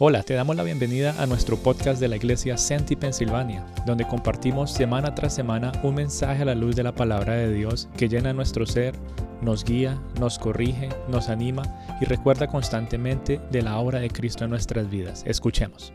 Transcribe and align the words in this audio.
Hola, 0.00 0.24
te 0.24 0.34
damos 0.34 0.56
la 0.56 0.64
bienvenida 0.64 1.14
a 1.22 1.26
nuestro 1.26 1.56
podcast 1.56 2.00
de 2.00 2.08
la 2.08 2.16
iglesia 2.16 2.58
Senti 2.58 2.96
Pensilvania, 2.96 3.64
donde 3.86 4.04
compartimos 4.04 4.72
semana 4.72 5.14
tras 5.14 5.36
semana 5.36 5.70
un 5.84 5.94
mensaje 5.94 6.42
a 6.42 6.46
la 6.46 6.56
luz 6.56 6.74
de 6.74 6.82
la 6.82 6.96
palabra 6.96 7.34
de 7.34 7.52
Dios 7.52 7.88
que 7.96 8.08
llena 8.08 8.32
nuestro 8.32 8.66
ser, 8.66 8.96
nos 9.40 9.62
guía, 9.62 10.02
nos 10.18 10.40
corrige, 10.40 10.88
nos 11.06 11.28
anima 11.28 11.62
y 12.00 12.06
recuerda 12.06 12.48
constantemente 12.48 13.40
de 13.52 13.62
la 13.62 13.78
obra 13.78 14.00
de 14.00 14.10
Cristo 14.10 14.42
en 14.42 14.50
nuestras 14.50 14.90
vidas. 14.90 15.22
Escuchemos. 15.28 15.92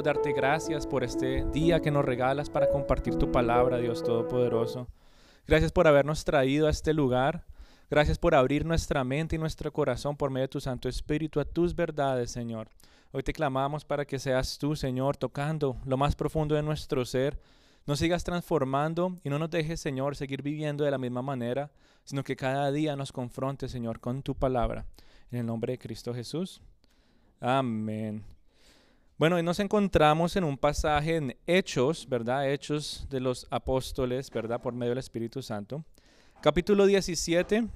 Darte 0.00 0.32
gracias 0.32 0.86
por 0.86 1.02
este 1.02 1.44
día 1.52 1.80
que 1.80 1.90
nos 1.90 2.04
regalas 2.04 2.50
para 2.50 2.70
compartir 2.70 3.16
tu 3.16 3.32
palabra, 3.32 3.78
Dios 3.78 4.04
Todopoderoso. 4.04 4.86
Gracias 5.48 5.72
por 5.72 5.88
habernos 5.88 6.24
traído 6.24 6.68
a 6.68 6.70
este 6.70 6.94
lugar 6.94 7.46
Gracias 7.92 8.16
por 8.16 8.34
abrir 8.34 8.64
nuestra 8.64 9.04
mente 9.04 9.36
y 9.36 9.38
nuestro 9.38 9.70
corazón 9.70 10.16
por 10.16 10.30
medio 10.30 10.44
de 10.44 10.48
tu 10.48 10.62
Santo 10.62 10.88
Espíritu 10.88 11.40
a 11.40 11.44
tus 11.44 11.76
verdades, 11.76 12.30
Señor. 12.30 12.70
Hoy 13.10 13.22
te 13.22 13.34
clamamos 13.34 13.84
para 13.84 14.06
que 14.06 14.18
seas 14.18 14.56
tú, 14.56 14.74
Señor, 14.74 15.18
tocando 15.18 15.76
lo 15.84 15.98
más 15.98 16.16
profundo 16.16 16.54
de 16.54 16.62
nuestro 16.62 17.04
ser. 17.04 17.38
Nos 17.84 17.98
sigas 17.98 18.24
transformando 18.24 19.18
y 19.22 19.28
no 19.28 19.38
nos 19.38 19.50
dejes, 19.50 19.78
Señor, 19.78 20.16
seguir 20.16 20.40
viviendo 20.40 20.84
de 20.84 20.90
la 20.90 20.96
misma 20.96 21.20
manera, 21.20 21.70
sino 22.02 22.24
que 22.24 22.34
cada 22.34 22.72
día 22.72 22.96
nos 22.96 23.12
confronte, 23.12 23.68
Señor, 23.68 24.00
con 24.00 24.22
tu 24.22 24.34
palabra. 24.34 24.86
En 25.30 25.40
el 25.40 25.44
nombre 25.44 25.74
de 25.74 25.78
Cristo 25.78 26.14
Jesús. 26.14 26.62
Amén. 27.40 28.24
Bueno, 29.18 29.36
hoy 29.36 29.42
nos 29.42 29.60
encontramos 29.60 30.34
en 30.36 30.44
un 30.44 30.56
pasaje 30.56 31.16
en 31.16 31.36
Hechos, 31.46 32.08
¿verdad? 32.08 32.50
Hechos 32.50 33.06
de 33.10 33.20
los 33.20 33.46
apóstoles, 33.50 34.30
¿verdad? 34.30 34.62
Por 34.62 34.72
medio 34.72 34.92
del 34.92 34.98
Espíritu 34.98 35.42
Santo. 35.42 35.84
Capítulo 36.40 36.86
17. 36.86 37.68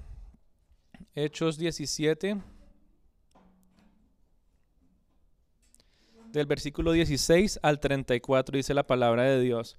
Hechos 1.15 1.59
17, 1.59 2.41
del 6.33 6.47
versículo 6.47 6.93
16 6.93 7.61
al 7.63 7.81
34 7.81 8.57
dice 8.57 8.75
la 8.75 8.87
palabra 8.87 9.25
de 9.25 9.41
Dios. 9.41 9.77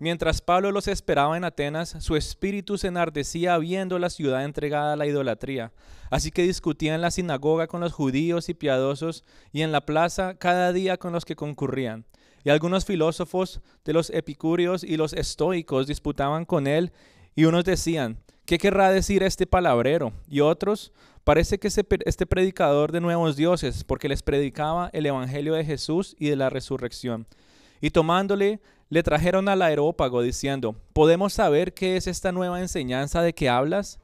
Mientras 0.00 0.40
Pablo 0.40 0.70
los 0.70 0.86
esperaba 0.86 1.36
en 1.36 1.42
Atenas, 1.42 1.96
su 1.98 2.14
espíritu 2.14 2.78
se 2.78 2.86
enardecía 2.86 3.58
viendo 3.58 3.98
la 3.98 4.10
ciudad 4.10 4.44
entregada 4.44 4.92
a 4.92 4.96
la 4.96 5.06
idolatría. 5.06 5.72
Así 6.08 6.30
que 6.30 6.44
discutía 6.44 6.94
en 6.94 7.00
la 7.00 7.10
sinagoga 7.10 7.66
con 7.66 7.80
los 7.80 7.92
judíos 7.92 8.48
y 8.48 8.54
piadosos 8.54 9.24
y 9.50 9.62
en 9.62 9.72
la 9.72 9.84
plaza 9.84 10.34
cada 10.34 10.72
día 10.72 10.98
con 10.98 11.12
los 11.12 11.24
que 11.24 11.34
concurrían. 11.34 12.04
Y 12.44 12.50
algunos 12.50 12.84
filósofos 12.84 13.60
de 13.84 13.92
los 13.92 14.10
epicúreos 14.10 14.84
y 14.84 14.96
los 14.96 15.12
estoicos 15.12 15.88
disputaban 15.88 16.44
con 16.44 16.68
él 16.68 16.92
y 17.34 17.46
unos 17.46 17.64
decían, 17.64 18.20
¿Qué 18.48 18.56
querrá 18.56 18.90
decir 18.90 19.22
este 19.22 19.46
palabrero? 19.46 20.14
Y 20.26 20.40
otros, 20.40 20.90
parece 21.22 21.58
que 21.58 21.68
este 21.68 22.26
predicador 22.26 22.92
de 22.92 23.02
nuevos 23.02 23.36
dioses, 23.36 23.84
porque 23.84 24.08
les 24.08 24.22
predicaba 24.22 24.88
el 24.94 25.04
Evangelio 25.04 25.52
de 25.52 25.66
Jesús 25.66 26.16
y 26.18 26.30
de 26.30 26.36
la 26.36 26.48
resurrección. 26.48 27.26
Y 27.82 27.90
tomándole, 27.90 28.60
le 28.88 29.02
trajeron 29.02 29.50
al 29.50 29.60
aerópago, 29.60 30.22
diciendo, 30.22 30.76
¿podemos 30.94 31.34
saber 31.34 31.74
qué 31.74 31.98
es 31.98 32.06
esta 32.06 32.32
nueva 32.32 32.58
enseñanza 32.58 33.20
de 33.20 33.34
que 33.34 33.50
hablas? 33.50 34.00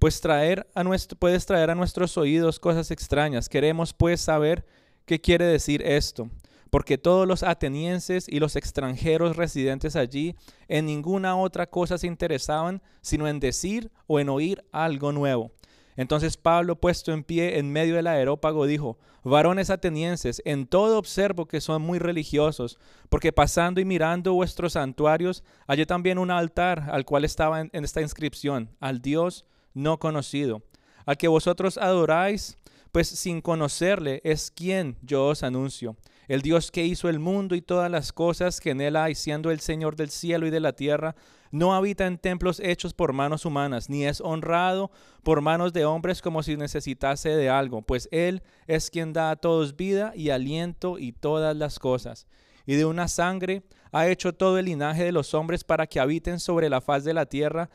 Pues 0.00 0.20
traer 0.20 0.66
a 0.74 0.82
nuestro, 0.82 1.16
puedes 1.16 1.46
traer 1.46 1.70
a 1.70 1.76
nuestros 1.76 2.18
oídos 2.18 2.58
cosas 2.58 2.90
extrañas. 2.90 3.48
Queremos 3.48 3.92
pues 3.92 4.20
saber 4.20 4.66
qué 5.04 5.20
quiere 5.20 5.44
decir 5.44 5.80
esto 5.82 6.28
porque 6.76 6.98
todos 6.98 7.26
los 7.26 7.42
atenienses 7.42 8.28
y 8.28 8.38
los 8.38 8.54
extranjeros 8.54 9.36
residentes 9.36 9.96
allí 9.96 10.36
en 10.68 10.84
ninguna 10.84 11.34
otra 11.34 11.70
cosa 11.70 11.96
se 11.96 12.06
interesaban 12.06 12.82
sino 13.00 13.26
en 13.28 13.40
decir 13.40 13.90
o 14.06 14.20
en 14.20 14.28
oír 14.28 14.62
algo 14.72 15.10
nuevo. 15.10 15.52
Entonces 15.96 16.36
Pablo, 16.36 16.76
puesto 16.76 17.14
en 17.14 17.24
pie 17.24 17.58
en 17.58 17.72
medio 17.72 17.94
del 17.94 18.06
aerópago, 18.06 18.66
dijo, 18.66 18.98
varones 19.24 19.70
atenienses, 19.70 20.42
en 20.44 20.66
todo 20.66 20.98
observo 20.98 21.46
que 21.46 21.62
son 21.62 21.80
muy 21.80 21.98
religiosos, 21.98 22.78
porque 23.08 23.32
pasando 23.32 23.80
y 23.80 23.86
mirando 23.86 24.34
vuestros 24.34 24.74
santuarios, 24.74 25.44
hallé 25.66 25.86
también 25.86 26.18
un 26.18 26.30
altar 26.30 26.90
al 26.92 27.06
cual 27.06 27.24
estaba 27.24 27.62
en, 27.62 27.70
esta 27.72 28.02
inscripción, 28.02 28.68
al 28.80 29.00
Dios 29.00 29.46
no 29.72 29.98
conocido, 29.98 30.60
al 31.06 31.16
que 31.16 31.28
vosotros 31.28 31.78
adoráis, 31.78 32.58
pues 32.92 33.08
sin 33.08 33.40
conocerle 33.40 34.20
es 34.24 34.50
quien 34.50 34.98
yo 35.00 35.28
os 35.28 35.42
anuncio 35.42 35.96
el 36.28 36.42
Dios 36.42 36.70
que 36.70 36.84
hizo 36.84 37.08
el 37.08 37.18
mundo 37.18 37.54
y 37.54 37.62
todas 37.62 37.90
las 37.90 38.12
cosas 38.12 38.60
que 38.60 38.70
en 38.70 38.80
él 38.80 38.96
hay, 38.96 39.14
siendo 39.14 39.50
el 39.50 39.60
Señor 39.60 39.96
del 39.96 40.10
cielo 40.10 40.46
y 40.46 40.50
de 40.50 40.60
la 40.60 40.72
tierra, 40.72 41.14
no 41.50 41.74
habita 41.74 42.06
en 42.06 42.18
templos 42.18 42.60
hechos 42.60 42.92
por 42.92 43.12
manos 43.12 43.44
humanas, 43.44 43.88
ni 43.88 44.04
es 44.04 44.20
honrado 44.20 44.90
por 45.22 45.40
manos 45.40 45.72
de 45.72 45.84
hombres 45.84 46.20
como 46.20 46.42
si 46.42 46.56
necesitase 46.56 47.30
de 47.30 47.48
algo, 47.48 47.82
pues 47.82 48.08
Él 48.10 48.42
es 48.66 48.90
quien 48.90 49.12
da 49.12 49.30
a 49.30 49.36
todos 49.36 49.76
vida 49.76 50.12
y 50.14 50.30
aliento 50.30 50.98
y 50.98 51.12
todas 51.12 51.56
las 51.56 51.78
cosas. 51.78 52.26
Y 52.66 52.74
de 52.74 52.84
una 52.84 53.08
sangre 53.08 53.62
ha 53.92 54.08
hecho 54.08 54.34
todo 54.34 54.58
el 54.58 54.66
linaje 54.66 55.04
de 55.04 55.12
los 55.12 55.34
hombres 55.34 55.62
para 55.62 55.86
que 55.86 56.00
habiten 56.00 56.40
sobre 56.40 56.68
la 56.68 56.80
faz 56.80 57.04
de 57.04 57.14
la 57.14 57.26
tierra, 57.26 57.70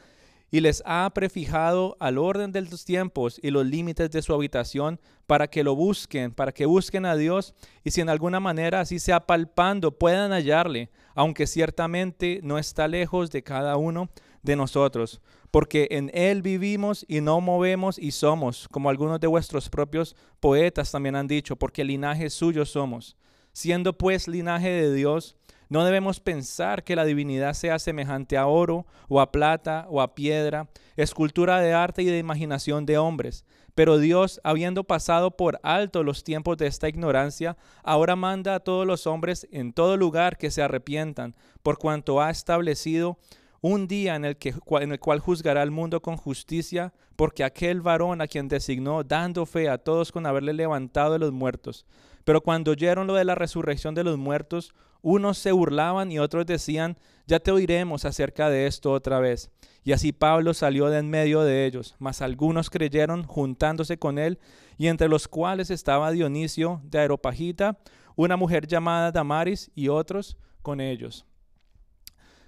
y 0.52 0.60
les 0.60 0.84
ha 0.86 1.10
prefijado 1.14 1.96
al 2.00 2.18
orden 2.18 2.52
de 2.52 2.62
los 2.62 2.84
tiempos 2.84 3.40
y 3.42 3.52
los 3.52 3.66
límites 3.66 4.12
de 4.12 4.22
su 4.22 4.34
habitación 4.34 5.00
para 5.26 5.48
que 5.48 5.64
lo 5.64 5.76
busquen, 5.76 6.34
para 6.34 6.52
que 6.52 6.66
busquen 6.66 7.06
a 7.06 7.16
Dios 7.16 7.56
y 7.86 7.92
si 7.92 8.02
en 8.02 8.10
alguna 8.10 8.42
manera 8.42 8.82
así 8.82 9.00
sea 9.00 9.26
palpando 9.26 9.98
puedan 9.98 10.32
hallarle, 10.32 10.92
aunque 11.16 11.48
ciertamente 11.48 12.42
no 12.44 12.58
está 12.58 12.90
lejos 12.90 13.32
de 13.32 13.42
cada 13.42 13.78
uno 13.78 14.10
de 14.44 14.58
nosotros, 14.58 15.22
porque 15.52 15.88
en 15.92 16.12
Él 16.14 16.42
vivimos 16.42 17.06
y 17.08 17.22
no 17.22 17.40
movemos 17.40 17.98
y 17.98 18.12
somos, 18.12 18.68
como 18.70 18.90
algunos 18.90 19.22
de 19.22 19.28
vuestros 19.28 19.70
propios 19.70 20.18
poetas 20.42 20.92
también 20.92 21.16
han 21.16 21.28
dicho, 21.28 21.56
porque 21.56 21.86
linaje 21.86 22.30
suyo 22.30 22.66
somos. 22.66 23.16
Siendo 23.54 23.98
pues 23.98 24.30
linaje 24.30 24.70
de 24.70 24.94
Dios, 24.94 25.36
no 25.72 25.86
debemos 25.86 26.20
pensar 26.20 26.84
que 26.84 26.98
la 26.98 27.06
divinidad 27.06 27.54
sea 27.54 27.80
semejante 27.80 28.36
a 28.36 28.46
oro 28.46 28.86
o 29.08 29.22
a 29.22 29.32
plata 29.32 29.88
o 29.90 30.02
a 30.02 30.16
piedra, 30.16 30.68
escultura 30.98 31.62
de 31.62 31.72
arte 31.72 32.02
y 32.02 32.08
de 32.08 32.18
imaginación 32.18 32.86
de 32.86 32.98
hombres. 32.98 33.46
Pero 33.74 33.98
Dios, 33.98 34.42
habiendo 34.44 34.84
pasado 34.84 35.32
por 35.32 35.62
alto 35.64 36.04
los 36.04 36.26
tiempos 36.26 36.58
de 36.58 36.68
esta 36.68 36.90
ignorancia, 36.90 37.56
ahora 37.84 38.18
manda 38.18 38.54
a 38.54 38.60
todos 38.60 38.86
los 38.86 39.08
hombres 39.08 39.48
en 39.50 39.72
todo 39.72 39.96
lugar 39.96 40.38
que 40.38 40.52
se 40.52 40.62
arrepientan, 40.62 41.36
por 41.64 41.78
cuanto 41.78 42.20
ha 42.20 42.30
establecido 42.32 43.18
un 43.62 43.88
día 43.88 44.16
en 44.16 44.26
el, 44.26 44.36
que, 44.36 44.54
en 44.82 44.92
el 44.92 45.00
cual 45.00 45.20
juzgará 45.20 45.62
al 45.62 45.72
mundo 45.72 46.02
con 46.02 46.18
justicia, 46.18 46.92
porque 47.16 47.46
aquel 47.46 47.80
varón 47.80 48.20
a 48.20 48.28
quien 48.28 48.50
designó, 48.50 49.06
dando 49.06 49.46
fe 49.46 49.70
a 49.70 49.78
todos 49.78 50.12
con 50.12 50.26
haberle 50.26 50.52
levantado 50.52 51.14
de 51.14 51.20
los 51.20 51.32
muertos. 51.32 51.86
Pero 52.26 52.42
cuando 52.42 52.72
oyeron 52.72 53.08
lo 53.08 53.14
de 53.14 53.24
la 53.24 53.36
resurrección 53.36 53.96
de 53.96 54.04
los 54.04 54.18
muertos, 54.18 54.74
unos 55.02 55.38
se 55.38 55.52
burlaban 55.52 56.12
y 56.12 56.20
otros 56.20 56.46
decían, 56.46 56.98
ya 57.28 57.40
te 57.40 57.52
oiremos 57.52 58.06
acerca 58.06 58.50
de 58.50 58.68
esto 58.68 58.92
otra 58.92 59.20
vez. 59.20 59.50
Y 59.84 59.94
así 59.94 60.12
Pablo 60.12 60.54
salió 60.54 60.90
de 60.90 61.00
en 61.00 61.10
medio 61.10 61.42
de 61.42 61.66
ellos, 61.66 61.96
mas 61.98 62.22
algunos 62.22 62.70
creyeron 62.70 63.24
juntándose 63.24 63.98
con 63.98 64.20
él, 64.20 64.40
y 64.78 64.88
entre 64.88 65.08
los 65.08 65.28
cuales 65.28 65.72
estaba 65.72 66.12
Dionisio 66.12 66.82
de 66.84 67.00
Aeropagita, 67.00 67.80
una 68.16 68.38
mujer 68.38 68.68
llamada 68.68 69.12
Damaris, 69.12 69.72
y 69.74 69.88
otros 69.88 70.38
con 70.62 70.82
ellos. 70.82 71.26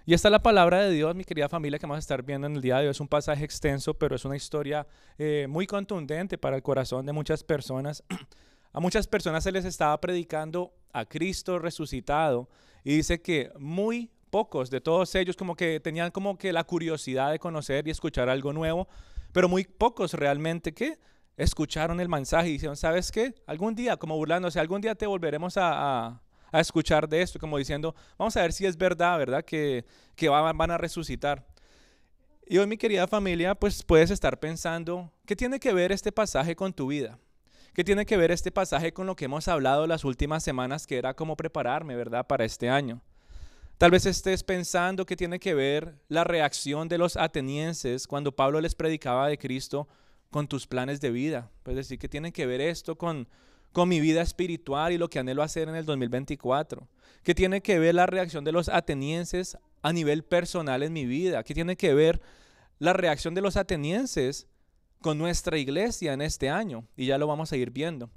Y 0.05 0.13
esta 0.13 0.27
es 0.27 0.31
la 0.33 0.43
palabra 0.43 0.81
de 0.81 0.91
Dios, 0.91 1.15
mi 1.15 1.23
querida 1.23 1.47
familia, 1.47 1.79
que 1.79 1.85
vamos 1.85 1.97
a 1.97 1.99
estar 1.99 2.23
viendo 2.23 2.45
en 2.45 2.55
el 2.57 2.61
día 2.61 2.77
de 2.77 2.87
hoy. 2.87 2.91
Es 2.91 2.99
un 2.99 3.07
pasaje 3.07 3.45
extenso, 3.45 3.93
pero 3.93 4.15
es 4.15 4.25
una 4.25 4.35
historia 4.35 4.85
eh, 5.17 5.47
muy 5.49 5.65
contundente 5.65 6.37
para 6.37 6.57
el 6.57 6.61
corazón 6.61 7.05
de 7.05 7.13
muchas 7.13 7.43
personas. 7.43 8.03
A 8.73 8.79
muchas 8.79 9.07
personas 9.07 9.43
se 9.43 9.51
les 9.51 9.65
estaba 9.65 9.99
predicando 10.01 10.73
a 10.93 11.05
Cristo 11.05 11.59
resucitado 11.59 12.47
y 12.83 12.95
dice 12.97 13.21
que 13.21 13.51
muy 13.59 14.09
pocos 14.29 14.69
de 14.69 14.81
todos 14.81 15.13
ellos 15.15 15.35
como 15.35 15.55
que 15.55 15.79
tenían 15.79 16.11
como 16.11 16.37
que 16.37 16.53
la 16.53 16.63
curiosidad 16.63 17.31
de 17.31 17.39
conocer 17.39 17.87
y 17.87 17.91
escuchar 17.91 18.29
algo 18.29 18.53
nuevo, 18.53 18.87
pero 19.31 19.49
muy 19.49 19.63
pocos 19.63 20.13
realmente 20.13 20.73
que 20.73 20.97
escucharon 21.37 21.99
el 21.99 22.09
mensaje 22.09 22.49
y 22.49 22.53
dijeron, 22.53 22.75
¿sabes 22.75 23.11
qué? 23.11 23.35
Algún 23.47 23.75
día, 23.75 23.97
como 23.97 24.15
burlándose, 24.15 24.59
algún 24.59 24.81
día 24.81 24.95
te 24.95 25.07
volveremos 25.07 25.55
a, 25.57 26.21
escuchar 26.51 27.09
de 27.09 27.23
esto, 27.23 27.39
como 27.39 27.57
diciendo, 27.57 27.95
vamos 28.15 28.37
a 28.37 28.41
ver 28.41 28.53
si 28.53 28.67
es 28.67 28.77
verdad, 28.77 29.17
¿verdad? 29.17 29.43
Que, 29.43 29.85
que 30.15 30.29
van, 30.29 30.55
van 30.55 30.69
a 30.69 30.77
resucitar. 30.77 31.43
Y 32.45 32.59
hoy 32.59 32.67
mi 32.67 32.77
querida 32.77 33.07
familia, 33.07 33.55
pues 33.55 33.81
puedes 33.81 34.11
estar 34.11 34.39
pensando, 34.39 35.11
¿qué 35.25 35.35
tiene 35.35 35.59
que 35.59 35.73
ver 35.73 35.91
este 35.91 36.11
pasaje 36.11 36.55
con 36.55 36.71
tu 36.71 36.87
vida? 36.87 37.17
¿Qué 37.73 37.83
tiene 37.83 38.05
que 38.05 38.17
ver 38.17 38.29
este 38.29 38.51
pasaje 38.51 38.93
con 38.93 39.07
lo 39.07 39.15
que 39.15 39.25
hemos 39.25 39.47
hablado 39.47 39.87
las 39.87 40.05
últimas 40.05 40.43
semanas, 40.43 40.85
que 40.85 40.97
era 40.97 41.15
cómo 41.15 41.35
prepararme, 41.35 41.95
¿verdad?, 41.95 42.27
para 42.27 42.45
este 42.45 42.69
año. 42.69 43.01
Tal 43.79 43.89
vez 43.89 44.05
estés 44.05 44.43
pensando 44.43 45.07
que 45.07 45.15
tiene 45.15 45.39
que 45.39 45.55
ver 45.55 45.95
la 46.07 46.23
reacción 46.23 46.87
de 46.87 46.99
los 46.99 47.17
atenienses 47.17 48.05
cuando 48.05 48.31
Pablo 48.31 48.61
les 48.61 48.75
predicaba 48.75 49.27
de 49.27 49.39
Cristo 49.39 49.87
con 50.29 50.47
tus 50.47 50.67
planes 50.67 51.01
de 51.01 51.09
vida. 51.09 51.49
Puedes 51.63 51.87
decir 51.87 51.97
que 51.97 52.07
tiene 52.07 52.31
que 52.31 52.45
ver 52.45 52.61
esto 52.61 52.95
con, 52.95 53.27
con 53.71 53.89
mi 53.89 53.99
vida 53.99 54.21
espiritual 54.21 54.93
y 54.93 54.99
lo 54.99 55.09
que 55.09 55.17
anhelo 55.17 55.41
hacer 55.41 55.67
en 55.67 55.75
el 55.75 55.85
2024. 55.85 56.87
¿Qué 57.23 57.33
tiene 57.33 57.61
que 57.61 57.79
ver 57.79 57.95
la 57.95 58.05
reacción 58.05 58.43
de 58.43 58.51
los 58.51 58.69
atenienses 58.69 59.57
a 59.81 59.91
nivel 59.91 60.23
personal 60.23 60.83
en 60.83 60.93
mi 60.93 61.07
vida? 61.07 61.43
¿Qué 61.43 61.55
tiene 61.55 61.75
que 61.75 61.95
ver 61.95 62.21
la 62.77 62.93
reacción 62.93 63.33
de 63.33 63.41
los 63.41 63.57
atenienses 63.57 64.47
con 65.03 65.19
nuestra 65.19 65.59
iglesia 65.59 66.13
en 66.13 66.23
este 66.23 66.49
año 66.49 66.87
y 66.97 67.05
ya 67.05 67.19
lo 67.19 67.27
vamos 67.27 67.51
a 67.51 67.57
ir 67.57 67.69
viendo. 67.69 68.09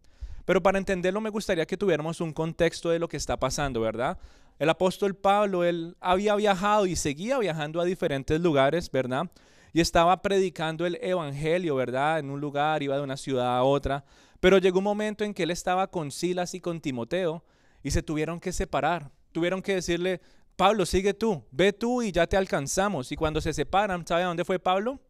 Pero 0.47 0.62
para 0.62 0.79
entenderlo 0.79 1.21
me 1.21 1.29
gustaría 1.29 1.67
que 1.67 1.77
tuviéramos 1.77 2.23
un 2.23 2.33
contexto 2.33 2.88
de 2.88 2.99
lo 2.99 3.09
que 3.09 3.19
está 3.19 3.38
pasando, 3.38 3.83
¿verdad? 3.83 4.17
El 4.59 4.71
apóstol 4.71 5.15
Pablo, 5.15 5.65
él 5.65 5.97
había 6.00 6.35
viajado 6.37 6.87
y 6.87 6.97
seguía 6.97 7.38
viajando 7.38 7.81
a 7.81 7.85
diferentes 7.85 8.41
lugares, 8.41 8.91
¿verdad? 8.91 9.31
Y 9.75 9.81
estaba 9.81 10.23
predicando 10.23 10.87
el 10.87 10.99
evangelio, 11.03 11.75
¿verdad? 11.75 12.21
En 12.21 12.31
un 12.31 12.41
lugar, 12.41 12.83
iba 12.83 12.97
de 12.97 13.03
una 13.03 13.19
ciudad 13.19 13.59
a 13.59 13.65
otra. 13.65 14.05
Pero 14.41 14.56
llegó 14.56 14.79
un 14.79 14.85
momento 14.85 15.25
en 15.25 15.35
que 15.35 15.43
él 15.43 15.50
estaba 15.50 15.88
con 15.88 16.11
Silas 16.11 16.55
y 16.55 16.61
con 16.61 16.81
Timoteo 16.81 17.44
y 17.83 17.91
se 17.91 18.03
tuvieron 18.03 18.41
que 18.41 18.53
separar. 18.53 19.11
Tuvieron 19.33 19.61
que 19.61 19.75
decirle, 19.75 20.23
Pablo, 20.56 20.87
sigue 20.87 21.12
tú, 21.12 21.44
ve 21.50 21.75
tú 21.75 22.00
y 22.00 22.12
ya 22.12 22.27
te 22.27 22.37
alcanzamos. 22.37 23.12
Y 23.12 23.17
cuando 23.17 23.43
se 23.43 23.53
separan, 23.53 24.06
¿sabe 24.06 24.23
dónde 24.23 24.44
fue 24.44 24.59
Pablo? 24.59 25.00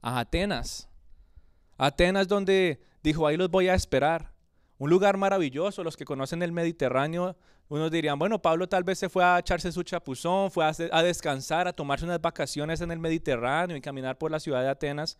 A 0.00 0.20
Atenas. 0.20 0.88
Atenas 1.76 2.28
donde 2.28 2.80
dijo, 3.02 3.26
ahí 3.26 3.36
los 3.36 3.50
voy 3.50 3.68
a 3.68 3.74
esperar. 3.74 4.32
Un 4.78 4.90
lugar 4.90 5.16
maravilloso, 5.16 5.82
los 5.82 5.96
que 5.96 6.04
conocen 6.04 6.42
el 6.42 6.52
Mediterráneo, 6.52 7.36
unos 7.68 7.90
dirían, 7.90 8.18
bueno, 8.18 8.40
Pablo 8.40 8.68
tal 8.68 8.84
vez 8.84 8.98
se 8.98 9.08
fue 9.08 9.22
a 9.22 9.38
echarse 9.38 9.70
su 9.72 9.82
chapuzón, 9.82 10.50
fue 10.50 10.64
a, 10.64 11.02
descansar, 11.02 11.68
a 11.68 11.72
tomarse 11.72 12.04
unas 12.04 12.20
vacaciones 12.20 12.80
en 12.80 12.90
el 12.90 12.98
Mediterráneo 12.98 13.76
y 13.76 13.80
caminar 13.80 14.16
por 14.16 14.30
la 14.30 14.40
ciudad 14.40 14.62
de 14.62 14.68
Atenas. 14.68 15.18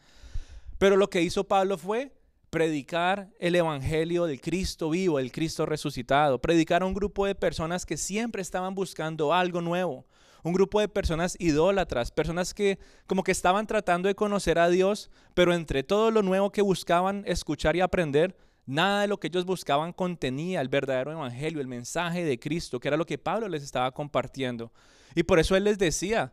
Pero 0.78 0.96
lo 0.96 1.10
que 1.10 1.20
hizo 1.20 1.44
Pablo 1.44 1.76
fue 1.76 2.12
predicar 2.48 3.28
el 3.38 3.54
Evangelio 3.54 4.24
del 4.24 4.40
Cristo 4.40 4.88
vivo, 4.88 5.18
el 5.18 5.30
Cristo 5.30 5.66
resucitado, 5.66 6.40
predicar 6.40 6.82
a 6.82 6.86
un 6.86 6.94
grupo 6.94 7.26
de 7.26 7.34
personas 7.34 7.84
que 7.84 7.98
siempre 7.98 8.40
estaban 8.40 8.74
buscando 8.74 9.34
algo 9.34 9.60
nuevo, 9.60 10.06
un 10.42 10.52
grupo 10.52 10.80
de 10.80 10.88
personas 10.88 11.36
idólatras, 11.38 12.10
personas 12.10 12.54
que 12.54 12.78
como 13.06 13.22
que 13.22 13.32
estaban 13.32 13.66
tratando 13.66 14.08
de 14.08 14.14
conocer 14.14 14.58
a 14.58 14.68
Dios, 14.68 15.10
pero 15.34 15.54
entre 15.54 15.82
todo 15.82 16.10
lo 16.10 16.22
nuevo 16.22 16.50
que 16.52 16.62
buscaban 16.62 17.24
escuchar 17.26 17.76
y 17.76 17.80
aprender, 17.80 18.36
nada 18.66 19.00
de 19.00 19.08
lo 19.08 19.18
que 19.18 19.28
ellos 19.28 19.44
buscaban 19.44 19.92
contenía 19.92 20.60
el 20.60 20.68
verdadero 20.68 21.12
Evangelio, 21.12 21.60
el 21.60 21.66
mensaje 21.66 22.24
de 22.24 22.38
Cristo, 22.38 22.78
que 22.78 22.88
era 22.88 22.96
lo 22.96 23.06
que 23.06 23.18
Pablo 23.18 23.48
les 23.48 23.62
estaba 23.62 23.90
compartiendo. 23.92 24.70
Y 25.14 25.22
por 25.22 25.38
eso 25.38 25.56
él 25.56 25.64
les 25.64 25.78
decía, 25.78 26.32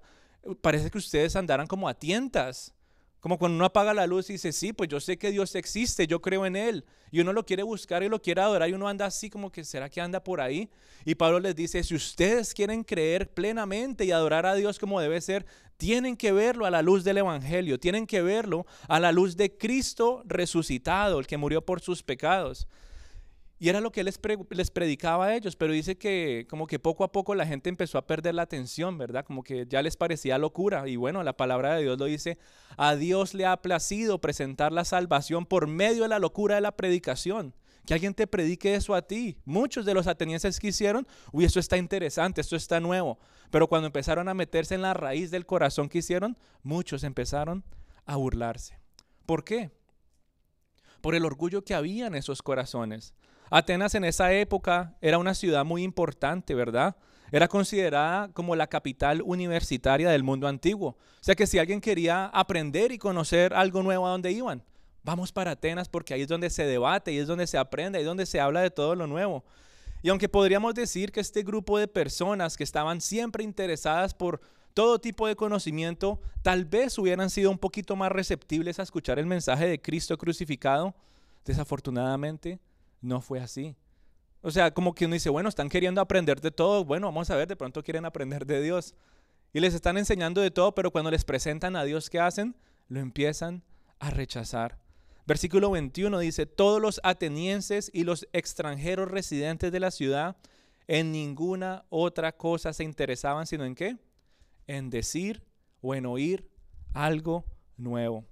parece 0.61 0.91
que 0.91 0.97
ustedes 0.97 1.35
andaran 1.35 1.65
como 1.65 1.87
a 1.87 1.93
tientas, 1.93 2.74
como 3.19 3.39
cuando 3.39 3.55
uno 3.55 3.65
apaga 3.65 3.93
la 3.93 4.05
luz 4.05 4.29
y 4.29 4.33
dice, 4.33 4.51
sí, 4.51 4.71
pues 4.71 4.89
yo 4.89 4.99
sé 4.99 5.17
que 5.17 5.31
Dios 5.31 5.55
existe, 5.55 6.05
yo 6.05 6.21
creo 6.21 6.45
en 6.45 6.55
Él. 6.55 6.85
Y 7.11 7.21
uno 7.21 7.33
lo 7.33 7.45
quiere 7.45 7.63
buscar 7.63 8.03
y 8.03 8.09
lo 8.09 8.21
quiere 8.21 8.41
adorar 8.41 8.69
y 8.69 8.73
uno 8.73 8.87
anda 8.87 9.05
así 9.05 9.29
como 9.29 9.51
que, 9.51 9.63
¿será 9.63 9.89
que 9.89 10.01
anda 10.01 10.23
por 10.23 10.41
ahí? 10.41 10.69
Y 11.05 11.15
Pablo 11.15 11.39
les 11.39 11.55
dice, 11.55 11.83
si 11.83 11.95
ustedes 11.95 12.53
quieren 12.53 12.83
creer 12.83 13.29
plenamente 13.29 14.05
y 14.05 14.11
adorar 14.11 14.45
a 14.45 14.55
Dios 14.55 14.77
como 14.77 14.99
debe 14.99 15.21
ser, 15.21 15.45
tienen 15.77 16.15
que 16.15 16.31
verlo 16.31 16.65
a 16.65 16.71
la 16.71 16.81
luz 16.81 17.03
del 17.03 17.17
Evangelio, 17.17 17.79
tienen 17.79 18.05
que 18.05 18.21
verlo 18.21 18.65
a 18.87 18.99
la 18.99 19.11
luz 19.11 19.35
de 19.35 19.57
Cristo 19.57 20.23
resucitado, 20.25 21.19
el 21.19 21.27
que 21.27 21.37
murió 21.37 21.65
por 21.65 21.81
sus 21.81 22.03
pecados. 22.03 22.67
Y 23.57 23.69
era 23.69 23.79
lo 23.79 23.91
que 23.91 24.01
él 24.01 24.11
les, 24.49 24.71
predicaba 24.71 25.27
a 25.27 25.35
ellos, 25.35 25.55
pero 25.55 25.71
dice 25.71 25.97
que 25.97 26.45
como 26.49 26.67
que 26.67 26.77
poco 26.77 27.05
a 27.05 27.11
poco 27.11 27.35
la 27.35 27.47
gente 27.47 27.69
empezó 27.69 27.97
a 27.97 28.05
perder 28.05 28.35
la 28.35 28.41
atención, 28.41 28.97
¿verdad? 28.97 29.23
Como 29.23 29.43
que 29.43 29.65
ya 29.67 29.81
les 29.81 29.95
parecía 29.95 30.37
locura. 30.37 30.87
Y 30.89 30.97
bueno, 30.97 31.23
la 31.23 31.37
palabra 31.37 31.75
de 31.75 31.83
Dios 31.83 31.97
lo 31.97 32.05
dice, 32.05 32.37
a 32.75 32.95
Dios 32.95 33.33
le 33.33 33.45
ha 33.45 33.61
placido 33.61 34.19
presentar 34.19 34.73
la 34.73 34.83
salvación 34.83 35.45
por 35.45 35.67
medio 35.67 36.03
de 36.03 36.09
la 36.09 36.19
locura 36.19 36.55
de 36.55 36.61
la 36.61 36.75
predicación. 36.75 37.55
Que 37.85 37.93
alguien 37.93 38.13
te 38.13 38.27
predique 38.27 38.75
eso 38.75 38.93
a 38.93 39.03
ti. 39.03 39.37
Muchos 39.45 39.85
de 39.85 39.93
los 39.93 40.07
atenienses 40.07 40.59
que 40.59 40.69
hicieron, 40.69 41.07
uy, 41.31 41.45
esto 41.45 41.59
está 41.59 41.77
interesante, 41.77 42.41
esto 42.41 42.55
está 42.55 42.79
nuevo. 42.81 43.19
Pero 43.51 43.67
cuando 43.67 43.87
empezaron 43.87 44.27
a 44.27 44.33
meterse 44.33 44.75
en 44.75 44.81
la 44.81 44.93
raíz 44.93 45.31
del 45.31 45.45
corazón 45.45 45.87
que 45.87 45.99
hicieron, 45.99 46.37
muchos 46.61 47.03
empezaron 47.03 47.63
a 48.05 48.17
burlarse. 48.17 48.79
¿Por 49.25 49.45
qué? 49.45 49.71
Por 50.99 51.15
el 51.15 51.25
orgullo 51.25 51.63
que 51.63 51.75
había 51.75 52.07
en 52.07 52.15
esos 52.15 52.41
corazones. 52.41 53.13
Atenas 53.57 53.95
en 53.95 54.03
esa 54.03 54.33
época 54.33 54.97
era 54.99 55.17
una 55.17 55.33
ciudad 55.33 55.63
muy 55.63 55.81
importante, 55.81 56.53
¿verdad? 56.53 56.97
Era 57.31 57.47
considerada 57.47 58.27
como 58.33 58.53
la 58.53 58.67
capital 58.67 59.21
universitaria 59.21 60.09
del 60.09 60.23
mundo 60.23 60.49
antiguo. 60.49 60.89
O 60.89 61.21
sea 61.21 61.35
que 61.35 61.47
si 61.47 61.57
alguien 61.57 61.79
quería 61.79 62.25
aprender 62.25 62.91
y 62.91 62.97
conocer 62.97 63.53
algo 63.53 63.81
nuevo, 63.81 64.05
¿a 64.05 64.09
dónde 64.09 64.33
iban? 64.33 64.61
Vamos 65.03 65.31
para 65.31 65.51
Atenas 65.51 65.87
porque 65.87 66.13
ahí 66.13 66.23
es 66.23 66.27
donde 66.27 66.49
se 66.49 66.65
debate, 66.65 67.11
ahí 67.11 67.17
es 67.17 67.27
donde 67.27 67.47
se 67.47 67.57
aprende, 67.57 67.97
ahí 67.97 68.03
es 68.03 68.07
donde 68.07 68.25
se 68.25 68.41
habla 68.41 68.59
de 68.59 68.71
todo 68.71 68.93
lo 68.93 69.07
nuevo. 69.07 69.45
Y 70.03 70.09
aunque 70.09 70.27
podríamos 70.27 70.75
decir 70.75 71.13
que 71.13 71.21
este 71.21 71.41
grupo 71.41 71.77
de 71.77 71.87
personas 71.87 72.57
que 72.57 72.65
estaban 72.65 72.99
siempre 72.99 73.41
interesadas 73.41 74.13
por 74.13 74.41
todo 74.73 74.99
tipo 74.99 75.27
de 75.27 75.37
conocimiento, 75.37 76.19
tal 76.41 76.65
vez 76.65 76.97
hubieran 76.97 77.29
sido 77.29 77.51
un 77.51 77.57
poquito 77.57 77.95
más 77.95 78.11
receptibles 78.11 78.79
a 78.79 78.83
escuchar 78.83 79.17
el 79.17 79.27
mensaje 79.27 79.65
de 79.65 79.81
Cristo 79.81 80.17
crucificado, 80.17 80.93
desafortunadamente 81.45 82.59
no 83.05 83.21
fue 83.21 83.39
así. 83.39 83.75
O 84.41 84.51
sea, 84.51 84.71
como 84.71 84.93
que 84.93 85.05
uno 85.05 85.13
dice, 85.13 85.29
bueno, 85.29 85.49
están 85.49 85.69
queriendo 85.69 86.01
aprender 86.01 86.41
de 86.41 86.51
todo, 86.51 86.83
bueno, 86.85 87.07
vamos 87.07 87.29
a 87.29 87.35
ver, 87.35 87.47
de 87.47 87.55
pronto 87.55 87.83
quieren 87.83 88.05
aprender 88.05 88.45
de 88.45 88.61
Dios. 88.61 88.93
Y 89.53 89.59
les 89.59 89.73
están 89.73 89.97
enseñando 89.97 90.41
de 90.41 90.51
todo, 90.51 90.75
pero 90.75 90.91
cuando 90.91 91.09
les 91.09 91.23
presentan 91.23 91.75
a 91.75 91.83
Dios, 91.83 92.09
¿qué 92.09 92.19
hacen? 92.19 92.55
Lo 92.87 92.99
empiezan 92.99 93.63
a 93.99 94.09
rechazar. 94.09 94.77
Versículo 95.25 95.71
21 95.71 96.19
dice, 96.19 96.45
todos 96.45 96.81
los 96.81 96.99
atenienses 97.03 97.89
y 97.93 98.03
los 98.03 98.27
extranjeros 98.33 99.09
residentes 99.09 99.71
de 99.71 99.79
la 99.79 99.89
ciudad 99.89 100.37
en 100.87 101.11
ninguna 101.11 101.85
otra 101.89 102.31
cosa 102.33 102.73
se 102.73 102.83
interesaban, 102.83 103.47
sino 103.47 103.65
en 103.65 103.73
qué? 103.73 103.97
En 104.67 104.91
decir 104.91 105.43
o 105.81 105.95
en 105.95 106.05
oír 106.05 106.47
algo 106.93 107.45
nuevo. 107.77 108.25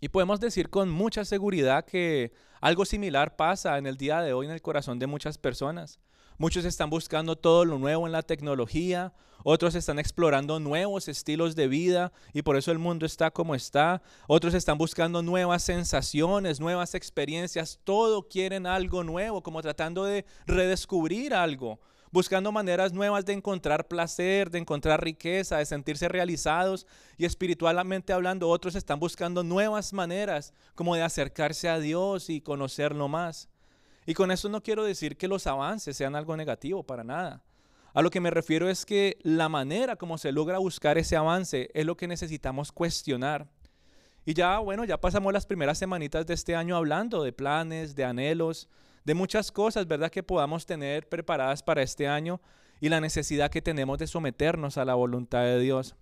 Y 0.00 0.08
podemos 0.08 0.40
decir 0.40 0.68
con 0.68 0.90
mucha 0.90 1.24
seguridad 1.24 1.84
que 1.84 2.32
algo 2.60 2.84
similar 2.84 3.36
pasa 3.36 3.78
en 3.78 3.86
el 3.86 3.96
día 3.96 4.20
de 4.22 4.32
hoy 4.32 4.46
en 4.46 4.52
el 4.52 4.62
corazón 4.62 4.98
de 4.98 5.06
muchas 5.06 5.38
personas. 5.38 5.98
Muchos 6.38 6.64
están 6.64 6.90
buscando 6.90 7.36
todo 7.36 7.64
lo 7.64 7.78
nuevo 7.78 8.06
en 8.06 8.12
la 8.12 8.22
tecnología, 8.22 9.14
otros 9.42 9.74
están 9.74 9.98
explorando 9.98 10.60
nuevos 10.60 11.08
estilos 11.08 11.54
de 11.56 11.68
vida 11.68 12.12
y 12.34 12.42
por 12.42 12.56
eso 12.56 12.72
el 12.72 12.78
mundo 12.78 13.06
está 13.06 13.30
como 13.30 13.54
está. 13.54 14.02
Otros 14.26 14.52
están 14.54 14.76
buscando 14.76 15.22
nuevas 15.22 15.62
sensaciones, 15.62 16.60
nuevas 16.60 16.94
experiencias, 16.94 17.78
todo 17.84 18.28
quieren 18.28 18.66
algo 18.66 19.02
nuevo, 19.02 19.42
como 19.42 19.62
tratando 19.62 20.04
de 20.04 20.26
redescubrir 20.46 21.32
algo 21.32 21.80
buscando 22.10 22.52
maneras 22.52 22.92
nuevas 22.92 23.24
de 23.24 23.32
encontrar 23.32 23.88
placer, 23.88 24.50
de 24.50 24.58
encontrar 24.58 25.02
riqueza, 25.02 25.58
de 25.58 25.66
sentirse 25.66 26.08
realizados 26.08 26.86
y 27.16 27.24
espiritualmente 27.24 28.12
hablando, 28.12 28.48
otros 28.48 28.74
están 28.74 29.00
buscando 29.00 29.42
nuevas 29.42 29.92
maneras 29.92 30.52
como 30.74 30.94
de 30.94 31.02
acercarse 31.02 31.68
a 31.68 31.78
Dios 31.78 32.30
y 32.30 32.40
conocerlo 32.40 33.08
más. 33.08 33.48
Y 34.06 34.14
con 34.14 34.30
eso 34.30 34.48
no 34.48 34.62
quiero 34.62 34.84
decir 34.84 35.16
que 35.16 35.28
los 35.28 35.46
avances 35.46 35.96
sean 35.96 36.14
algo 36.14 36.36
negativo, 36.36 36.84
para 36.84 37.02
nada. 37.02 37.42
A 37.92 38.02
lo 38.02 38.10
que 38.10 38.20
me 38.20 38.30
refiero 38.30 38.68
es 38.68 38.84
que 38.84 39.18
la 39.22 39.48
manera 39.48 39.96
como 39.96 40.18
se 40.18 40.30
logra 40.30 40.58
buscar 40.58 40.98
ese 40.98 41.16
avance 41.16 41.70
es 41.72 41.86
lo 41.86 41.96
que 41.96 42.06
necesitamos 42.06 42.70
cuestionar. 42.70 43.48
Y 44.24 44.34
ya, 44.34 44.58
bueno, 44.58 44.84
ya 44.84 45.00
pasamos 45.00 45.32
las 45.32 45.46
primeras 45.46 45.78
semanitas 45.78 46.26
de 46.26 46.34
este 46.34 46.54
año 46.54 46.76
hablando 46.76 47.22
de 47.22 47.32
planes, 47.32 47.94
de 47.94 48.04
anhelos, 48.04 48.68
de 49.06 49.14
muchas 49.14 49.52
cosas, 49.52 49.86
¿verdad?, 49.86 50.10
que 50.10 50.24
podamos 50.24 50.66
tener 50.66 51.08
preparadas 51.08 51.62
para 51.62 51.80
este 51.80 52.08
año 52.08 52.40
y 52.80 52.88
la 52.88 53.00
necesidad 53.00 53.52
que 53.52 53.62
tenemos 53.62 53.98
de 53.98 54.08
someternos 54.08 54.76
a 54.78 54.84
la 54.84 54.96
voluntad 54.96 55.42
de 55.42 55.60
Dios. 55.60 55.94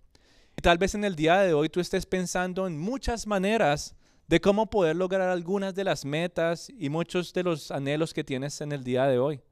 Y 0.56 0.62
tal 0.62 0.78
vez 0.78 0.94
en 0.94 1.04
el 1.04 1.14
día 1.14 1.38
de 1.40 1.52
hoy 1.52 1.68
tú 1.68 1.80
estés 1.80 2.06
pensando 2.06 2.66
en 2.66 2.78
muchas 2.78 3.26
maneras 3.26 3.94
de 4.26 4.40
cómo 4.40 4.70
poder 4.70 4.96
lograr 4.96 5.28
algunas 5.28 5.75
de 5.75 5.84
las 5.84 6.06
metas 6.06 6.70
y 6.70 6.88
muchos 6.88 7.34
de 7.34 7.42
los 7.42 7.70
anhelos 7.70 8.14
que 8.14 8.25
tienes 8.25 8.62
en 8.62 8.73
el 8.73 8.82
día 8.82 9.04
de 9.04 9.18
hoy. 9.18 9.42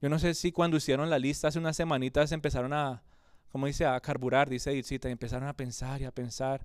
Yo 0.00 0.08
no 0.08 0.20
sé 0.20 0.34
si 0.34 0.52
cuando 0.52 0.76
hicieron 0.76 1.10
la 1.10 1.18
lista 1.18 1.48
hace 1.48 1.58
unas 1.58 1.76
semanitas 1.76 2.30
empezaron 2.30 2.72
a, 2.72 3.02
como 3.50 3.66
dice, 3.66 3.86
a 3.86 3.98
carburar, 3.98 4.48
dice 4.48 4.72
y 4.72 4.84
empezaron 5.08 5.48
a 5.48 5.56
pensar 5.56 6.00
y 6.00 6.04
a 6.04 6.12
pensar, 6.12 6.64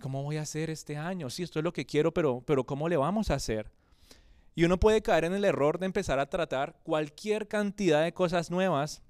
¿cómo 0.00 0.24
voy 0.24 0.38
a 0.38 0.42
hacer 0.42 0.68
este 0.68 0.96
año? 0.96 1.30
Sí, 1.30 1.44
esto 1.44 1.60
es 1.60 1.64
lo 1.64 1.72
que 1.72 1.86
quiero, 1.86 2.12
pero, 2.12 2.42
pero 2.44 2.64
¿cómo 2.64 2.88
le 2.88 2.96
vamos 2.96 3.30
a 3.30 3.34
hacer? 3.34 3.70
Y 4.54 4.64
uno 4.64 4.78
puede 4.78 5.02
caer 5.02 5.24
en 5.24 5.34
el 5.34 5.44
error 5.44 5.78
de 5.78 5.86
empezar 5.86 6.18
a 6.18 6.28
tratar 6.28 6.76
cualquier 6.82 7.48
cantidad 7.48 8.04
de 8.04 8.12
cosas 8.12 8.50
nuevas 8.50 9.02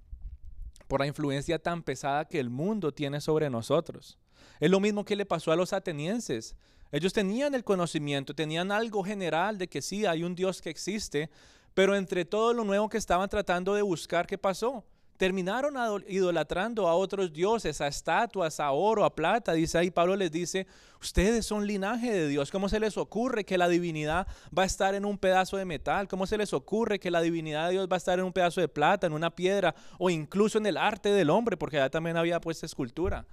por 0.87 1.00
la 1.00 1.06
influencia 1.06 1.58
tan 1.58 1.82
pesada 1.82 2.26
que 2.26 2.38
el 2.38 2.50
mundo 2.50 2.92
tiene 2.92 3.20
sobre 3.20 3.50
nosotros. 3.50 4.18
Es 4.61 4.70
lo 4.70 4.78
mismo 4.78 5.04
que 5.04 5.16
le 5.16 5.26
pasó 5.26 5.50
a 5.50 5.56
los 5.56 5.72
atenienses. 5.72 6.54
Ellos 6.92 7.12
tenían 7.12 7.54
el 7.54 7.64
conocimiento, 7.64 8.34
tenían 8.34 8.70
algo 8.70 9.02
general 9.02 9.58
de 9.58 9.68
que 9.68 9.82
sí, 9.82 10.06
hay 10.06 10.22
un 10.22 10.34
Dios 10.34 10.61
que 10.61 10.70
existe, 10.70 11.30
pero 11.75 11.96
entre 11.96 12.25
todo 12.25 12.52
lo 12.52 12.64
nuevo 12.64 12.88
que 12.88 12.99
estaban 12.99 13.28
tratando 13.28 13.75
de 13.75 13.82
buscar, 13.82 14.26
¿qué 14.26 14.38
pasó? 14.38 14.84
Terminaron 15.22 15.76
idolatrando 16.08 16.88
a 16.88 16.96
otros 16.96 17.32
dioses, 17.32 17.80
a 17.80 17.86
estatuas, 17.86 18.58
a 18.58 18.72
oro, 18.72 19.04
a 19.04 19.14
plata. 19.14 19.52
Dice 19.52 19.78
ahí, 19.78 19.88
Pablo 19.88 20.16
les 20.16 20.32
dice, 20.32 20.66
ustedes 21.00 21.46
son 21.46 21.64
linaje 21.64 22.12
de 22.12 22.26
Dios. 22.26 22.50
¿Cómo 22.50 22.68
se 22.68 22.80
les 22.80 22.96
ocurre 22.96 23.44
que 23.44 23.56
la 23.56 23.68
divinidad 23.68 24.26
va 24.58 24.64
a 24.64 24.66
estar 24.66 24.96
en 24.96 25.04
un 25.04 25.16
pedazo 25.16 25.56
de 25.56 25.64
metal? 25.64 26.08
¿Cómo 26.08 26.26
se 26.26 26.36
les 26.36 26.52
ocurre 26.52 26.98
que 26.98 27.12
la 27.12 27.20
divinidad 27.20 27.66
de 27.66 27.74
Dios 27.74 27.86
va 27.88 27.94
a 27.94 27.98
estar 27.98 28.18
en 28.18 28.24
un 28.24 28.32
pedazo 28.32 28.60
de 28.60 28.66
plata, 28.66 29.06
en 29.06 29.12
una 29.12 29.30
piedra 29.30 29.76
o 29.96 30.10
incluso 30.10 30.58
en 30.58 30.66
el 30.66 30.76
arte 30.76 31.10
del 31.10 31.30
hombre? 31.30 31.56
Porque 31.56 31.76
allá 31.76 31.88
también 31.88 32.16
había 32.16 32.40
puesta 32.40 32.66
escultura. 32.66 33.24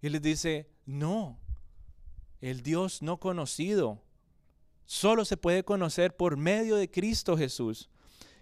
Y 0.00 0.10
les 0.10 0.22
dice, 0.22 0.70
no, 0.86 1.36
el 2.40 2.62
Dios 2.62 3.02
no 3.02 3.18
conocido 3.18 4.00
solo 4.86 5.24
se 5.24 5.36
puede 5.36 5.64
conocer 5.64 6.16
por 6.16 6.36
medio 6.36 6.76
de 6.76 6.88
Cristo 6.88 7.36
Jesús. 7.36 7.90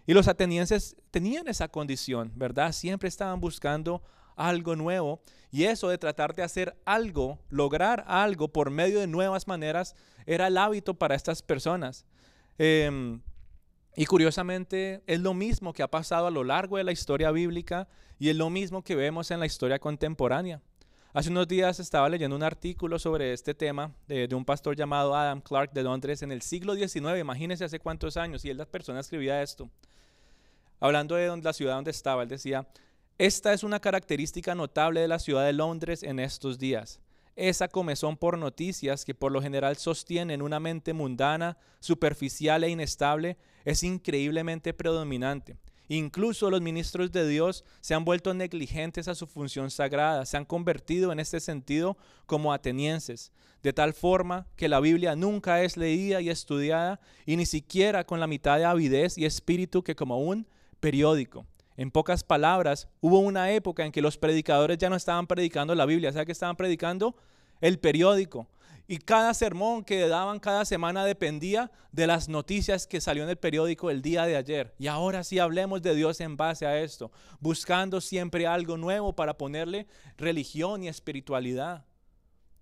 Y 0.07 0.15
los 0.15 0.29
atenienses 0.29 0.97
tenían 1.11 1.49
esa 1.49 1.69
condición, 1.69 2.33
¿verdad? 2.37 2.73
Siempre 2.73 3.09
estaban 3.09 3.41
buscando 3.41 4.03
algo 4.37 4.77
nuevo. 4.77 5.21
Y 5.51 5.65
eso 5.65 5.89
de 5.89 5.99
tratar 5.99 6.35
de 6.35 6.43
hacer 6.43 6.77
algo, 6.85 7.39
lograr 7.49 8.05
algo 8.07 8.49
por 8.49 8.71
medio 8.71 9.01
de 9.01 9.07
nuevas 9.07 9.49
maneras, 9.49 9.95
era 10.27 10.47
el 10.47 10.59
hábito 10.59 10.95
para 10.95 11.15
estas 11.15 11.43
personas. 11.43 12.05
Em, 12.59 13.21
y 13.97 14.05
curiosamente 14.07 15.03
es 15.07 15.21
lo 15.21 15.35
mismo 15.35 15.73
que 15.73 15.83
ha 15.83 15.91
pasado 15.91 16.27
a 16.27 16.31
lo 16.31 16.45
largo 16.45 16.77
de 16.77 16.85
la 16.85 16.93
historia 16.93 17.31
bíblica 17.31 17.89
y 18.19 18.29
es 18.29 18.37
lo 18.37 18.51
mismo 18.51 18.83
que 18.83 18.95
vemos 18.95 19.31
en 19.31 19.41
la 19.41 19.47
historia 19.47 19.79
contemporánea. 19.79 20.61
Hace 21.17 21.31
unos 21.31 21.49
días 21.49 21.81
estaba 21.81 22.11
leyendo 22.11 22.37
un 22.37 22.43
artículo 22.43 22.99
sobre 22.99 23.33
este 23.33 23.55
tema 23.55 23.91
de, 24.07 24.29
un 24.35 24.45
pastor 24.45 24.77
llamado 24.77 25.17
Adam 25.17 25.41
Clark 25.41 25.73
de 25.73 25.83
Londres 25.83 26.21
en 26.21 26.31
el 26.31 26.43
siglo 26.43 26.75
XIX, 26.75 27.19
imagínense 27.19 27.65
hace 27.65 27.79
cuántos 27.79 28.19
años, 28.19 28.45
y 28.45 28.51
él 28.51 28.59
la 28.59 28.67
persona 28.67 29.01
escribía 29.01 29.41
esto. 29.41 29.71
Hablando 30.81 31.15
de 31.15 31.35
la 31.43 31.53
ciudad 31.53 31.75
donde 31.75 31.91
estaba, 31.91 32.23
él 32.23 32.29
decía, 32.29 32.67
esta 33.19 33.53
es 33.55 33.63
una 33.63 33.81
característica 33.81 34.55
notable 34.55 35.01
de 35.01 35.09
la 35.09 35.19
ciudad 35.19 35.47
de 35.47 35.55
Londres 35.55 36.03
en 36.03 36.21
estos 36.21 36.59
días. 36.59 37.01
Esa 37.35 37.69
comezón 37.69 38.17
por 38.17 38.37
noticias 38.37 39.05
que 39.05 39.15
por 39.15 39.33
lo 39.33 39.41
general 39.41 39.77
sostienen 39.77 40.43
una 40.43 40.61
mente 40.61 40.93
mundana, 40.93 41.57
superficial 41.81 42.65
e 42.65 42.71
inestable 42.71 43.37
es 43.65 43.83
increíblemente 43.83 44.75
predominante. 44.75 45.57
Incluso 45.89 46.51
los 46.51 46.61
ministros 46.61 47.13
de 47.13 47.29
Dios 47.29 47.65
se 47.81 47.95
han 47.95 48.05
vuelto 48.05 48.35
negligentes 48.35 49.07
a 49.09 49.15
su 49.15 49.27
función 49.27 49.71
sagrada, 49.71 50.27
se 50.27 50.37
han 50.37 50.45
convertido 50.45 51.13
en 51.13 51.21
este 51.21 51.41
sentido 51.41 51.97
como 52.27 52.53
atenienses, 52.53 53.33
de 53.63 53.73
tal 53.73 53.95
forma 53.95 54.47
que 54.57 54.69
la 54.69 54.81
Biblia 54.81 55.15
nunca 55.15 55.63
es 55.63 55.77
leída 55.77 56.21
y 56.21 56.29
estudiada 56.29 57.01
y 57.25 57.37
ni 57.37 57.47
siquiera 57.47 58.05
con 58.05 58.19
la 58.19 58.27
mitad 58.27 58.59
de 58.59 58.65
avidez 58.65 59.17
y 59.17 59.25
espíritu 59.25 59.83
que 59.83 59.95
como 59.95 60.19
un 60.19 60.47
periódico. 60.81 61.47
En 61.77 61.91
pocas 61.91 62.25
palabras, 62.25 62.89
hubo 63.01 63.19
una 63.19 63.51
época 63.53 63.85
en 63.85 63.93
que 63.93 64.01
los 64.01 64.17
predicadores 64.17 64.79
ya 64.79 64.89
no 64.89 64.97
estaban 64.97 65.27
predicando 65.27 65.75
la 65.75 65.85
Biblia, 65.85 66.13
¿sabe 66.13 66.27
qué 66.27 66.33
estaban 66.33 66.57
predicando? 66.57 67.17
El 67.61 67.79
periódico. 67.79 68.49
Y 68.89 68.99
cada 68.99 69.35
sermón 69.35 69.85
que 69.85 70.07
daban 70.07 70.39
cada 70.39 70.65
semana 70.65 71.05
dependía 71.05 71.73
de 71.91 72.07
las 72.07 72.29
noticias 72.29 72.87
que 72.87 73.01
salió 73.01 73.25
en 73.25 73.31
el 73.31 73.37
periódico 73.37 73.91
el 73.91 74.01
día 74.01 74.27
de 74.27 74.37
ayer. 74.37 74.75
Y 74.79 74.87
ahora 74.87 75.25
sí 75.25 75.41
hablemos 75.41 75.83
de 75.83 75.95
Dios 75.97 76.21
en 76.21 76.37
base 76.37 76.67
a 76.67 76.81
esto, 76.81 77.11
buscando 77.41 78.01
siempre 78.01 78.47
algo 78.47 78.77
nuevo 78.77 79.15
para 79.15 79.37
ponerle 79.37 79.89
religión 80.17 80.85
y 80.85 80.89
espiritualidad. 80.89 81.85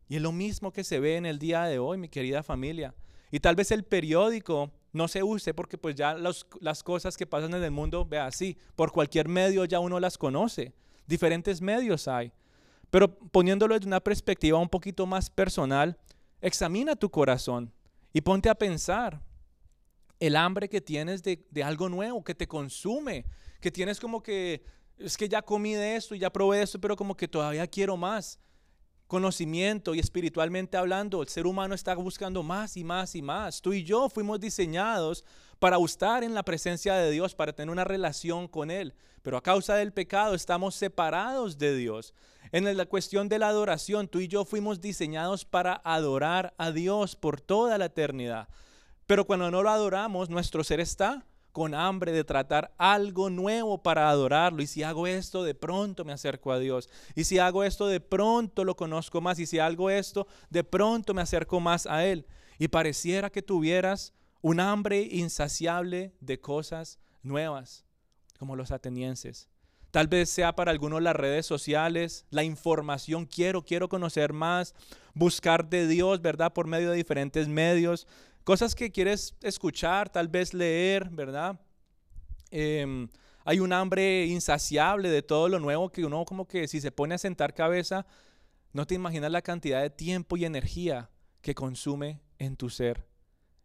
Y 0.08 0.16
es 0.16 0.22
lo 0.22 0.32
mismo 0.32 0.72
que 0.72 0.82
se 0.82 0.98
ve 0.98 1.16
en 1.16 1.26
el 1.26 1.38
día 1.38 1.64
de 1.64 1.78
hoy, 1.78 1.98
mi 1.98 2.08
querida 2.08 2.42
familia. 2.42 2.94
Y 3.30 3.40
tal 3.40 3.54
vez 3.54 3.70
el 3.70 3.84
periódico 3.84 4.70
no 4.94 5.08
se 5.08 5.22
use 5.22 5.52
porque 5.52 5.76
pues 5.76 5.94
ya 5.96 6.14
las 6.14 6.82
cosas 6.82 7.16
que 7.16 7.26
pasan 7.26 7.52
en 7.54 7.64
el 7.64 7.70
mundo, 7.70 8.06
vea 8.06 8.26
así, 8.26 8.56
por 8.76 8.92
cualquier 8.92 9.28
medio 9.28 9.64
ya 9.64 9.80
uno 9.80 10.00
las 10.00 10.16
conoce. 10.16 10.72
Diferentes 11.06 11.60
medios 11.60 12.08
hay. 12.08 12.32
Pero 12.90 13.12
poniéndolo 13.12 13.74
desde 13.74 13.88
una 13.88 14.00
perspectiva 14.00 14.58
un 14.58 14.68
poquito 14.68 15.04
más 15.04 15.28
personal, 15.28 15.98
examina 16.40 16.94
tu 16.94 17.10
corazón 17.10 17.72
y 18.12 18.20
ponte 18.20 18.48
a 18.48 18.54
pensar 18.54 19.20
el 20.20 20.36
hambre 20.36 20.68
que 20.68 20.80
tienes 20.80 21.22
de, 21.22 21.44
de, 21.50 21.64
algo 21.64 21.88
nuevo, 21.88 22.22
que 22.22 22.34
te 22.34 22.46
consume, 22.46 23.26
que 23.60 23.72
tienes 23.72 23.98
como 23.98 24.22
que, 24.22 24.64
es 24.96 25.16
que 25.16 25.28
ya 25.28 25.42
comí 25.42 25.74
de 25.74 25.96
esto 25.96 26.14
y 26.14 26.20
ya 26.20 26.30
probé 26.30 26.62
esto, 26.62 26.80
pero 26.80 26.94
como 26.94 27.16
que 27.16 27.26
todavía 27.26 27.66
quiero 27.66 27.96
más 27.96 28.38
conocimiento 29.06 29.94
y 29.94 30.00
espiritualmente 30.00 30.76
hablando, 30.76 31.22
el 31.22 31.28
ser 31.28 31.46
humano 31.46 31.74
está 31.74 31.94
buscando 31.94 32.42
más 32.42 32.76
y 32.76 32.84
más 32.84 33.14
y 33.14 33.22
más. 33.22 33.60
Tú 33.60 33.72
y 33.72 33.84
yo 33.84 34.08
fuimos 34.08 34.40
diseñados 34.40 35.24
para 35.58 35.78
estar 35.78 36.24
en 36.24 36.34
la 36.34 36.42
presencia 36.42 36.94
de 36.94 37.10
Dios, 37.10 37.34
para 37.34 37.52
tener 37.52 37.70
una 37.70 37.84
relación 37.84 38.48
con 38.48 38.70
Él. 38.70 38.94
Pero 39.22 39.36
a 39.36 39.42
causa 39.42 39.74
del 39.76 39.92
pecado 39.92 40.34
estamos 40.34 40.74
separados 40.74 41.58
de 41.58 41.76
Dios. 41.76 42.14
En 42.52 42.76
la 42.76 42.86
cuestión 42.86 43.28
de 43.28 43.38
la 43.38 43.48
adoración, 43.48 44.08
tú 44.08 44.20
y 44.20 44.28
yo 44.28 44.44
fuimos 44.44 44.80
diseñados 44.80 45.44
para 45.44 45.80
adorar 45.84 46.54
a 46.58 46.70
Dios 46.70 47.16
por 47.16 47.40
toda 47.40 47.78
la 47.78 47.86
eternidad. 47.86 48.48
Pero 49.06 49.26
cuando 49.26 49.50
no 49.50 49.62
lo 49.62 49.70
adoramos, 49.70 50.30
nuestro 50.30 50.64
ser 50.64 50.80
está 50.80 51.24
con 51.54 51.72
hambre 51.72 52.10
de 52.10 52.24
tratar 52.24 52.74
algo 52.78 53.30
nuevo 53.30 53.80
para 53.80 54.10
adorarlo. 54.10 54.60
Y 54.60 54.66
si 54.66 54.82
hago 54.82 55.06
esto, 55.06 55.44
de 55.44 55.54
pronto 55.54 56.04
me 56.04 56.12
acerco 56.12 56.50
a 56.50 56.58
Dios. 56.58 56.90
Y 57.14 57.22
si 57.22 57.38
hago 57.38 57.62
esto, 57.62 57.86
de 57.86 58.00
pronto 58.00 58.64
lo 58.64 58.74
conozco 58.74 59.20
más. 59.20 59.38
Y 59.38 59.46
si 59.46 59.60
hago 59.60 59.88
esto, 59.88 60.26
de 60.50 60.64
pronto 60.64 61.14
me 61.14 61.22
acerco 61.22 61.60
más 61.60 61.86
a 61.86 62.04
Él. 62.04 62.26
Y 62.58 62.66
pareciera 62.66 63.30
que 63.30 63.40
tuvieras 63.40 64.12
un 64.42 64.58
hambre 64.58 65.02
insaciable 65.02 66.12
de 66.18 66.40
cosas 66.40 66.98
nuevas, 67.22 67.84
como 68.36 68.56
los 68.56 68.72
atenienses. 68.72 69.48
Tal 69.92 70.08
vez 70.08 70.30
sea 70.30 70.56
para 70.56 70.72
algunos 70.72 71.00
las 71.02 71.14
redes 71.14 71.46
sociales, 71.46 72.26
la 72.30 72.42
información, 72.42 73.26
quiero, 73.26 73.62
quiero 73.62 73.88
conocer 73.88 74.32
más, 74.32 74.74
buscar 75.14 75.68
de 75.68 75.86
Dios, 75.86 76.20
¿verdad? 76.20 76.52
Por 76.52 76.66
medio 76.66 76.90
de 76.90 76.96
diferentes 76.96 77.46
medios. 77.46 78.08
Cosas 78.44 78.74
que 78.74 78.92
quieres 78.92 79.34
escuchar, 79.40 80.10
tal 80.10 80.28
vez 80.28 80.52
leer, 80.52 81.08
¿verdad? 81.08 81.58
Em, 82.50 83.08
hay 83.42 83.58
un 83.58 83.72
hambre 83.72 84.26
insaciable 84.26 85.08
de 85.08 85.22
todo 85.22 85.48
lo 85.48 85.58
nuevo 85.58 85.90
que 85.90 86.04
uno 86.04 86.26
como 86.26 86.46
que 86.46 86.68
si 86.68 86.82
se 86.82 86.92
pone 86.92 87.14
a 87.14 87.18
sentar 87.18 87.54
cabeza, 87.54 88.06
no 88.74 88.86
te 88.86 88.94
imaginas 88.94 89.30
la 89.30 89.40
cantidad 89.40 89.80
de 89.80 89.88
tiempo 89.88 90.36
y 90.36 90.44
energía 90.44 91.08
que 91.40 91.54
consume 91.54 92.20
en 92.38 92.56
tu 92.56 92.68
ser. 92.68 93.06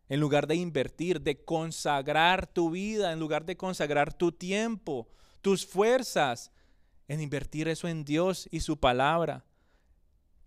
En 0.08 0.22
lugar 0.22 0.48
de 0.48 0.56
invertir, 0.56 1.20
de 1.20 1.44
consagrar 1.44 2.48
tu 2.48 2.72
vida, 2.72 3.12
en 3.12 3.20
lugar 3.20 3.46
de 3.46 3.58
consagrar 3.58 4.14
tu 4.14 4.32
tiempo, 4.32 5.10
tus 5.42 5.66
fuerzas, 5.66 6.54
en 7.10 7.20
invertir 7.20 7.68
eso 7.68 7.90
en 7.90 8.06
Dios 8.06 8.48
y 8.50 8.62
su 8.62 8.80
palabra. 8.80 9.44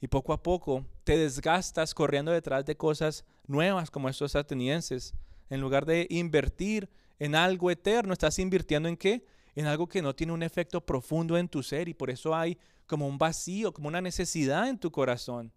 Y 0.02 0.08
poco 0.08 0.32
a 0.32 0.42
poco 0.42 0.84
te 1.04 1.16
desgastas 1.16 1.94
corriendo 1.94 2.32
detrás 2.32 2.66
de 2.66 2.76
cosas 2.76 3.24
nuevas 3.46 3.88
como 3.88 4.08
estos 4.08 4.34
atenienses. 4.34 5.14
En 5.48 5.60
lugar 5.60 5.86
de 5.86 6.08
invertir 6.10 6.90
en 7.20 7.36
algo 7.36 7.70
eterno, 7.70 8.12
estás 8.12 8.40
invirtiendo 8.40 8.88
en 8.88 8.96
qué? 8.96 9.24
En 9.54 9.66
algo 9.66 9.86
que 9.86 10.02
no 10.02 10.12
tiene 10.12 10.32
un 10.32 10.42
efecto 10.42 10.84
profundo 10.84 11.38
en 11.38 11.48
tu 11.48 11.62
ser 11.62 11.88
y 11.88 11.94
por 11.94 12.10
eso 12.10 12.34
hay 12.34 12.58
como 12.88 13.06
un 13.06 13.16
vacío, 13.16 13.72
como 13.72 13.86
una 13.86 14.00
necesidad 14.00 14.68
en 14.68 14.76
tu 14.76 14.90
corazón. 14.90 15.52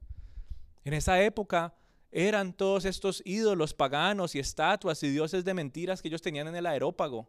En 0.83 0.93
esa 0.93 1.19
época 1.23 1.73
eran 2.11 2.53
todos 2.53 2.85
estos 2.85 3.23
ídolos 3.25 3.73
paganos 3.73 4.35
y 4.35 4.39
estatuas 4.39 5.01
y 5.01 5.09
dioses 5.09 5.43
de 5.43 5.55
mentiras 5.55 6.03
que 6.03 6.07
ellos 6.07 6.21
tenían 6.21 6.47
en 6.47 6.55
el 6.55 6.67
aerópago. 6.67 7.27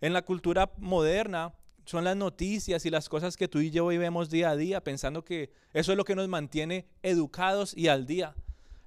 En 0.00 0.12
la 0.12 0.22
cultura 0.22 0.72
moderna 0.78 1.54
son 1.86 2.04
las 2.04 2.16
noticias 2.16 2.84
y 2.84 2.90
las 2.90 3.08
cosas 3.08 3.36
que 3.36 3.48
tú 3.48 3.60
y 3.60 3.70
yo 3.70 3.86
vivimos 3.86 4.28
día 4.28 4.50
a 4.50 4.56
día, 4.56 4.82
pensando 4.82 5.24
que 5.24 5.50
eso 5.72 5.92
es 5.92 5.96
lo 5.96 6.04
que 6.04 6.16
nos 6.16 6.28
mantiene 6.28 6.86
educados 7.02 7.74
y 7.76 7.88
al 7.88 8.06
día. 8.06 8.34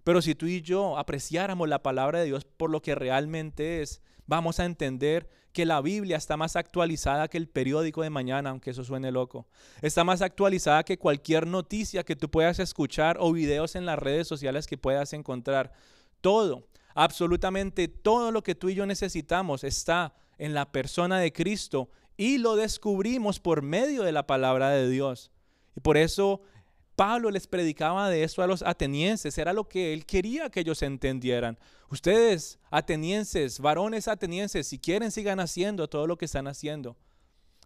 Pero 0.04 0.22
si 0.22 0.36
tú 0.36 0.46
y 0.48 0.62
yo 0.62 0.98
apreciáramos 0.98 1.68
la 1.70 1.82
palabra 1.82 2.20
de 2.20 2.26
Dios 2.26 2.46
por 2.46 2.70
lo 2.70 2.82
que 2.82 2.96
realmente 2.96 3.82
es, 3.82 4.02
vamos 4.28 4.60
a 4.60 4.66
entender 4.66 5.30
que 5.54 5.66
la 5.66 5.82
Biblia 5.82 6.18
está 6.18 6.38
más 6.38 6.56
actualizada 6.56 7.30
que 7.30 7.38
el 7.38 7.48
periódico 7.48 8.04
de 8.04 8.10
mañana, 8.10 8.50
aunque 8.50 8.72
eso 8.72 8.84
suene 8.84 9.12
loco. 9.12 9.48
Está 9.82 10.04
más 10.04 10.22
actualizada 10.22 10.84
que 10.84 11.00
cualquier 11.00 11.48
noticia 11.48 12.04
que 12.04 12.16
tú 12.16 12.30
puedas 12.30 12.60
escuchar 12.60 13.18
o 13.20 13.32
videos 13.32 13.76
en 13.76 13.86
las 13.86 13.98
redes 13.98 14.28
sociales 14.28 14.68
que 14.68 14.78
puedas 14.78 15.14
encontrar. 15.14 15.72
Todo, 16.22 16.68
absolutamente 16.96 17.88
todo 17.88 18.32
lo 18.32 18.44
que 18.44 18.56
tú 18.56 18.70
y 18.70 18.76
yo 18.76 18.86
necesitamos 18.86 19.64
está 19.64 20.14
en 20.38 20.54
la 20.54 20.72
persona 20.72 21.20
de 21.20 21.32
Cristo 21.32 21.90
y 22.20 22.38
lo 22.38 22.58
descubrimos 22.58 23.40
por 23.40 23.62
medio 23.62 24.04
de 24.04 24.12
la 24.12 24.28
palabra 24.28 24.72
de 24.72 24.90
Dios. 24.90 25.32
Y 25.78 25.80
por 25.80 25.96
eso 25.96 26.42
Pablo 26.98 27.32
les 27.32 27.48
predicaba 27.48 28.10
de 28.10 28.26
eso 28.26 28.44
a 28.44 28.48
los 28.48 28.62
atenienses, 28.62 29.38
era 29.38 29.54
lo 29.54 29.70
que 29.70 29.94
él 29.94 30.06
quería 30.06 30.50
que 30.50 30.60
ellos 30.60 30.82
entendieran. 30.82 31.58
Ustedes, 31.90 32.60
atenienses, 32.72 33.62
varones 33.62 34.10
atenienses, 34.10 34.68
si 34.68 34.80
quieren 34.80 35.12
sigan 35.12 35.40
haciendo 35.40 35.88
todo 35.88 36.08
lo 36.08 36.18
que 36.18 36.26
están 36.26 36.48
haciendo, 36.48 36.98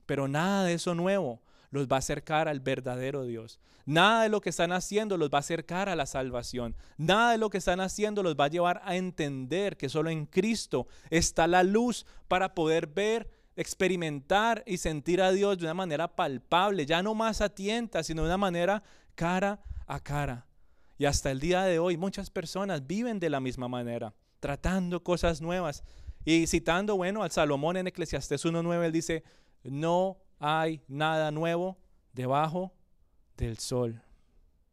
pero 0.06 0.28
nada 0.28 0.66
de 0.66 0.74
eso 0.74 0.94
nuevo 0.94 1.42
los 1.72 1.88
va 1.88 1.96
a 1.96 2.00
acercar 2.00 2.48
al 2.48 2.60
verdadero 2.60 3.24
Dios. 3.24 3.60
Nada 3.88 4.22
de 4.22 4.30
lo 4.30 4.40
que 4.40 4.52
están 4.52 4.72
haciendo 4.72 5.18
los 5.18 5.32
va 5.32 5.38
a 5.38 5.40
acercar 5.40 5.90
a 5.90 5.96
la 5.96 6.06
salvación. 6.06 6.76
Nada 6.98 7.32
de 7.32 7.40
lo 7.40 7.50
que 7.50 7.58
están 7.58 7.80
haciendo 7.80 8.22
los 8.22 8.36
va 8.36 8.46
a 8.46 8.50
llevar 8.50 8.84
a 8.86 8.98
entender 8.98 9.78
que 9.78 9.90
solo 9.90 10.12
en 10.12 10.28
Cristo 10.28 10.86
está 11.10 11.48
la 11.48 11.64
luz 11.64 12.06
para 12.28 12.54
poder 12.54 12.86
ver 12.86 13.43
experimentar 13.56 14.64
y 14.66 14.78
sentir 14.78 15.22
a 15.22 15.32
Dios 15.32 15.58
de 15.58 15.66
una 15.66 15.74
manera 15.74 16.16
palpable, 16.16 16.86
ya 16.86 17.04
no 17.04 17.14
más 17.14 17.42
a 17.42 17.50
tienta, 17.50 18.04
sino 18.04 18.24
de 18.24 18.30
una 18.30 18.38
manera 18.38 18.84
cara 19.16 19.62
a 19.88 20.00
cara. 20.00 20.48
Y 20.98 21.06
hasta 21.06 21.32
el 21.32 21.40
día 21.40 21.64
de 21.64 21.80
hoy 21.80 21.98
muchas 21.98 22.30
personas 22.30 22.86
viven 22.88 23.20
de 23.20 23.30
la 23.30 23.40
misma 23.40 23.68
manera, 23.68 24.14
tratando 24.40 25.04
cosas 25.04 25.42
nuevas. 25.42 25.84
Y 26.26 26.48
citando, 26.48 26.96
bueno, 26.96 27.24
al 27.24 27.32
Salomón 27.32 27.78
en 27.78 27.88
Eclesiastés 27.88 28.46
1.9, 28.46 28.86
él 28.86 28.92
dice, 28.92 29.24
no 29.64 30.18
hay 30.40 30.82
nada 30.88 31.32
nuevo 31.32 31.78
debajo 32.14 32.74
del 33.36 33.58
sol. 33.58 34.02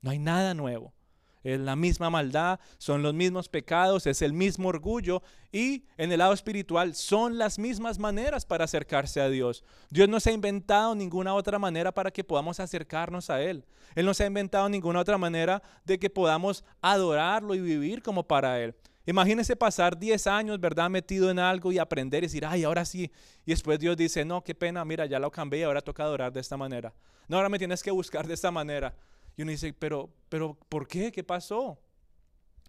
No 0.03 0.11
hay 0.11 0.19
nada 0.19 0.55
nuevo. 0.55 0.95
Es 1.43 1.59
la 1.59 1.77
misma 1.77 2.11
maldad, 2.11 2.61
son 2.79 3.03
los 3.03 3.15
mismos 3.15 3.49
pecados, 3.49 4.07
es 4.07 4.23
el 4.23 4.33
mismo 4.33 4.69
orgullo 4.69 5.23
y 5.53 5.85
en 5.97 6.13
el 6.13 6.19
lado 6.19 6.33
espiritual 6.33 6.95
son 6.95 7.39
las 7.39 7.59
mismas 7.59 7.99
maneras 7.99 8.45
para 8.45 8.65
acercarse 8.65 9.21
a 9.21 9.29
Dios. 9.29 9.65
Dios 9.91 10.09
no 10.09 10.21
se 10.21 10.31
ha 10.31 10.35
inventado 10.35 10.95
ninguna 10.95 11.35
otra 11.35 11.59
manera 11.59 11.93
para 11.93 12.11
que 12.11 12.25
podamos 12.25 12.61
acercarnos 12.61 13.31
a 13.31 13.43
Él. 13.43 13.65
Él 13.95 14.07
no 14.07 14.15
se 14.15 14.25
ha 14.25 14.27
inventado 14.27 14.69
ninguna 14.69 15.01
otra 15.01 15.19
manera 15.19 15.63
de 15.85 15.99
que 15.99 16.11
podamos 16.11 16.65
adorarlo 16.81 17.55
y 17.55 17.61
vivir 17.61 18.03
como 18.03 18.23
para 18.23 18.61
Él. 18.61 18.75
Imagínese 19.07 19.57
pasar 19.57 19.99
10 19.99 20.27
años, 20.27 20.61
¿verdad? 20.61 20.91
Metido 20.91 21.31
en 21.31 21.39
algo 21.39 21.73
y 21.73 21.79
aprender 21.79 22.23
y 22.23 22.27
decir, 22.27 22.45
ay, 22.47 22.65
ahora 22.65 22.85
sí. 22.85 23.11
Y 23.47 23.51
después 23.51 23.79
Dios 23.81 23.97
dice, 23.97 24.25
no, 24.25 24.45
qué 24.45 24.55
pena, 24.55 24.85
mira, 24.85 25.07
ya 25.07 25.19
lo 25.19 25.31
cambié, 25.31 25.65
ahora 25.65 25.81
toca 25.81 26.05
adorar 26.05 26.33
de 26.33 26.41
esta 26.41 26.57
manera. 26.57 26.93
No, 27.27 27.37
ahora 27.37 27.49
me 27.49 27.59
tienes 27.59 27.83
que 27.83 27.91
buscar 27.91 28.27
de 28.27 28.35
esta 28.35 28.51
manera. 28.51 28.95
Y 29.41 29.43
uno 29.43 29.53
dice, 29.53 29.73
pero, 29.73 30.11
pero, 30.29 30.53
¿por 30.69 30.87
qué? 30.87 31.11
¿Qué 31.11 31.25
pasó? 31.25 31.81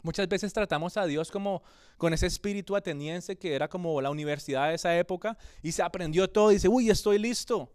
Muchas 0.04 0.30
veces 0.30 0.54
tratamos 0.54 0.96
a 0.96 1.06
Dios 1.06 1.30
como 1.30 1.64
con 1.98 2.14
ese 2.14 2.28
espíritu 2.28 2.78
ateniense 2.78 3.38
que 3.38 3.54
era 3.54 3.68
como 3.68 4.00
la 4.00 4.10
universidad 4.10 4.70
de 4.70 4.76
esa 4.76 4.98
época 4.98 5.38
y 5.62 5.74
se 5.74 5.84
aprendió 5.84 6.30
todo 6.30 6.50
y 6.50 6.54
dice, 6.54 6.70
uy, 6.70 6.90
estoy 6.90 7.20
listo. 7.20 7.74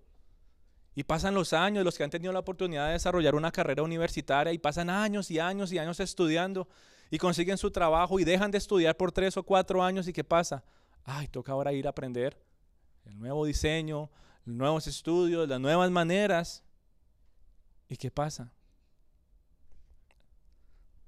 Y 0.95 1.05
pasan 1.05 1.35
los 1.35 1.53
años, 1.53 1.85
los 1.85 1.99
que 1.99 2.05
han 2.05 2.11
tenido 2.11 2.33
la 2.33 2.39
oportunidad 2.39 2.87
de 2.87 2.95
desarrollar 2.95 3.35
una 3.35 3.53
carrera 3.53 3.83
universitaria 3.83 4.51
y 4.55 4.59
pasan 4.59 4.89
años 4.89 5.31
y 5.31 5.41
años 5.41 5.75
y 5.75 5.79
años 5.79 6.01
estudiando 6.01 6.67
y 7.11 7.19
consiguen 7.19 7.59
su 7.59 7.71
trabajo 7.71 8.19
y 8.19 8.25
dejan 8.25 8.51
de 8.51 8.57
estudiar 8.57 8.97
por 8.97 9.13
tres 9.13 9.37
o 9.37 9.43
cuatro 9.43 9.83
años 9.83 10.09
y 10.09 10.15
¿qué 10.15 10.25
pasa? 10.25 10.65
Ay, 11.05 11.29
toca 11.29 11.53
ahora 11.53 11.71
ir 11.75 11.87
a 11.87 11.91
aprender 11.91 12.43
el 13.05 13.19
nuevo 13.19 13.45
diseño, 13.45 14.11
nuevos 14.47 14.87
estudios, 14.87 15.47
las 15.47 15.61
nuevas 15.61 15.91
maneras. 15.91 16.65
¿Y 17.91 17.99
qué 17.99 18.11
pasa? 18.11 18.56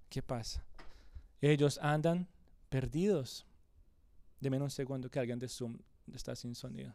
¿Qué 0.09 0.23
pasa? 0.23 0.65
Ellos 1.41 1.79
andan 1.83 2.27
perdidos. 2.69 3.47
Deme 4.41 4.61
un 4.61 4.71
segundo 4.71 5.11
que 5.11 5.19
alguien 5.19 5.38
de 5.38 5.49
Zoom 5.49 5.79
está 6.15 6.35
sin 6.35 6.55
sonido. 6.55 6.95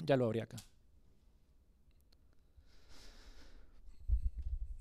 Ya 0.00 0.16
lo 0.16 0.26
abrí 0.26 0.40
acá. 0.40 0.56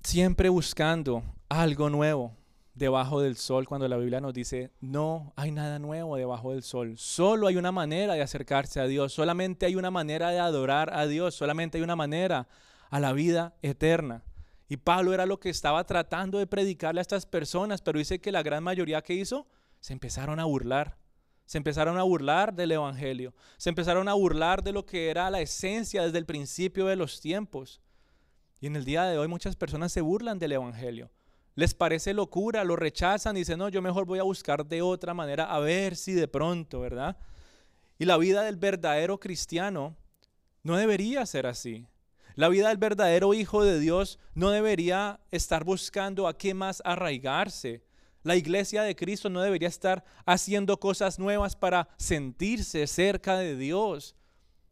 Siempre 0.03 0.49
buscando 0.49 1.23
algo 1.47 1.89
nuevo 1.89 2.35
debajo 2.73 3.21
del 3.21 3.35
sol 3.35 3.67
cuando 3.67 3.87
la 3.87 3.97
Biblia 3.97 4.21
nos 4.21 4.33
dice, 4.33 4.71
no 4.79 5.33
hay 5.35 5.51
nada 5.51 5.79
nuevo 5.79 6.15
debajo 6.15 6.53
del 6.53 6.63
sol. 6.63 6.97
Solo 6.97 7.47
hay 7.47 7.57
una 7.57 7.71
manera 7.71 8.15
de 8.15 8.21
acercarse 8.21 8.79
a 8.79 8.87
Dios. 8.87 9.13
Solamente 9.13 9.65
hay 9.65 9.75
una 9.75 9.91
manera 9.91 10.29
de 10.29 10.39
adorar 10.39 10.93
a 10.93 11.05
Dios. 11.05 11.35
Solamente 11.35 11.77
hay 11.77 11.83
una 11.83 11.95
manera 11.95 12.47
a 12.89 12.99
la 12.99 13.13
vida 13.13 13.55
eterna. 13.61 14.23
Y 14.71 14.77
Pablo 14.77 15.13
era 15.13 15.25
lo 15.25 15.37
que 15.37 15.49
estaba 15.49 15.83
tratando 15.83 16.37
de 16.37 16.47
predicarle 16.47 17.01
a 17.01 17.03
estas 17.03 17.25
personas, 17.25 17.81
pero 17.81 17.99
dice 17.99 18.21
que 18.21 18.31
la 18.31 18.41
gran 18.41 18.63
mayoría 18.63 19.01
que 19.01 19.13
hizo, 19.13 19.45
se 19.81 19.91
empezaron 19.91 20.39
a 20.39 20.45
burlar. 20.45 20.97
Se 21.45 21.57
empezaron 21.57 21.97
a 21.97 22.03
burlar 22.03 22.53
del 22.53 22.71
Evangelio. 22.71 23.33
Se 23.57 23.67
empezaron 23.67 24.07
a 24.07 24.13
burlar 24.13 24.63
de 24.63 24.71
lo 24.71 24.85
que 24.85 25.09
era 25.09 25.29
la 25.29 25.41
esencia 25.41 26.03
desde 26.03 26.19
el 26.19 26.25
principio 26.25 26.85
de 26.85 26.95
los 26.95 27.19
tiempos. 27.19 27.81
Y 28.61 28.67
en 28.67 28.77
el 28.77 28.85
día 28.85 29.03
de 29.03 29.17
hoy 29.17 29.27
muchas 29.27 29.57
personas 29.57 29.91
se 29.91 29.99
burlan 29.99 30.39
del 30.39 30.53
Evangelio. 30.53 31.11
Les 31.55 31.73
parece 31.73 32.13
locura, 32.13 32.63
lo 32.63 32.77
rechazan 32.77 33.35
y 33.35 33.41
dicen, 33.41 33.59
no, 33.59 33.67
yo 33.67 33.81
mejor 33.81 34.05
voy 34.05 34.19
a 34.19 34.23
buscar 34.23 34.65
de 34.65 34.81
otra 34.81 35.13
manera 35.13 35.53
a 35.53 35.59
ver 35.59 35.97
si 35.97 36.13
de 36.13 36.29
pronto, 36.29 36.79
¿verdad? 36.79 37.17
Y 37.99 38.05
la 38.05 38.15
vida 38.15 38.43
del 38.43 38.55
verdadero 38.55 39.19
cristiano 39.19 39.97
no 40.63 40.77
debería 40.77 41.25
ser 41.25 41.45
así. 41.45 41.89
La 42.41 42.49
vida 42.49 42.69
del 42.69 42.77
verdadero 42.77 43.35
Hijo 43.35 43.63
de 43.63 43.79
Dios 43.79 44.17
no 44.33 44.49
debería 44.49 45.19
estar 45.29 45.63
buscando 45.63 46.27
a 46.27 46.39
qué 46.39 46.55
más 46.55 46.81
arraigarse. 46.83 47.83
La 48.23 48.35
iglesia 48.35 48.81
de 48.81 48.95
Cristo 48.95 49.29
no 49.29 49.43
debería 49.43 49.67
estar 49.67 50.03
haciendo 50.25 50.79
cosas 50.79 51.19
nuevas 51.19 51.55
para 51.55 51.89
sentirse 51.97 52.87
cerca 52.87 53.37
de 53.37 53.55
Dios. 53.55 54.15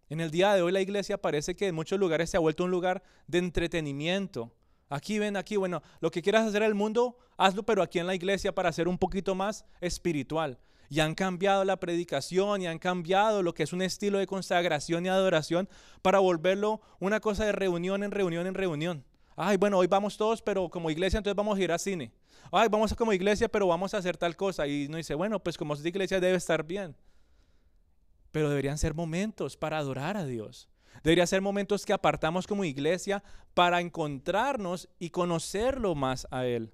En 0.09 0.19
el 0.19 0.31
día 0.31 0.55
de 0.55 0.63
hoy 0.63 0.71
la 0.71 0.81
iglesia 0.81 1.21
parece 1.21 1.55
que 1.55 1.67
en 1.67 1.75
muchos 1.75 1.99
lugares 1.99 2.31
se 2.31 2.37
ha 2.37 2.39
vuelto 2.39 2.63
un 2.63 2.71
lugar 2.71 3.03
de 3.27 3.37
entretenimiento. 3.37 4.51
Aquí 4.89 5.19
ven, 5.19 5.37
aquí, 5.37 5.55
bueno, 5.55 5.83
lo 5.99 6.09
que 6.09 6.23
quieras 6.23 6.47
hacer 6.47 6.63
en 6.63 6.69
el 6.69 6.73
mundo, 6.73 7.19
hazlo, 7.37 7.61
pero 7.61 7.83
aquí 7.83 7.99
en 7.99 8.07
la 8.07 8.15
iglesia 8.15 8.51
para 8.51 8.71
ser 8.71 8.87
un 8.87 8.97
poquito 8.97 9.35
más 9.35 9.63
espiritual 9.79 10.57
y 10.89 10.99
han 10.99 11.13
cambiado 11.15 11.63
la 11.63 11.79
predicación 11.79 12.61
y 12.61 12.67
han 12.67 12.79
cambiado 12.79 13.43
lo 13.43 13.53
que 13.53 13.63
es 13.63 13.73
un 13.73 13.81
estilo 13.81 14.17
de 14.17 14.27
consagración 14.27 15.05
y 15.05 15.09
adoración 15.09 15.69
para 16.01 16.19
volverlo 16.19 16.81
una 16.99 17.19
cosa 17.19 17.45
de 17.45 17.51
reunión 17.51 18.03
en 18.03 18.11
reunión 18.11 18.47
en 18.47 18.55
reunión. 18.55 19.05
Ay, 19.35 19.57
bueno, 19.57 19.77
hoy 19.77 19.87
vamos 19.87 20.17
todos, 20.17 20.41
pero 20.41 20.67
como 20.69 20.89
iglesia 20.89 21.17
entonces 21.17 21.35
vamos 21.35 21.57
a 21.57 21.61
ir 21.61 21.71
al 21.71 21.79
cine. 21.79 22.11
Ay, 22.51 22.67
vamos 22.69 22.93
como 22.95 23.13
iglesia, 23.13 23.47
pero 23.47 23.67
vamos 23.67 23.93
a 23.93 23.97
hacer 23.97 24.17
tal 24.17 24.35
cosa. 24.35 24.67
Y 24.67 24.87
uno 24.87 24.97
dice, 24.97 25.13
bueno, 25.13 25.39
pues 25.39 25.57
como 25.57 25.75
es 25.75 25.85
iglesia 25.85 26.19
debe 26.19 26.35
estar 26.35 26.65
bien. 26.65 26.95
Pero 28.31 28.49
deberían 28.49 28.77
ser 28.77 28.93
momentos 28.93 29.55
para 29.55 29.77
adorar 29.77 30.17
a 30.17 30.25
Dios. 30.25 30.67
Deberían 31.03 31.27
ser 31.27 31.41
momentos 31.41 31.85
que 31.85 31.93
apartamos 31.93 32.47
como 32.47 32.65
iglesia 32.65 33.23
para 33.53 33.79
encontrarnos 33.79 34.89
y 34.99 35.11
conocerlo 35.11 35.95
más 35.95 36.27
a 36.31 36.45
Él. 36.45 36.73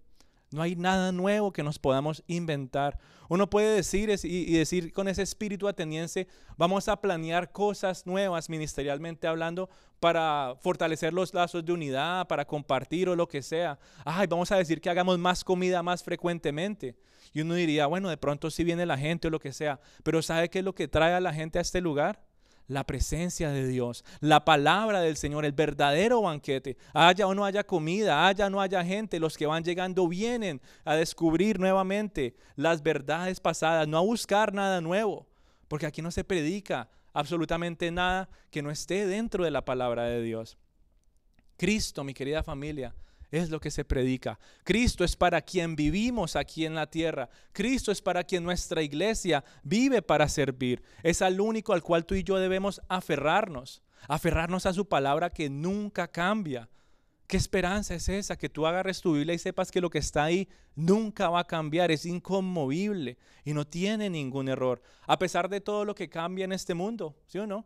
No 0.51 0.61
hay 0.61 0.75
nada 0.75 1.11
nuevo 1.11 1.51
que 1.51 1.63
nos 1.63 1.79
podamos 1.79 2.23
inventar. 2.27 2.97
Uno 3.27 3.49
puede 3.49 3.75
decir 3.75 4.09
y, 4.23 4.57
decir 4.57 4.93
con 4.93 5.07
ese 5.07 5.23
espíritu 5.23 5.67
ateniense, 5.67 6.27
vamos 6.57 6.87
a 6.87 7.01
planear 7.01 7.51
cosas 7.51 8.05
nuevas 8.05 8.49
ministerialmente 8.49 9.27
hablando 9.27 9.69
para 9.99 10.55
fortalecer 10.61 11.13
los 11.13 11.33
lazos 11.33 11.65
de 11.65 11.73
unidad, 11.73 12.27
para 12.27 12.45
compartir 12.45 13.09
o 13.09 13.15
lo 13.15 13.27
que 13.27 13.41
sea. 13.41 13.79
Ay, 14.03 14.27
vamos 14.27 14.51
a 14.51 14.57
decir 14.57 14.79
que 14.79 14.89
hagamos 14.89 15.17
más 15.17 15.43
comida 15.43 15.81
más 15.81 16.03
frecuentemente. 16.03 16.95
Y 17.33 17.41
uno 17.41 17.55
diría, 17.55 17.87
bueno, 17.87 18.09
de 18.09 18.17
pronto 18.17 18.51
sí 18.51 18.63
viene 18.63 18.85
la 18.85 18.97
gente 18.97 19.27
o 19.27 19.31
lo 19.31 19.39
que 19.39 19.51
sea, 19.51 19.79
pero 20.03 20.21
¿sabe 20.21 20.49
qué 20.49 20.59
es 20.59 20.65
lo 20.65 20.75
que 20.75 20.87
trae 20.87 21.13
a 21.13 21.19
la 21.19 21.33
gente 21.33 21.57
a 21.57 21.61
este 21.61 21.81
lugar? 21.81 22.21
La 22.67 22.83
presencia 22.83 23.49
de 23.49 23.67
Dios, 23.67 24.03
la 24.19 24.45
palabra 24.45 25.01
del 25.01 25.17
Señor, 25.17 25.45
el 25.45 25.51
verdadero 25.51 26.21
banquete. 26.21 26.77
Haya 26.93 27.27
o 27.27 27.35
no 27.35 27.45
haya 27.45 27.63
comida, 27.63 28.27
haya 28.27 28.47
o 28.47 28.49
no 28.49 28.61
haya 28.61 28.83
gente, 28.83 29.19
los 29.19 29.37
que 29.37 29.45
van 29.45 29.63
llegando 29.63 30.07
vienen 30.07 30.61
a 30.83 30.95
descubrir 30.95 31.59
nuevamente 31.59 32.35
las 32.55 32.81
verdades 32.81 33.39
pasadas, 33.39 33.87
no 33.87 33.97
a 33.97 34.01
buscar 34.01 34.53
nada 34.53 34.81
nuevo, 34.81 35.27
porque 35.67 35.85
aquí 35.85 36.01
no 36.01 36.11
se 36.11 36.23
predica 36.23 36.89
absolutamente 37.13 37.91
nada 37.91 38.29
que 38.51 38.61
no 38.61 38.71
esté 38.71 39.05
dentro 39.07 39.43
de 39.43 39.51
la 39.51 39.63
palabra 39.63 40.03
de 40.03 40.21
Dios. 40.21 40.57
Cristo, 41.57 42.03
mi 42.03 42.13
querida 42.13 42.43
familia, 42.43 42.93
es 43.35 43.49
lo 43.49 43.59
que 43.59 43.71
se 43.71 43.85
predica. 43.85 44.39
Cristo 44.63 45.03
es 45.03 45.15
para 45.15 45.41
quien 45.41 45.75
vivimos 45.75 46.35
aquí 46.35 46.65
en 46.65 46.75
la 46.75 46.89
tierra. 46.89 47.29
Cristo 47.51 47.91
es 47.91 48.01
para 48.01 48.23
quien 48.23 48.43
nuestra 48.43 48.81
iglesia 48.81 49.43
vive 49.63 50.01
para 50.01 50.29
servir. 50.29 50.81
Es 51.03 51.21
al 51.21 51.39
único 51.41 51.73
al 51.73 51.83
cual 51.83 52.05
tú 52.05 52.15
y 52.15 52.23
yo 52.23 52.37
debemos 52.37 52.81
aferrarnos. 52.87 53.83
Aferrarnos 54.07 54.65
a 54.65 54.73
su 54.73 54.87
palabra 54.87 55.31
que 55.31 55.49
nunca 55.49 56.07
cambia. 56.07 56.69
¿Qué 57.27 57.37
esperanza 57.37 57.95
es 57.95 58.07
esa? 58.07 58.37
Que 58.37 58.49
tú 58.49 58.67
agarres 58.67 59.01
tu 59.01 59.13
Biblia 59.13 59.33
y 59.33 59.39
sepas 59.39 59.71
que 59.71 59.81
lo 59.81 59.89
que 59.89 59.97
está 59.97 60.23
ahí 60.23 60.47
nunca 60.75 61.29
va 61.29 61.39
a 61.39 61.47
cambiar, 61.47 61.89
es 61.89 62.05
inconmovible 62.05 63.17
y 63.43 63.53
no 63.53 63.65
tiene 63.65 64.09
ningún 64.09 64.47
error. 64.47 64.81
A 65.07 65.17
pesar 65.17 65.49
de 65.49 65.61
todo 65.61 65.85
lo 65.85 65.95
que 65.95 66.09
cambia 66.09 66.45
en 66.45 66.51
este 66.51 66.75
mundo, 66.75 67.17
¿sí 67.25 67.39
o 67.39 67.47
no? 67.47 67.65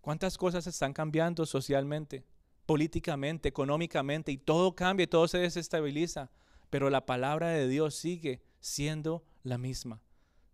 ¿Cuántas 0.00 0.36
cosas 0.36 0.66
están 0.66 0.92
cambiando 0.92 1.46
socialmente? 1.46 2.24
Políticamente, 2.68 3.48
económicamente, 3.48 4.30
y 4.30 4.36
todo 4.36 4.74
cambia, 4.74 5.08
todo 5.08 5.26
se 5.26 5.38
desestabiliza, 5.38 6.30
pero 6.68 6.90
la 6.90 7.06
palabra 7.06 7.48
de 7.48 7.66
Dios 7.66 7.94
sigue 7.94 8.42
siendo 8.60 9.24
la 9.42 9.56
misma. 9.56 10.02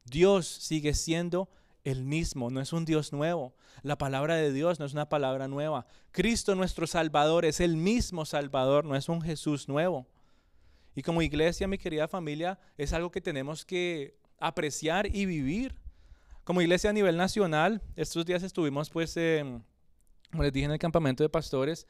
Dios 0.05 0.47
sigue 0.47 0.95
siendo 0.95 1.49
el 1.83 2.05
mismo, 2.05 2.51
no 2.51 2.61
es 2.61 2.73
un 2.73 2.85
Dios 2.85 3.13
nuevo. 3.13 3.57
La 3.83 3.99
palabra 3.99 4.37
de 4.37 4.53
Dios 4.53 4.79
no 4.79 4.87
es 4.87 4.93
una 4.93 5.09
palabra 5.09 5.49
nueva. 5.49 5.89
Cristo 6.13 6.55
nuestro 6.55 6.87
Salvador 6.87 7.45
es 7.45 7.59
el 7.59 7.77
mismo 7.77 8.25
Salvador, 8.25 8.85
no 8.85 8.95
es 8.95 9.09
un 9.09 9.21
Jesús 9.21 9.69
nuevo. 9.69 10.07
Y 10.95 11.03
como 11.03 11.21
iglesia, 11.21 11.67
mi 11.67 11.79
querida 11.79 12.07
familia, 12.07 12.61
es 12.79 12.93
algo 12.93 13.11
que 13.11 13.23
tenemos 13.23 13.65
que 13.65 14.21
apreciar 14.39 15.13
y 15.13 15.27
vivir. 15.27 15.75
Como 16.45 16.63
iglesia 16.63 16.91
a 16.91 16.93
nivel 16.93 17.17
nacional, 17.17 17.83
estos 17.97 18.25
días 18.25 18.45
estuvimos 18.45 18.89
pues 18.89 19.17
como 20.35 20.43
les 20.43 20.53
dije 20.53 20.65
en 20.65 20.73
el 20.73 20.81
campamento 20.81 21.23
de 21.23 21.29
pastores, 21.29 21.87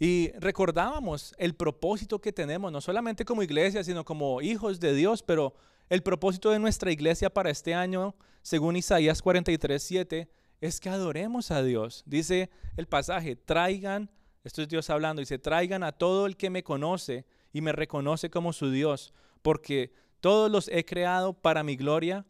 y 0.00 0.32
recordábamos 0.40 1.32
el 1.38 1.54
propósito 1.54 2.20
que 2.20 2.32
tenemos, 2.32 2.72
no 2.72 2.80
solamente 2.80 3.24
como 3.24 3.44
iglesia, 3.44 3.84
sino 3.84 4.04
como 4.04 4.42
hijos 4.42 4.80
de 4.80 4.92
Dios, 4.92 5.22
pero 5.22 5.54
el 5.88 6.02
propósito 6.02 6.50
de 6.50 6.58
nuestra 6.58 6.90
iglesia 6.90 7.30
para 7.30 7.48
este 7.48 7.74
año, 7.74 8.16
según 8.42 8.74
Isaías 8.74 9.22
43, 9.22 9.80
7, 9.80 10.28
es 10.60 10.80
que 10.80 10.88
adoremos 10.88 11.52
a 11.52 11.62
Dios. 11.62 12.02
Dice 12.06 12.50
el 12.76 12.88
pasaje, 12.88 13.36
traigan, 13.36 14.10
esto 14.42 14.62
es 14.62 14.68
Dios 14.68 14.90
hablando, 14.90 15.20
dice, 15.20 15.38
traigan 15.38 15.84
a 15.84 15.92
todo 15.92 16.26
el 16.26 16.36
que 16.36 16.50
me 16.50 16.64
conoce 16.64 17.24
y 17.52 17.60
me 17.60 17.70
reconoce 17.70 18.30
como 18.30 18.52
su 18.52 18.72
Dios, 18.72 19.14
porque 19.42 19.92
todos 20.20 20.50
los 20.50 20.66
he 20.72 20.84
creado 20.84 21.34
para 21.34 21.62
mi 21.62 21.76
gloria 21.76 22.26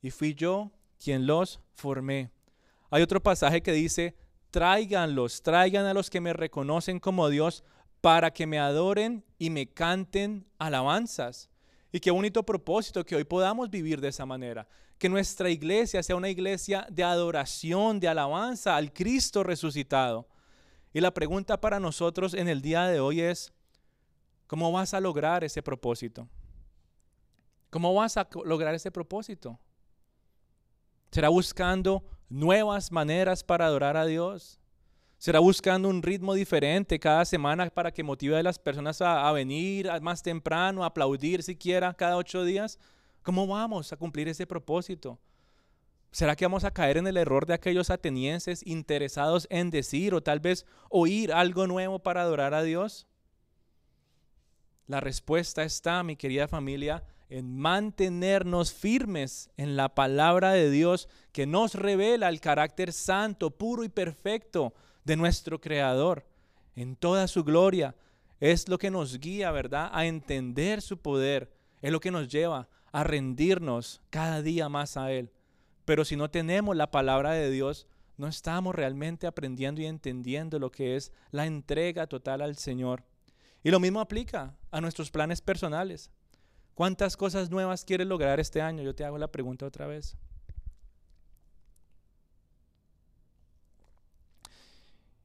y 0.00 0.08
fui 0.08 0.34
yo 0.34 0.72
quien 0.98 1.26
los 1.26 1.60
formé. 1.74 2.30
Hay 2.88 3.02
otro 3.02 3.22
pasaje 3.22 3.62
que 3.62 3.72
dice, 3.72 4.16
tráiganlos, 4.56 5.42
traigan 5.42 5.84
a 5.84 5.92
los 5.92 6.08
que 6.08 6.18
me 6.18 6.32
reconocen 6.32 6.98
como 6.98 7.28
Dios 7.28 7.62
para 8.00 8.32
que 8.32 8.46
me 8.46 8.58
adoren 8.58 9.22
y 9.38 9.50
me 9.50 9.66
canten 9.66 10.46
alabanzas. 10.58 11.50
Y 11.92 12.00
qué 12.00 12.10
bonito 12.10 12.42
propósito 12.42 13.04
que 13.04 13.16
hoy 13.16 13.24
podamos 13.24 13.68
vivir 13.68 14.00
de 14.00 14.08
esa 14.08 14.24
manera. 14.24 14.66
Que 14.96 15.10
nuestra 15.10 15.50
iglesia 15.50 16.02
sea 16.02 16.16
una 16.16 16.30
iglesia 16.30 16.86
de 16.90 17.04
adoración, 17.04 18.00
de 18.00 18.08
alabanza 18.08 18.76
al 18.76 18.94
Cristo 18.94 19.42
resucitado. 19.42 20.26
Y 20.94 21.02
la 21.02 21.12
pregunta 21.12 21.60
para 21.60 21.78
nosotros 21.78 22.32
en 22.32 22.48
el 22.48 22.62
día 22.62 22.86
de 22.86 22.98
hoy 22.98 23.20
es, 23.20 23.52
¿cómo 24.46 24.72
vas 24.72 24.94
a 24.94 25.00
lograr 25.00 25.44
ese 25.44 25.62
propósito? 25.62 26.30
¿Cómo 27.68 27.92
vas 27.92 28.16
a 28.16 28.26
lograr 28.42 28.74
ese 28.74 28.90
propósito? 28.90 29.60
¿Será 31.10 31.28
buscando 31.28 32.15
nuevas 32.28 32.92
maneras 32.92 33.42
para 33.44 33.66
adorar 33.66 33.96
a 33.96 34.06
Dios? 34.06 34.60
¿Será 35.18 35.38
buscando 35.38 35.88
un 35.88 36.02
ritmo 36.02 36.34
diferente 36.34 36.98
cada 36.98 37.24
semana 37.24 37.70
para 37.70 37.90
que 37.90 38.02
motive 38.02 38.36
a 38.36 38.42
las 38.42 38.58
personas 38.58 39.00
a, 39.00 39.30
venir 39.32 39.88
más 40.02 40.22
temprano, 40.22 40.84
a 40.84 40.88
aplaudir 40.88 41.42
siquiera 41.42 41.94
cada 41.94 42.16
ocho 42.16 42.44
días? 42.44 42.78
¿Cómo 43.22 43.46
vamos 43.46 43.92
a 43.92 43.96
cumplir 43.96 44.28
ese 44.28 44.46
propósito? 44.46 45.18
¿Será 46.10 46.36
que 46.36 46.44
vamos 46.44 46.64
a 46.64 46.70
caer 46.70 46.98
en 46.98 47.06
el 47.06 47.16
error 47.16 47.46
de 47.46 47.54
aquellos 47.54 47.90
atenienses 47.90 48.64
interesados 48.66 49.46
en 49.50 49.70
decir 49.70 50.14
o 50.14 50.22
tal 50.22 50.40
vez 50.40 50.66
oír 50.90 51.32
algo 51.32 51.66
nuevo 51.66 51.98
para 51.98 52.22
adorar 52.22 52.54
a 52.54 52.62
Dios? 52.62 53.06
La 54.86 55.00
respuesta 55.00 55.64
está, 55.64 56.02
mi 56.02 56.14
querida 56.14 56.46
familia, 56.46 57.02
en 57.28 57.56
mantenernos 57.58 58.72
firmes 58.72 59.50
en 59.56 59.76
la 59.76 59.94
palabra 59.94 60.52
de 60.52 60.70
Dios 60.70 61.08
que 61.32 61.46
nos 61.46 61.74
revela 61.74 62.28
el 62.28 62.40
carácter 62.40 62.92
santo, 62.92 63.50
puro 63.50 63.84
y 63.84 63.88
perfecto 63.88 64.74
de 65.04 65.16
nuestro 65.16 65.60
Creador 65.60 66.26
en 66.76 66.94
toda 66.94 67.26
su 67.26 67.42
gloria. 67.42 67.94
Es 68.38 68.68
lo 68.68 68.78
que 68.78 68.90
nos 68.90 69.18
guía, 69.18 69.50
¿verdad?, 69.50 69.90
a 69.92 70.06
entender 70.06 70.82
su 70.82 70.98
poder. 70.98 71.52
Es 71.80 71.90
lo 71.90 72.00
que 72.00 72.10
nos 72.10 72.28
lleva 72.28 72.68
a 72.92 73.02
rendirnos 73.02 74.00
cada 74.10 74.42
día 74.42 74.68
más 74.68 74.96
a 74.96 75.10
Él. 75.10 75.30
Pero 75.84 76.04
si 76.04 76.16
no 76.16 76.30
tenemos 76.30 76.76
la 76.76 76.90
palabra 76.90 77.32
de 77.32 77.50
Dios, 77.50 77.86
no 78.16 78.28
estamos 78.28 78.74
realmente 78.74 79.26
aprendiendo 79.26 79.80
y 79.80 79.86
entendiendo 79.86 80.58
lo 80.58 80.70
que 80.70 80.96
es 80.96 81.12
la 81.30 81.46
entrega 81.46 82.06
total 82.06 82.40
al 82.40 82.56
Señor. 82.56 83.04
Y 83.62 83.70
lo 83.70 83.80
mismo 83.80 84.00
aplica 84.00 84.54
a 84.70 84.80
nuestros 84.80 85.10
planes 85.10 85.40
personales. 85.40 86.10
¿Cuántas 86.76 87.16
cosas 87.16 87.48
nuevas 87.48 87.86
quieres 87.86 88.06
lograr 88.06 88.38
este 88.38 88.60
año? 88.60 88.82
Yo 88.82 88.94
te 88.94 89.02
hago 89.02 89.16
la 89.16 89.32
pregunta 89.32 89.64
otra 89.64 89.86
vez. 89.86 90.14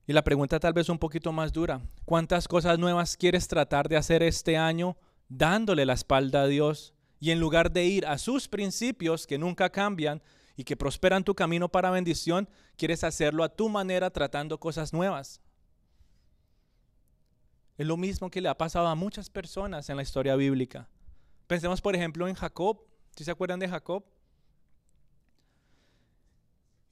Y 0.07 0.13
la 0.13 0.23
pregunta 0.23 0.61
tal 0.61 0.71
vez 0.71 0.87
un 0.87 0.97
poquito 0.97 1.33
más 1.33 1.51
dura. 1.51 1.81
¿Cuántas 2.05 2.47
cosas 2.47 2.79
nuevas 2.79 3.17
quieres 3.17 3.49
tratar 3.49 3.89
de 3.89 3.97
hacer 3.97 4.23
este 4.23 4.55
año 4.55 4.95
dándole 5.27 5.85
la 5.85 5.91
espalda 5.91 6.43
a 6.43 6.47
Dios? 6.47 6.93
Y 7.19 7.31
en 7.31 7.41
lugar 7.41 7.69
de 7.69 7.83
ir 7.83 8.05
a 8.05 8.17
sus 8.17 8.47
principios 8.47 9.27
que 9.27 9.37
nunca 9.37 9.69
cambian 9.69 10.23
y 10.55 10.63
que 10.63 10.77
prosperan 10.77 11.25
tu 11.25 11.35
camino 11.35 11.67
para 11.67 11.91
bendición, 11.91 12.47
quieres 12.77 13.03
hacerlo 13.03 13.43
a 13.43 13.49
tu 13.49 13.67
manera 13.67 14.09
tratando 14.09 14.57
cosas 14.57 14.93
nuevas. 14.93 15.41
Es 17.77 17.85
lo 17.85 17.97
mismo 17.97 18.29
que 18.29 18.39
le 18.39 18.47
ha 18.47 18.57
pasado 18.57 18.87
a 18.87 18.95
muchas 18.95 19.29
personas 19.29 19.89
en 19.89 19.97
la 19.97 20.03
historia 20.03 20.37
bíblica. 20.37 20.87
Pensemos 21.51 21.81
por 21.81 21.93
ejemplo 21.97 22.29
en 22.29 22.35
Jacob. 22.35 22.79
¿Sí 23.13 23.25
se 23.25 23.31
acuerdan 23.31 23.59
de 23.59 23.67
Jacob? 23.67 24.05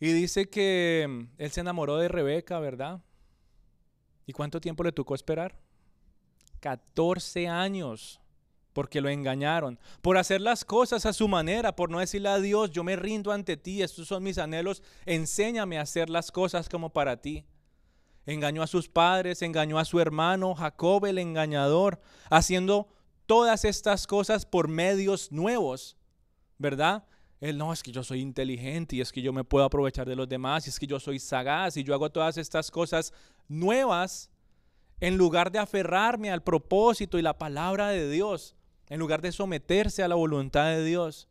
Y 0.02 0.12
dice 0.12 0.50
que 0.50 1.06
mm, 1.08 1.41
él 1.41 1.52
se 1.52 1.62
enamoró 1.62 1.95
de 1.95 2.10
Rebeca, 2.10 2.60
¿verdad? 2.60 3.00
¿Y 4.26 4.34
cuánto 4.34 4.60
tiempo 4.60 4.84
le 4.84 4.91
tocó 4.91 5.15
esperar? 5.15 5.58
14 6.60 7.48
años, 7.48 8.19
porque 8.74 9.00
lo 9.00 9.08
engañaron, 9.08 9.80
por 10.02 10.17
hacer 10.17 10.41
las 10.41 10.65
cosas 10.65 11.06
a 11.06 11.13
su 11.13 11.30
manera, 11.30 11.78
por 11.78 11.89
no 11.89 12.00
decirle 12.00 12.28
a 12.28 12.39
Dios, 12.41 12.72
yo 12.72 12.84
me 12.84 12.98
rindo 12.98 13.32
ante 13.32 13.56
ti, 13.56 13.82
estos 13.82 14.10
son 14.10 14.24
mis 14.24 14.39
anhelos, 14.39 14.84
enséñame 15.06 15.80
a 15.80 15.84
hacer 15.84 16.10
las 16.10 16.34
cosas 16.34 16.67
como 16.67 16.89
para 16.89 17.22
ti. 17.22 17.45
Engañó 18.26 18.62
a 18.62 18.67
sus 18.67 18.89
padres, 18.89 19.41
engañó 19.41 19.80
a 19.80 19.86
su 19.86 20.02
hermano, 20.02 20.54
Jacob 20.54 21.06
el 21.06 21.17
engañador, 21.17 22.02
haciendo 22.30 22.89
todas 23.29 23.63
estas 23.63 24.07
cosas 24.07 24.43
por 24.43 24.67
medios 24.67 25.31
nuevos, 25.31 25.95
¿verdad? 26.57 27.05
Él 27.39 27.59
no, 27.59 27.71
es 27.71 27.83
que 27.83 27.91
yo 27.91 28.03
soy 28.03 28.21
inteligente 28.21 28.95
y 28.95 29.01
es 29.01 29.11
que 29.11 29.21
yo 29.21 29.31
me 29.31 29.43
puedo 29.43 29.63
aprovechar 29.63 30.09
de 30.09 30.15
los 30.15 30.27
demás 30.27 30.65
y 30.65 30.71
es 30.71 30.79
que 30.79 30.87
yo 30.87 30.99
soy 30.99 31.19
sagaz 31.19 31.77
y 31.77 31.83
yo 31.83 31.93
hago 31.93 32.09
todas 32.09 32.37
estas 32.37 32.71
cosas 32.71 33.13
nuevas 33.47 34.31
en 34.99 35.15
lugar 35.15 35.51
de 35.51 35.59
aferrarme 35.59 36.31
al 36.31 36.41
propósito 36.41 37.19
y 37.19 37.21
la 37.21 37.37
palabra 37.37 37.89
de 37.89 38.09
Dios, 38.09 38.55
en 38.87 38.99
lugar 38.99 39.21
de 39.21 39.31
someterse 39.31 40.01
a 40.01 40.07
la 40.07 40.15
voluntad 40.15 40.65
de 40.71 40.83
Dios. 40.83 41.27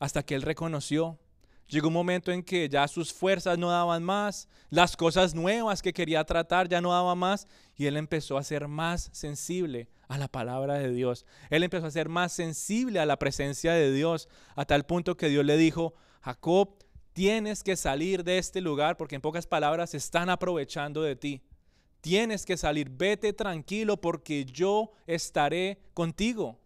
Hasta 0.00 0.24
que 0.24 0.34
él 0.34 0.42
reconoció 0.42 1.20
Llegó 1.66 1.88
un 1.88 1.94
momento 1.94 2.30
en 2.30 2.42
que 2.42 2.68
ya 2.68 2.86
sus 2.86 3.12
fuerzas 3.12 3.58
no 3.58 3.70
daban 3.70 4.02
más, 4.02 4.48
las 4.68 4.96
cosas 4.96 5.34
nuevas 5.34 5.80
que 5.80 5.94
quería 5.94 6.22
tratar 6.24 6.68
ya 6.68 6.80
no 6.80 6.92
daban 6.92 7.18
más 7.18 7.48
y 7.76 7.86
él 7.86 7.96
empezó 7.96 8.38
a 8.38 8.44
ser 8.44 8.68
más 8.68 9.10
sensible 9.12 9.88
a 10.08 10.18
la 10.18 10.28
palabra 10.28 10.74
de 10.74 10.90
Dios. 10.90 11.26
Él 11.50 11.62
empezó 11.62 11.86
a 11.86 11.90
ser 11.90 12.08
más 12.08 12.32
sensible 12.32 13.00
a 13.00 13.06
la 13.06 13.18
presencia 13.18 13.72
de 13.72 13.92
Dios 13.92 14.28
a 14.54 14.64
tal 14.64 14.86
punto 14.86 15.16
que 15.16 15.28
Dios 15.28 15.44
le 15.44 15.56
dijo, 15.56 15.94
Jacob, 16.20 16.76
tienes 17.12 17.62
que 17.62 17.76
salir 17.76 18.24
de 18.24 18.38
este 18.38 18.60
lugar 18.60 18.96
porque 18.96 19.16
en 19.16 19.20
pocas 19.20 19.46
palabras 19.46 19.90
se 19.90 19.96
están 19.96 20.30
aprovechando 20.30 21.02
de 21.02 21.16
ti. 21.16 21.42
Tienes 22.00 22.44
que 22.44 22.56
salir, 22.56 22.90
vete 22.90 23.32
tranquilo 23.32 24.00
porque 24.00 24.44
yo 24.44 24.92
estaré 25.06 25.80
contigo. 25.94 26.60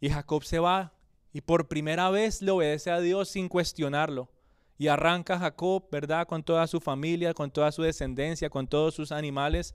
Y 0.00 0.08
Jacob 0.08 0.44
se 0.44 0.58
va 0.58 0.94
y 1.32 1.42
por 1.42 1.68
primera 1.68 2.10
vez 2.10 2.42
le 2.42 2.50
obedece 2.50 2.90
a 2.90 3.00
Dios 3.00 3.28
sin 3.28 3.48
cuestionarlo. 3.48 4.30
Y 4.78 4.88
arranca 4.88 5.38
Jacob, 5.38 5.84
¿verdad? 5.92 6.26
Con 6.26 6.42
toda 6.42 6.66
su 6.66 6.80
familia, 6.80 7.34
con 7.34 7.50
toda 7.50 7.70
su 7.70 7.82
descendencia, 7.82 8.48
con 8.48 8.66
todos 8.66 8.94
sus 8.94 9.12
animales. 9.12 9.74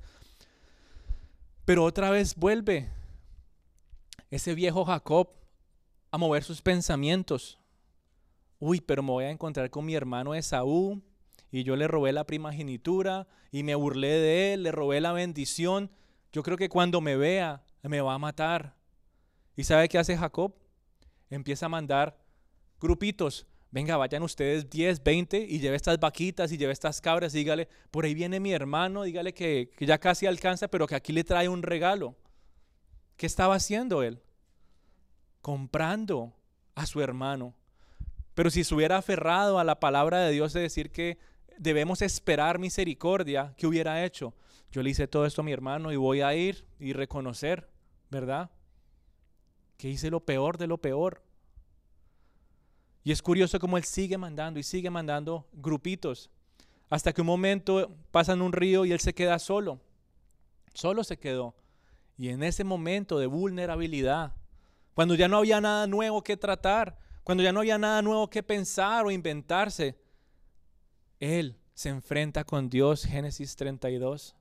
Pero 1.65 1.83
otra 1.83 2.09
vez 2.09 2.35
vuelve 2.35 2.89
ese 4.29 4.53
viejo 4.55 4.85
Jacob 4.85 5.29
a 6.11 6.17
mover 6.17 6.43
sus 6.43 6.61
pensamientos. 6.61 7.59
Uy, 8.59 8.81
pero 8.81 9.03
me 9.03 9.11
voy 9.11 9.25
a 9.25 9.31
encontrar 9.31 9.69
con 9.69 9.85
mi 9.85 9.95
hermano 9.95 10.35
Esaú 10.35 11.01
y 11.51 11.63
yo 11.63 11.75
le 11.75 11.87
robé 11.87 12.13
la 12.13 12.25
primogenitura 12.25 13.27
y 13.51 13.63
me 13.63 13.75
burlé 13.75 14.09
de 14.09 14.53
él, 14.53 14.63
le 14.63 14.71
robé 14.71 15.01
la 15.01 15.11
bendición. 15.11 15.91
Yo 16.31 16.43
creo 16.43 16.57
que 16.57 16.69
cuando 16.69 17.01
me 17.01 17.17
vea 17.17 17.63
me 17.83 18.01
va 18.01 18.13
a 18.13 18.19
matar. 18.19 18.75
¿Y 19.55 19.63
sabe 19.63 19.89
qué 19.89 19.97
hace 19.97 20.17
Jacob? 20.17 20.53
empieza 21.29 21.65
a 21.65 21.69
mandar 21.69 22.17
grupitos. 22.79 23.47
Venga, 23.75 23.97
vayan 23.97 24.23
ustedes 24.23 24.69
10, 24.69 25.03
20 25.03 25.37
y 25.37 25.59
lleve 25.59 25.75
estas 25.75 25.99
vaquitas 25.99 26.49
y 26.49 26.57
lleve 26.57 26.71
estas 26.71 27.01
cabras. 27.01 27.33
dígale, 27.33 27.67
por 27.91 28.05
ahí 28.05 28.13
viene 28.13 28.39
mi 28.39 28.53
hermano, 28.53 29.03
dígale 29.03 29.33
que, 29.33 29.69
que 29.75 29.85
ya 29.85 29.97
casi 29.97 30.25
alcanza, 30.25 30.69
pero 30.69 30.87
que 30.87 30.95
aquí 30.95 31.11
le 31.11 31.25
trae 31.25 31.49
un 31.49 31.61
regalo. 31.61 32.15
¿Qué 33.17 33.25
estaba 33.25 33.55
haciendo 33.55 34.01
él? 34.01 34.21
Comprando 35.41 36.33
a 36.73 36.85
su 36.85 37.01
hermano. 37.01 37.53
Pero 38.33 38.49
si 38.49 38.63
se 38.63 38.73
hubiera 38.73 38.95
aferrado 38.95 39.59
a 39.59 39.65
la 39.65 39.77
palabra 39.81 40.19
de 40.19 40.31
Dios 40.31 40.53
de 40.53 40.61
decir 40.61 40.89
que 40.89 41.17
debemos 41.57 42.01
esperar 42.01 42.59
misericordia, 42.59 43.55
¿qué 43.57 43.67
hubiera 43.67 44.05
hecho? 44.05 44.33
Yo 44.71 44.83
le 44.83 44.91
hice 44.91 45.09
todo 45.09 45.25
esto 45.25 45.41
a 45.41 45.43
mi 45.43 45.51
hermano 45.51 45.91
y 45.91 45.97
voy 45.97 46.21
a 46.21 46.33
ir 46.33 46.65
y 46.79 46.93
reconocer, 46.93 47.69
¿verdad? 48.09 48.51
Que 49.75 49.89
hice 49.89 50.09
lo 50.09 50.21
peor 50.21 50.57
de 50.57 50.67
lo 50.67 50.77
peor. 50.77 51.24
Y 53.05 53.11
es 53.11 53.21
curioso 53.21 53.59
cómo 53.59 53.77
él 53.77 53.83
sigue 53.83 54.17
mandando 54.17 54.59
y 54.59 54.63
sigue 54.63 54.89
mandando 54.89 55.47
grupitos. 55.53 56.31
Hasta 56.89 57.13
que 57.13 57.21
un 57.21 57.27
momento 57.27 57.95
pasan 58.09 58.41
un 58.41 58.51
río 58.51 58.83
y 58.83 58.91
él 58.91 58.99
se 58.99 59.13
queda 59.13 59.37
solo. 59.37 59.79
Solo 60.73 61.03
se 61.03 61.17
quedó. 61.17 61.53
Y 62.17 62.29
en 62.29 62.41
ese 62.41 62.63
momento 62.63 63.19
de 63.19 63.27
vulnerabilidad, 63.27 64.33
cuando 64.95 65.13
ya 65.13 65.27
no 65.27 65.37
había 65.37 65.61
nada 65.61 65.85
nuevo 65.85 66.23
que 66.23 66.35
tratar, 66.35 66.97
cuando 67.23 67.43
ya 67.43 67.51
no 67.51 67.59
había 67.59 67.77
nada 67.77 68.01
nuevo 68.01 68.27
que 68.27 68.41
pensar 68.41 69.05
o 69.05 69.11
inventarse, 69.11 69.95
él 71.19 71.55
se 71.75 71.89
enfrenta 71.89 72.43
con 72.43 72.71
Dios, 72.71 73.05
Génesis 73.05 73.55
32. 73.55 74.35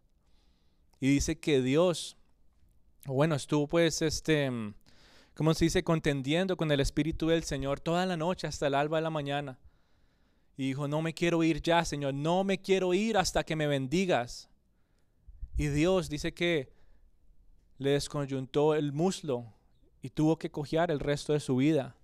Y 1.00 1.08
dice 1.08 1.38
que 1.38 1.60
Dios, 1.60 2.16
bueno, 3.04 3.34
estuvo 3.34 3.66
pues 3.66 4.00
este 4.00 4.50
como 5.34 5.52
se 5.52 5.64
dice, 5.64 5.82
contendiendo 5.82 6.56
con 6.56 6.70
el 6.70 6.80
Espíritu 6.80 7.28
del 7.28 7.42
Señor 7.42 7.80
toda 7.80 8.06
la 8.06 8.16
noche 8.16 8.46
hasta 8.46 8.68
el 8.68 8.74
alba 8.74 8.98
de 8.98 9.02
la 9.02 9.10
mañana. 9.10 9.58
Y 10.56 10.68
dijo, 10.68 10.86
no 10.86 11.02
me 11.02 11.12
quiero 11.12 11.42
ir 11.42 11.60
ya, 11.60 11.84
Señor, 11.84 12.14
no 12.14 12.44
me 12.44 12.60
quiero 12.60 12.94
ir 12.94 13.18
hasta 13.18 13.42
que 13.42 13.56
me 13.56 13.66
bendigas. 13.66 14.48
Y 15.56 15.66
Dios 15.66 16.08
dice 16.08 16.32
que 16.32 16.72
le 17.78 17.90
desconyuntó 17.90 18.74
el 18.74 18.92
muslo 18.92 19.52
y 20.00 20.10
tuvo 20.10 20.38
que 20.38 20.50
cojear 20.50 20.92
el 20.92 21.00
resto 21.00 21.32
de 21.32 21.40
su 21.40 21.56
vida. 21.56 21.96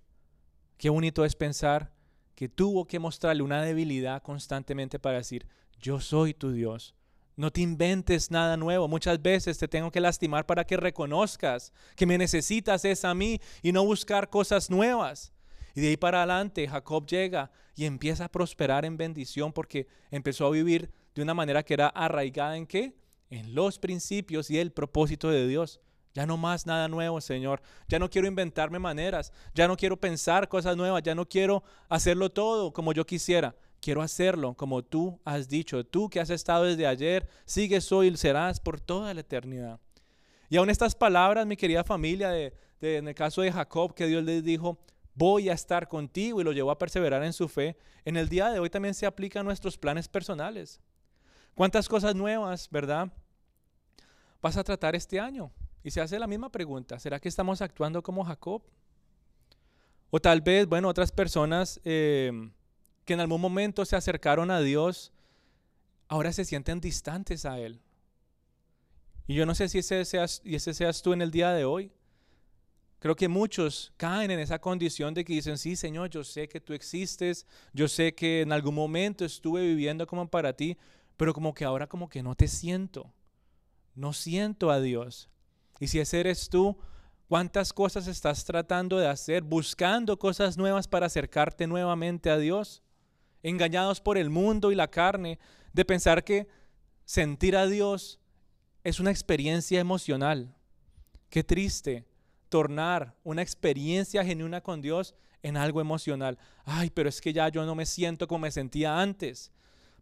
Qué 0.77 0.89
bonito 0.89 1.23
es 1.23 1.35
pensar 1.35 1.93
que 2.35 2.49
tuvo 2.49 2.85
que 2.85 2.99
mostrarle 2.99 3.43
una 3.43 3.61
debilidad 3.61 4.21
constantemente 4.21 4.99
para 4.99 5.17
decir, 5.17 5.47
yo 5.79 5.99
soy 5.99 6.33
tu 6.33 6.51
Dios, 6.51 6.95
No 7.35 7.51
te 7.51 7.61
inventes 7.61 8.29
nada 8.29 8.57
nuevo. 8.57 8.87
Muchas 8.87 9.21
veces 9.21 9.57
te 9.57 9.67
tengo 9.67 9.91
que 9.91 10.01
lastimar 10.01 10.45
para 10.45 10.65
que 10.65 10.77
reconozcas 10.77 11.71
que 11.95 12.05
me 12.05 12.17
necesitas 12.17 12.85
es 12.85 13.05
a 13.05 13.13
mí 13.13 13.39
y 13.61 13.71
no 13.71 13.85
buscar 13.85 14.29
cosas 14.29 14.69
nuevas. 14.69 15.31
Y 15.73 15.81
de 15.81 15.89
ahí 15.89 15.97
para 15.97 16.19
adelante 16.19 16.67
Jacob 16.67 17.05
llega 17.05 17.51
y 17.75 17.85
empieza 17.85 18.25
a 18.25 18.31
prosperar 18.31 18.85
en 18.85 18.97
bendición 18.97 19.53
porque 19.53 19.87
empezó 20.09 20.45
a 20.45 20.51
vivir 20.51 20.91
de 21.15 21.21
una 21.21 21.33
manera 21.33 21.63
que 21.63 21.73
era 21.73 21.87
arraigada 21.87 22.57
en 22.57 22.67
qué? 22.67 22.95
En 23.29 23.55
los 23.55 23.79
principios 23.79 24.49
y 24.49 24.59
el 24.59 24.71
propósito 24.71 25.29
de 25.29 25.47
Dios. 25.47 25.79
Ya 26.13 26.25
no 26.25 26.35
más 26.35 26.65
nada 26.65 26.89
nuevo, 26.89 27.21
Señor. 27.21 27.61
Ya 27.87 27.97
no 27.97 28.09
quiero 28.09 28.27
inventarme 28.27 28.79
maneras. 28.79 29.31
Ya 29.55 29.67
no 29.67 29.77
quiero 29.77 29.97
pensar 29.97 30.49
cosas 30.49 30.75
nuevas. 30.75 31.01
Ya 31.03 31.15
no 31.15 31.25
quiero 31.25 31.63
hacerlo 31.87 32.29
todo 32.29 32.73
como 32.73 32.91
yo 32.91 33.05
quisiera. 33.05 33.55
Quiero 33.81 34.03
hacerlo 34.03 34.53
como 34.53 34.83
tú 34.83 35.19
has 35.25 35.49
dicho. 35.49 35.83
Tú 35.83 36.09
que 36.09 36.19
has 36.19 36.29
estado 36.29 36.65
desde 36.65 36.85
ayer, 36.85 37.27
sigues 37.45 37.91
hoy 37.91 38.07
y 38.07 38.17
serás 38.17 38.59
por 38.59 38.79
toda 38.79 39.13
la 39.13 39.21
eternidad. 39.21 39.79
Y 40.49 40.57
aún 40.57 40.69
estas 40.69 40.93
palabras, 40.93 41.47
mi 41.47 41.57
querida 41.57 41.83
familia, 41.83 42.29
de, 42.29 42.53
en 42.81 43.07
el 43.07 43.15
caso 43.15 43.41
de 43.41 43.51
Jacob, 43.51 43.95
que 43.95 44.05
Dios 44.05 44.23
les 44.23 44.43
dijo, 44.43 44.77
voy 45.15 45.49
a 45.49 45.53
estar 45.53 45.87
contigo 45.87 46.39
y 46.39 46.43
lo 46.43 46.51
llevó 46.51 46.71
a 46.71 46.77
perseverar 46.77 47.23
en 47.23 47.33
su 47.33 47.47
fe, 47.47 47.75
en 48.05 48.17
el 48.17 48.29
día 48.29 48.49
de 48.49 48.59
hoy 48.59 48.69
también 48.69 48.93
se 48.93 49.05
aplica 49.05 49.39
a 49.39 49.43
nuestros 49.43 49.77
planes 49.77 50.07
personales. 50.07 50.79
¿Cuántas 51.55 51.89
cosas 51.89 52.15
nuevas, 52.15 52.69
verdad, 52.69 53.11
vas 54.41 54.57
a 54.57 54.63
tratar 54.63 54.95
este 54.95 55.19
año? 55.19 55.51
Y 55.83 55.91
se 55.91 56.01
hace 56.01 56.19
la 56.19 56.27
misma 56.27 56.49
pregunta, 56.49 56.99
¿será 56.99 57.19
que 57.19 57.29
estamos 57.29 57.61
actuando 57.61 58.03
como 58.03 58.23
Jacob? 58.23 58.61
O 60.09 60.19
tal 60.19 60.41
vez, 60.41 60.67
bueno, 60.67 60.89
otras 60.89 61.11
personas 61.11 61.79
em, 61.83 62.51
que 63.05 63.13
en 63.13 63.19
algún 63.19 63.41
momento 63.41 63.85
se 63.85 63.95
acercaron 63.95 64.51
a 64.51 64.61
Dios, 64.61 65.11
ahora 66.07 66.31
se 66.33 66.45
sienten 66.45 66.79
distantes 66.79 67.45
a 67.45 67.59
Él. 67.59 67.81
Y 69.27 69.35
yo 69.35 69.45
no 69.45 69.55
sé 69.55 69.69
si 69.69 69.79
ese 69.79 70.03
seas, 70.05 70.41
y 70.43 70.59
seas 70.59 71.01
tú 71.01 71.13
en 71.13 71.21
el 71.21 71.31
día 71.31 71.51
de 71.51 71.63
hoy. 71.63 71.91
Creo 72.99 73.15
que 73.15 73.27
muchos 73.27 73.93
caen 73.97 74.29
en 74.29 74.39
esa 74.39 74.59
condición 74.59 75.13
de 75.13 75.25
que 75.25 75.33
dicen, 75.33 75.57
sí, 75.57 75.75
Señor, 75.75 76.09
yo 76.09 76.23
sé 76.23 76.47
que 76.47 76.61
tú 76.61 76.73
existes, 76.73 77.47
yo 77.73 77.87
sé 77.87 78.13
que 78.13 78.41
en 78.41 78.51
algún 78.51 78.75
momento 78.75 79.25
estuve 79.25 79.61
viviendo 79.65 80.05
como 80.05 80.29
para 80.29 80.53
ti, 80.53 80.77
pero 81.17 81.33
como 81.33 81.53
que 81.53 81.65
ahora 81.65 81.87
como 81.87 82.09
que 82.09 82.21
no 82.21 82.35
te 82.35 82.47
siento, 82.47 83.11
no 83.95 84.13
siento 84.13 84.69
a 84.69 84.79
Dios. 84.79 85.29
Y 85.79 85.87
si 85.87 85.99
ese 85.99 86.19
eres 86.19 86.49
tú, 86.49 86.77
¿cuántas 87.27 87.73
cosas 87.73 88.05
estás 88.07 88.45
tratando 88.45 88.99
de 88.99 89.07
hacer, 89.07 89.41
buscando 89.41 90.19
cosas 90.19 90.57
nuevas 90.57 90.87
para 90.87 91.07
acercarte 91.07 91.65
nuevamente 91.65 92.29
a 92.29 92.37
Dios? 92.37 92.83
Engañados 93.43 94.01
por 94.01 94.17
el 94.17 94.29
mundo 94.29 94.71
y 94.71 94.75
la 94.75 94.89
carne, 94.89 95.39
de 95.73 95.85
pensar 95.85 96.23
que 96.23 96.47
sentir 97.05 97.55
a 97.55 97.67
Dios 97.67 98.19
es 98.83 98.99
una 98.99 99.11
experiencia 99.11 99.79
emocional. 99.79 100.55
Qué 101.29 101.43
triste 101.43 102.05
tornar 102.49 103.15
una 103.23 103.41
experiencia 103.41 104.23
genuina 104.25 104.61
con 104.61 104.81
Dios 104.81 105.15
en 105.43 105.57
algo 105.57 105.81
emocional. 105.81 106.37
Ay, 106.65 106.89
pero 106.89 107.09
es 107.09 107.21
que 107.21 107.33
ya 107.33 107.47
yo 107.49 107.65
no 107.65 107.75
me 107.75 107.85
siento 107.85 108.27
como 108.27 108.39
me 108.39 108.51
sentía 108.51 108.99
antes. 108.99 109.51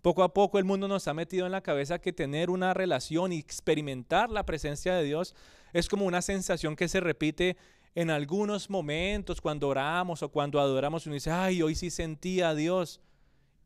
Poco 0.01 0.23
a 0.23 0.33
poco 0.33 0.57
el 0.59 0.65
mundo 0.65 0.87
nos 0.87 1.07
ha 1.07 1.13
metido 1.13 1.45
en 1.45 1.51
la 1.51 1.61
cabeza 1.61 1.99
que 1.99 2.13
tener 2.13 2.49
una 2.49 2.73
relación 2.73 3.33
y 3.33 3.37
experimentar 3.37 4.29
la 4.29 4.45
presencia 4.45 4.95
de 4.95 5.03
Dios 5.03 5.35
es 5.73 5.89
como 5.89 6.05
una 6.05 6.21
sensación 6.21 6.75
que 6.75 6.87
se 6.87 7.01
repite 7.01 7.57
en 7.95 8.09
algunos 8.09 8.69
momentos 8.69 9.41
cuando 9.41 9.67
oramos 9.67 10.23
o 10.23 10.29
cuando 10.29 10.59
adoramos 10.59 11.05
y 11.05 11.09
uno 11.09 11.15
dice, 11.15 11.31
ay, 11.31 11.61
hoy 11.61 11.75
sí 11.75 11.89
sentía 11.89 12.49
a 12.49 12.55
Dios. 12.55 13.01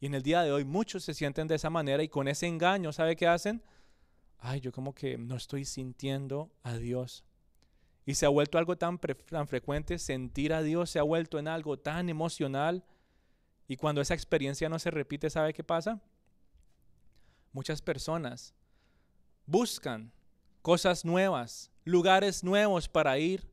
Y 0.04 0.08
en 0.08 0.16
el 0.16 0.22
día 0.22 0.42
de 0.42 0.52
hoy 0.52 0.66
muchos 0.66 1.06
se 1.06 1.14
sienten 1.14 1.48
de 1.48 1.56
esa 1.56 1.70
manera 1.70 2.04
y 2.04 2.10
con 2.10 2.28
ese 2.28 2.46
engaño, 2.46 2.92
¿sabe 2.92 3.16
qué 3.16 3.26
hacen? 3.26 3.64
Ay, 4.38 4.60
yo 4.60 4.74
como 4.74 4.94
que 4.94 5.18
no 5.18 5.38
estoy 5.38 5.64
sintiendo 5.64 6.52
a 6.62 6.76
Dios. 6.76 7.24
Y 8.06 8.16
se 8.16 8.26
ha 8.26 8.30
vuelto 8.30 8.58
algo 8.58 8.78
tan, 8.78 9.00
tan 9.00 9.48
frecuente, 9.48 9.98
sentir 9.98 10.52
a 10.52 10.62
Dios 10.62 10.90
se 10.90 11.00
ha 11.00 11.04
vuelto 11.04 11.40
en 11.40 11.48
algo 11.48 11.80
tan 11.80 12.10
emocional. 12.10 12.84
Y 13.66 13.78
cuando 13.78 14.02
esa 14.02 14.14
experiencia 14.14 14.68
no 14.68 14.78
se 14.78 14.92
repite, 14.92 15.30
¿sabe 15.30 15.54
qué 15.54 15.64
pasa? 15.64 16.02
Muchas 17.54 17.82
personas 17.82 18.54
buscan 19.46 20.12
cosas 20.62 21.06
nuevas, 21.06 21.72
lugares 21.86 22.44
nuevos 22.44 22.90
para 22.90 23.18
ir, 23.20 23.50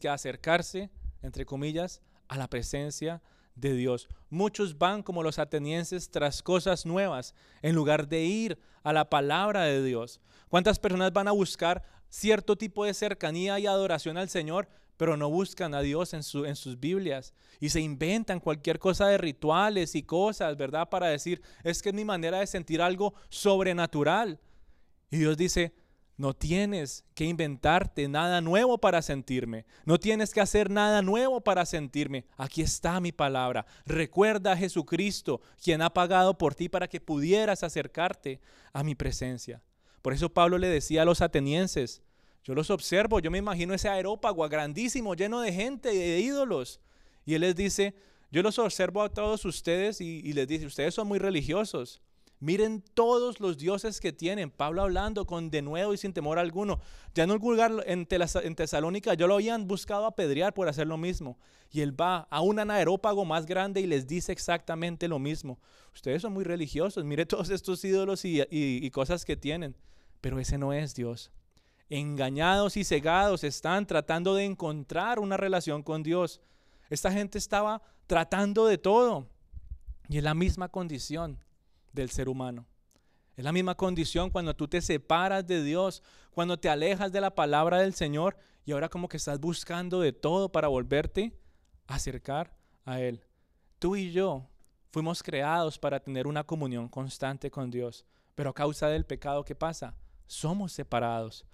que 0.00 0.08
acercarse, 0.08 0.88
entre 1.20 1.44
comillas, 1.44 2.00
a 2.28 2.38
la 2.38 2.48
presencia 2.48 3.16
de 3.16 3.39
Dios. 3.60 4.08
Muchos 4.30 4.78
van 4.78 5.02
como 5.02 5.22
los 5.22 5.38
atenienses 5.38 6.10
tras 6.10 6.42
cosas 6.42 6.86
nuevas 6.86 7.34
en 7.62 7.74
lugar 7.74 8.08
de 8.08 8.24
ir 8.24 8.58
a 8.82 8.92
la 8.92 9.10
palabra 9.10 9.64
de 9.64 9.84
Dios. 9.84 10.20
¿Cuántas 10.48 10.78
personas 10.78 11.12
van 11.12 11.28
a 11.28 11.32
buscar 11.32 11.84
cierto 12.10 12.56
tipo 12.56 12.84
de 12.84 12.92
cercanía 12.92 13.58
y 13.58 13.66
adoración 13.66 14.18
al 14.18 14.28
Señor, 14.28 14.68
pero 14.96 15.16
no 15.16 15.30
buscan 15.30 15.74
a 15.74 15.80
Dios 15.80 16.12
en, 16.12 16.22
su, 16.22 16.44
en 16.44 16.56
sus 16.56 16.78
Biblias 16.78 17.32
y 17.58 17.70
se 17.70 17.80
inventan 17.80 18.40
cualquier 18.40 18.78
cosa 18.78 19.06
de 19.06 19.16
rituales 19.16 19.94
y 19.94 20.02
cosas, 20.02 20.56
¿verdad? 20.58 20.90
Para 20.90 21.06
decir, 21.06 21.40
es 21.64 21.80
que 21.80 21.88
es 21.88 21.94
mi 21.94 22.04
manera 22.04 22.40
de 22.40 22.46
sentir 22.46 22.82
algo 22.82 23.14
sobrenatural. 23.30 24.38
Y 25.10 25.18
Dios 25.18 25.38
dice, 25.38 25.72
no 26.20 26.34
tienes 26.34 27.02
que 27.14 27.24
inventarte 27.24 28.06
nada 28.06 28.42
nuevo 28.42 28.76
para 28.76 29.00
sentirme. 29.00 29.64
No 29.86 29.98
tienes 29.98 30.34
que 30.34 30.42
hacer 30.42 30.68
nada 30.68 31.00
nuevo 31.00 31.40
para 31.40 31.64
sentirme. 31.64 32.26
Aquí 32.36 32.60
está 32.60 33.00
mi 33.00 33.10
palabra. 33.10 33.64
Recuerda 33.86 34.52
a 34.52 34.56
Jesucristo, 34.58 35.40
quien 35.64 35.80
ha 35.80 35.88
pagado 35.88 36.36
por 36.36 36.54
ti 36.54 36.68
para 36.68 36.88
que 36.88 37.00
pudieras 37.00 37.62
acercarte 37.62 38.38
a 38.74 38.84
mi 38.84 38.94
presencia. 38.94 39.62
Por 40.02 40.12
eso 40.12 40.28
Pablo 40.28 40.58
le 40.58 40.68
decía 40.68 41.00
a 41.00 41.04
los 41.06 41.22
atenienses, 41.22 42.02
yo 42.44 42.54
los 42.54 42.68
observo, 42.68 43.20
yo 43.20 43.30
me 43.30 43.38
imagino 43.38 43.72
ese 43.72 43.88
aerópago 43.88 44.46
grandísimo, 44.46 45.14
lleno 45.14 45.40
de 45.40 45.54
gente 45.54 45.94
y 45.94 45.96
de 45.96 46.20
ídolos. 46.20 46.80
Y 47.24 47.32
él 47.32 47.40
les 47.40 47.56
dice, 47.56 47.94
yo 48.30 48.42
los 48.42 48.58
observo 48.58 49.00
a 49.02 49.08
todos 49.08 49.46
ustedes 49.46 50.02
y, 50.02 50.20
y 50.22 50.34
les 50.34 50.46
dice, 50.46 50.66
ustedes 50.66 50.92
son 50.92 51.08
muy 51.08 51.18
religiosos. 51.18 52.02
Miren 52.40 52.82
todos 52.94 53.38
los 53.38 53.58
dioses 53.58 54.00
que 54.00 54.14
tienen. 54.14 54.50
Pablo 54.50 54.80
hablando 54.80 55.26
con 55.26 55.50
denuedo 55.50 55.92
y 55.92 55.98
sin 55.98 56.14
temor 56.14 56.38
alguno. 56.38 56.80
Ya 57.14 57.24
en 57.24 57.30
un 57.32 57.38
lugar 57.38 57.70
en, 57.86 58.06
Tesalónica, 58.06 59.12
yo 59.12 59.26
lo 59.26 59.34
habían 59.34 59.68
buscado 59.68 60.06
apedrear 60.06 60.54
por 60.54 60.66
hacer 60.66 60.86
lo 60.86 60.96
mismo. 60.96 61.38
Y 61.70 61.82
él 61.82 61.98
va 62.00 62.26
a 62.30 62.40
un 62.40 62.58
anaerópago 62.58 63.26
más 63.26 63.44
grande 63.44 63.82
y 63.82 63.86
les 63.86 64.06
dice 64.06 64.32
exactamente 64.32 65.06
lo 65.06 65.18
mismo. 65.18 65.58
Ustedes 65.94 66.22
son 66.22 66.32
muy 66.32 66.44
religiosos. 66.44 67.04
Miren 67.04 67.28
todos 67.28 67.50
estos 67.50 67.84
ídolos 67.84 68.22
y 68.24 68.90
cosas 68.90 69.26
que 69.26 69.36
tienen. 69.36 69.76
Pero 70.22 70.38
ese 70.38 70.56
no 70.56 70.72
es 70.72 70.94
Dios. 70.94 71.30
Engañados 71.90 72.78
y 72.78 72.84
cegados 72.84 73.44
están 73.44 73.86
tratando 73.86 74.34
de 74.34 74.46
encontrar 74.46 75.18
una 75.18 75.36
relación 75.36 75.82
con 75.82 76.02
Dios. 76.02 76.40
Esta 76.88 77.12
gente 77.12 77.36
estaba 77.36 77.82
tratando 78.06 78.66
de 78.66 78.78
todo. 78.78 79.28
Y 80.08 80.16
es 80.16 80.24
la 80.24 80.34
misma 80.34 80.70
condición 80.70 81.38
del 81.92 82.10
ser 82.10 82.28
humano. 82.28 82.66
Es 83.36 83.44
la 83.44 83.52
misma 83.52 83.74
condición 83.74 84.30
cuando 84.30 84.54
tú 84.54 84.68
te 84.68 84.82
separas 84.82 85.46
de 85.46 85.62
Dios, 85.62 86.02
cuando 86.30 86.58
te 86.58 86.68
alejas 86.68 87.10
de 87.12 87.20
la 87.20 87.34
palabra 87.34 87.78
del 87.78 87.94
Señor 87.94 88.36
y 88.64 88.72
ahora 88.72 88.88
como 88.88 89.08
que 89.08 89.16
estás 89.16 89.40
buscando 89.40 90.00
de 90.00 90.12
todo 90.12 90.52
para 90.52 90.68
volverte 90.68 91.32
a 91.86 91.94
acercar 91.94 92.54
a 92.84 93.00
Él. 93.00 93.24
Tú 93.78 93.96
y 93.96 94.12
yo 94.12 94.46
fuimos 94.90 95.22
creados 95.22 95.78
para 95.78 96.00
tener 96.00 96.26
una 96.26 96.44
comunión 96.44 96.88
constante 96.88 97.50
con 97.50 97.70
Dios, 97.70 98.04
pero 98.34 98.50
a 98.50 98.54
causa 98.54 98.88
del 98.88 99.06
pecado, 99.06 99.44
¿qué 99.44 99.54
pasa? 99.54 99.96
Somos 100.26 100.72
separados. 100.72 101.46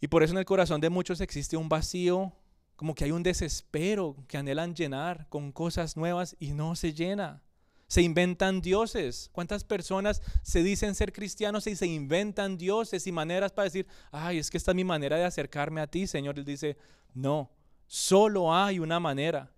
Y 0.00 0.08
por 0.08 0.22
eso 0.22 0.32
en 0.32 0.38
el 0.38 0.44
corazón 0.44 0.80
de 0.80 0.90
muchos 0.90 1.20
existe 1.20 1.56
un 1.56 1.68
vacío, 1.68 2.32
como 2.74 2.94
que 2.94 3.04
hay 3.04 3.12
un 3.12 3.22
desespero 3.22 4.16
que 4.26 4.38
anhelan 4.38 4.74
llenar 4.74 5.28
con 5.28 5.52
cosas 5.52 5.96
nuevas 5.96 6.34
y 6.40 6.52
no 6.52 6.74
se 6.74 6.94
llena 6.94 7.42
se 7.90 8.02
inventan 8.02 8.60
dioses. 8.60 9.30
¿Cuántas 9.32 9.64
personas 9.64 10.22
se 10.42 10.62
dicen 10.62 10.94
ser 10.94 11.12
cristianos 11.12 11.66
y 11.66 11.74
se 11.74 11.88
inventan 11.88 12.56
dioses 12.56 13.04
y 13.08 13.10
maneras 13.10 13.50
para 13.50 13.64
decir, 13.64 13.84
ay, 14.12 14.38
es 14.38 14.48
que 14.48 14.58
esta 14.58 14.70
es 14.70 14.76
mi 14.76 14.84
manera 14.84 15.16
de 15.16 15.24
acercarme 15.24 15.80
a 15.80 15.88
ti, 15.88 16.06
Señor? 16.06 16.38
Él 16.38 16.44
dice, 16.44 16.76
no, 17.14 17.50
solo 17.88 18.54
hay 18.54 18.78
una 18.78 19.00
manera. 19.00 19.50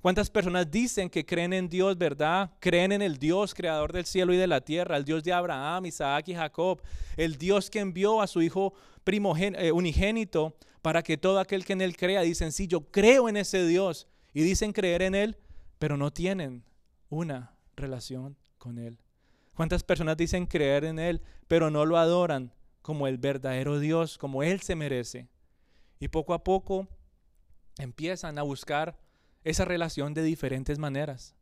¿Cuántas 0.00 0.28
personas 0.28 0.68
dicen 0.68 1.08
que 1.08 1.24
creen 1.24 1.52
en 1.52 1.68
Dios, 1.68 1.96
verdad? 1.96 2.50
Creen 2.58 2.90
en 2.90 3.00
el 3.00 3.16
Dios 3.16 3.54
creador 3.54 3.92
del 3.92 4.06
cielo 4.06 4.34
y 4.34 4.36
de 4.36 4.48
la 4.48 4.60
tierra, 4.60 4.96
el 4.96 5.04
Dios 5.04 5.22
de 5.22 5.32
Abraham, 5.32 5.86
Isaac 5.86 6.26
y 6.26 6.34
Jacob, 6.34 6.82
el 7.16 7.38
Dios 7.38 7.70
que 7.70 7.78
envió 7.78 8.20
a 8.20 8.26
su 8.26 8.42
Hijo 8.42 8.74
eh, 9.06 9.70
unigénito 9.70 10.56
para 10.82 11.04
que 11.04 11.16
todo 11.16 11.38
aquel 11.38 11.64
que 11.64 11.74
en 11.74 11.82
Él 11.82 11.96
crea, 11.96 12.22
dicen, 12.22 12.50
sí, 12.50 12.66
yo 12.66 12.90
creo 12.90 13.28
en 13.28 13.36
ese 13.36 13.64
Dios. 13.64 14.08
Y 14.34 14.42
dicen 14.42 14.72
creer 14.72 15.02
en 15.02 15.14
Él, 15.14 15.36
pero 15.78 15.96
no 15.96 16.12
tienen 16.12 16.64
una 17.08 17.57
relación 17.78 18.36
con 18.58 18.78
Él. 18.78 18.98
¿Cuántas 19.54 19.82
personas 19.82 20.16
dicen 20.16 20.46
creer 20.46 20.84
en 20.84 20.98
Él, 20.98 21.22
pero 21.46 21.70
no 21.70 21.86
lo 21.86 21.96
adoran 21.96 22.52
como 22.82 23.06
el 23.06 23.18
verdadero 23.18 23.80
Dios, 23.80 24.18
como 24.18 24.42
Él 24.42 24.60
se 24.60 24.76
merece? 24.76 25.28
Y 25.98 26.08
poco 26.08 26.34
a 26.34 26.44
poco 26.44 26.86
empiezan 27.78 28.38
a 28.38 28.42
buscar 28.42 28.98
esa 29.44 29.64
relación 29.64 30.14
de 30.14 30.22
diferentes 30.22 30.78
maneras. 30.78 31.34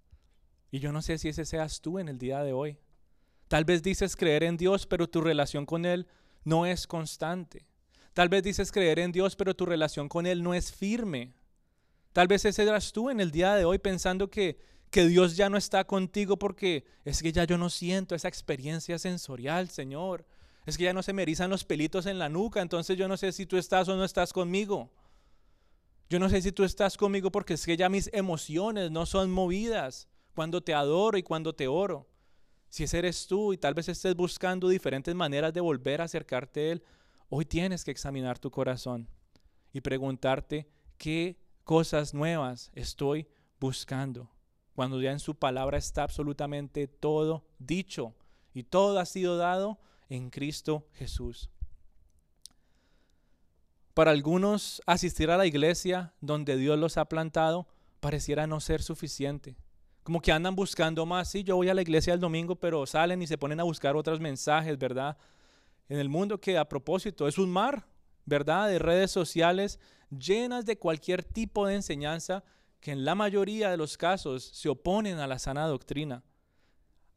Y 0.71 0.79
yo 0.79 0.93
no 0.93 1.03
sé 1.03 1.19
si 1.19 1.29
ese 1.29 1.45
seas 1.45 1.81
tú 1.81 1.99
en 1.99 2.09
el 2.09 2.19
día 2.19 2.43
de 2.43 2.53
hoy. 2.53 2.79
Tal 3.49 3.65
vez 3.65 3.83
dices 3.83 4.17
creer 4.17 4.45
en 4.45 4.57
Dios, 4.57 4.87
pero 4.87 5.09
tu 5.09 5.21
relación 5.21 5.67
con 5.67 5.85
Él 5.85 6.07
no 6.45 6.67
es 6.67 6.87
constante. 6.87 7.67
Tal 8.15 8.29
vez 8.29 8.43
dices 8.43 8.73
creer 8.73 8.99
en 8.99 9.13
Dios, 9.13 9.37
pero 9.37 9.55
tu 9.55 9.67
relación 9.67 10.09
con 10.09 10.27
Él 10.27 10.43
no 10.43 10.55
es 10.55 10.73
firme. 10.73 11.35
Tal 12.13 12.29
vez 12.29 12.45
ese 12.45 12.63
eras 12.63 12.93
tú 12.93 13.11
en 13.11 13.21
el 13.21 13.31
día 13.31 13.55
de 13.55 13.65
hoy 13.65 13.79
pensando 13.79 14.31
que, 14.31 14.59
que 14.97 15.07
Dios 15.07 15.37
ya 15.37 15.51
no 15.51 15.59
está 15.59 15.85
contigo 15.85 16.39
porque 16.39 16.87
es 17.05 17.23
que 17.23 17.31
ya 17.31 17.45
yo 17.45 17.59
no 17.59 17.69
siento 17.69 18.15
esa 18.15 18.29
experiencia 18.29 18.99
sensorial, 18.99 19.69
Señor. 19.69 20.25
Es 20.65 20.79
que 20.79 20.85
ya 20.85 20.95
no 20.95 21.03
se 21.03 21.13
me 21.13 21.21
erizan 21.21 21.51
los 21.51 21.65
pelitos 21.65 22.07
en 22.07 22.19
la 22.19 22.31
nuca, 22.31 22.63
entonces 22.63 22.97
yo 22.97 23.07
no 23.07 23.19
sé 23.19 23.31
si 23.33 23.45
tú 23.45 23.59
estás 23.59 23.91
o 23.91 23.97
no 23.97 24.05
estás 24.07 24.33
conmigo. 24.33 24.91
Yo 26.09 26.19
no 26.19 26.31
sé 26.31 26.41
si 26.41 26.51
tú 26.51 26.65
estás 26.65 26.97
conmigo 26.97 27.31
porque 27.31 27.53
es 27.53 27.67
que 27.67 27.77
ya 27.77 27.91
mis 27.91 28.09
emociones 28.15 28.91
no 28.91 29.05
son 29.05 29.31
movidas 29.31 30.09
cuando 30.35 30.63
te 30.63 30.73
adoro 30.73 31.19
y 31.19 31.23
cuando 31.23 31.55
te 31.55 31.69
oro. 31.69 32.09
Si 32.71 32.85
ese 32.85 32.97
eres 32.97 33.27
tú 33.27 33.53
y 33.53 33.59
tal 33.59 33.75
vez 33.75 33.91
estés 33.91 34.17
buscando 34.17 34.67
diferentes 34.67 35.15
maneras 35.15 35.53
de 35.53 35.61
volver 35.61 36.01
a 36.01 36.05
acercarte 36.05 36.61
a 36.61 36.73
Él, 36.73 36.83
hoy 37.29 37.45
tienes 37.45 37.85
que 37.85 37.91
examinar 37.91 38.39
tu 38.39 38.51
corazón 38.51 39.11
y 39.75 39.83
preguntarte 39.83 40.67
qué 40.97 41.39
cosas 41.65 42.15
nuevas 42.15 42.71
estoy 42.73 43.29
buscando. 43.61 44.31
Cuando 44.77 45.01
ya 45.01 45.11
en 45.11 45.21
su 45.21 45.35
palabra 45.35 45.79
está 45.79 46.03
absolutamente 46.03 46.87
todo 46.87 47.47
dicho 47.59 48.15
y 48.53 48.63
todo 48.65 48.99
ha 48.99 49.07
sido 49.07 49.39
dado 49.39 49.79
en 50.11 50.29
Cristo 50.29 50.87
Jesús. 50.93 51.49
Para 53.95 54.11
algunos, 54.11 54.83
asistir 54.85 55.31
a 55.31 55.39
la 55.39 55.47
iglesia 55.47 56.13
donde 56.21 56.59
Dios 56.59 56.79
los 56.79 56.99
ha 56.99 57.07
plantado 57.07 57.67
pareciera 58.01 58.47
no 58.47 58.61
ser 58.61 58.83
suficiente. 58.83 59.57
Como 60.03 60.21
que 60.21 60.31
andan 60.31 60.55
buscando 60.55 61.07
más. 61.07 61.31
Sí, 61.31 61.43
yo 61.43 61.57
voy 61.57 61.71
a 61.71 61.75
la 61.75 61.81
iglesia 61.81 62.13
el 62.13 62.21
domingo, 62.21 62.57
pero 62.57 62.85
salen 62.85 63.23
y 63.23 63.27
se 63.27 63.39
ponen 63.39 63.61
a 63.61 63.65
buscar 63.65 63.97
otros 63.97 64.21
mensajes, 64.21 64.77
¿verdad? 64.77 65.17
En 65.89 65.99
el 65.99 66.11
mundo 66.11 66.39
que 66.39 66.59
a 66.59 66.69
propósito 66.69 67.27
es 67.27 67.39
un 67.39 67.51
mar, 67.51 67.89
¿verdad? 68.27 68.69
De 68.69 68.79
redes 68.79 69.11
sociales 69.11 69.81
llenas 70.11 70.67
de 70.67 70.79
cualquier 70.79 71.25
tipo 71.25 71.67
de 71.67 71.77
enseñanza 71.77 72.45
que 72.87 72.93
en 72.93 73.05
la 73.05 73.17
mayoría 73.17 73.69
de 73.69 73.77
los 73.77 73.99
casos 73.99 74.45
se 74.45 74.69
oponen 74.69 75.19
a 75.19 75.27
la 75.27 75.41
sana 75.41 75.67
doctrina. 75.67 76.23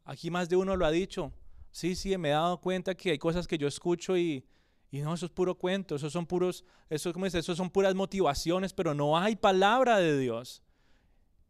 Aquí 0.02 0.28
más 0.28 0.48
de 0.48 0.56
uno 0.56 0.74
lo 0.74 0.84
ha 0.84 0.90
dicho. 0.90 1.32
Sí, 1.70 1.94
sí, 1.94 2.18
me 2.18 2.30
he 2.30 2.32
dado 2.32 2.60
cuenta 2.60 2.96
que 2.96 3.12
hay 3.12 3.18
cosas 3.18 3.46
que 3.46 3.56
yo 3.56 3.68
escucho 3.68 4.16
y, 4.16 4.44
y 4.90 5.00
no, 5.00 5.14
eso 5.14 5.26
es 5.26 5.30
puro 5.30 5.54
cuento, 5.54 5.96
son 5.96 6.26
puros, 6.26 6.64
eso, 6.88 7.12
¿cómo 7.12 7.24
eso 7.24 7.54
son 7.54 7.70
puras 7.70 7.94
motivaciones, 7.94 8.72
pero 8.74 8.94
no 8.94 9.16
hay 9.16 9.36
palabra 9.36 9.98
de 9.98 10.18
Dios. 10.18 10.60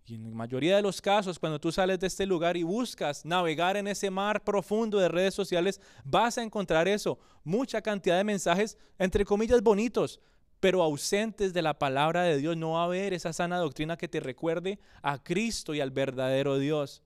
Y 0.04 0.16
en 0.16 0.28
la 0.28 0.36
mayoría 0.36 0.76
de 0.76 0.82
los 0.82 1.00
casos, 1.00 1.38
cuando 1.38 1.58
tú 1.58 1.72
sales 1.72 1.98
de 1.98 2.08
este 2.08 2.26
lugar 2.26 2.58
y 2.58 2.62
buscas 2.62 3.24
navegar 3.24 3.78
en 3.78 3.88
ese 3.88 4.10
mar 4.10 4.44
profundo 4.44 4.98
de 4.98 5.08
redes 5.08 5.32
sociales, 5.32 5.80
vas 6.04 6.36
a 6.36 6.42
encontrar 6.42 6.88
eso, 6.88 7.18
mucha 7.42 7.80
cantidad 7.80 8.18
de 8.18 8.24
mensajes, 8.24 8.76
entre 8.98 9.24
comillas, 9.24 9.62
bonitos, 9.62 10.20
pero 10.60 10.82
ausentes 10.82 11.52
de 11.52 11.62
la 11.62 11.78
palabra 11.78 12.22
de 12.22 12.36
Dios. 12.36 12.56
No 12.56 12.72
va 12.72 12.82
a 12.82 12.84
haber 12.84 13.12
esa 13.12 13.32
sana 13.32 13.58
doctrina 13.58 13.96
que 13.96 14.08
te 14.08 14.20
recuerde 14.20 14.78
a 15.02 15.22
Cristo 15.22 15.74
y 15.74 15.80
al 15.80 15.90
verdadero 15.90 16.58
Dios. 16.58 17.02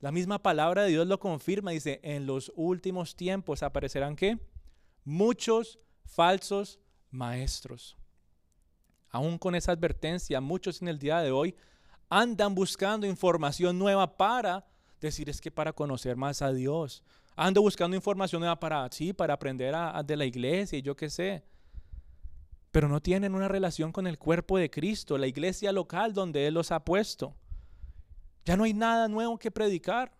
La 0.00 0.12
misma 0.12 0.42
palabra 0.42 0.82
de 0.82 0.90
Dios 0.90 1.06
lo 1.06 1.18
confirma, 1.18 1.70
dice, 1.70 2.00
en 2.02 2.26
los 2.26 2.52
últimos 2.56 3.16
tiempos 3.16 3.62
aparecerán 3.62 4.16
qué? 4.16 4.38
muchos 5.04 5.78
falsos 6.04 6.80
maestros. 7.10 7.96
Aún 9.10 9.38
con 9.38 9.54
esa 9.54 9.72
advertencia, 9.72 10.40
muchos 10.40 10.82
en 10.82 10.88
el 10.88 10.98
día 10.98 11.20
de 11.20 11.30
hoy 11.30 11.54
andan 12.08 12.54
buscando 12.54 13.06
información 13.06 13.78
nueva 13.78 14.16
para 14.16 14.66
decir 15.00 15.28
es 15.28 15.40
que 15.40 15.50
para 15.50 15.72
conocer 15.72 16.16
más 16.16 16.42
a 16.42 16.52
Dios. 16.52 17.02
Ando 17.36 17.60
buscando 17.60 17.96
información 17.96 18.40
nueva 18.40 18.58
para, 18.58 18.88
sí, 18.90 19.12
para 19.12 19.34
aprender 19.34 19.74
a, 19.74 20.02
de 20.02 20.16
la 20.16 20.24
iglesia 20.24 20.78
y 20.78 20.82
yo 20.82 20.96
qué 20.96 21.10
sé. 21.10 21.44
Pero 22.74 22.88
no 22.88 23.00
tienen 23.00 23.34
una 23.34 23.48
relación 23.48 23.90
con 23.92 24.06
el 24.06 24.18
cuerpo 24.18 24.58
de 24.58 24.68
Cristo, 24.68 25.16
la 25.16 25.28
iglesia 25.28 25.72
local 25.72 26.12
donde 26.12 26.46
Él 26.46 26.54
los 26.54 26.72
ha 26.72 26.84
puesto. 26.84 27.34
Ya 28.44 28.56
no 28.56 28.64
hay 28.64 28.74
nada 28.74 29.08
nuevo 29.08 29.38
que 29.38 29.50
predicar. 29.50 30.12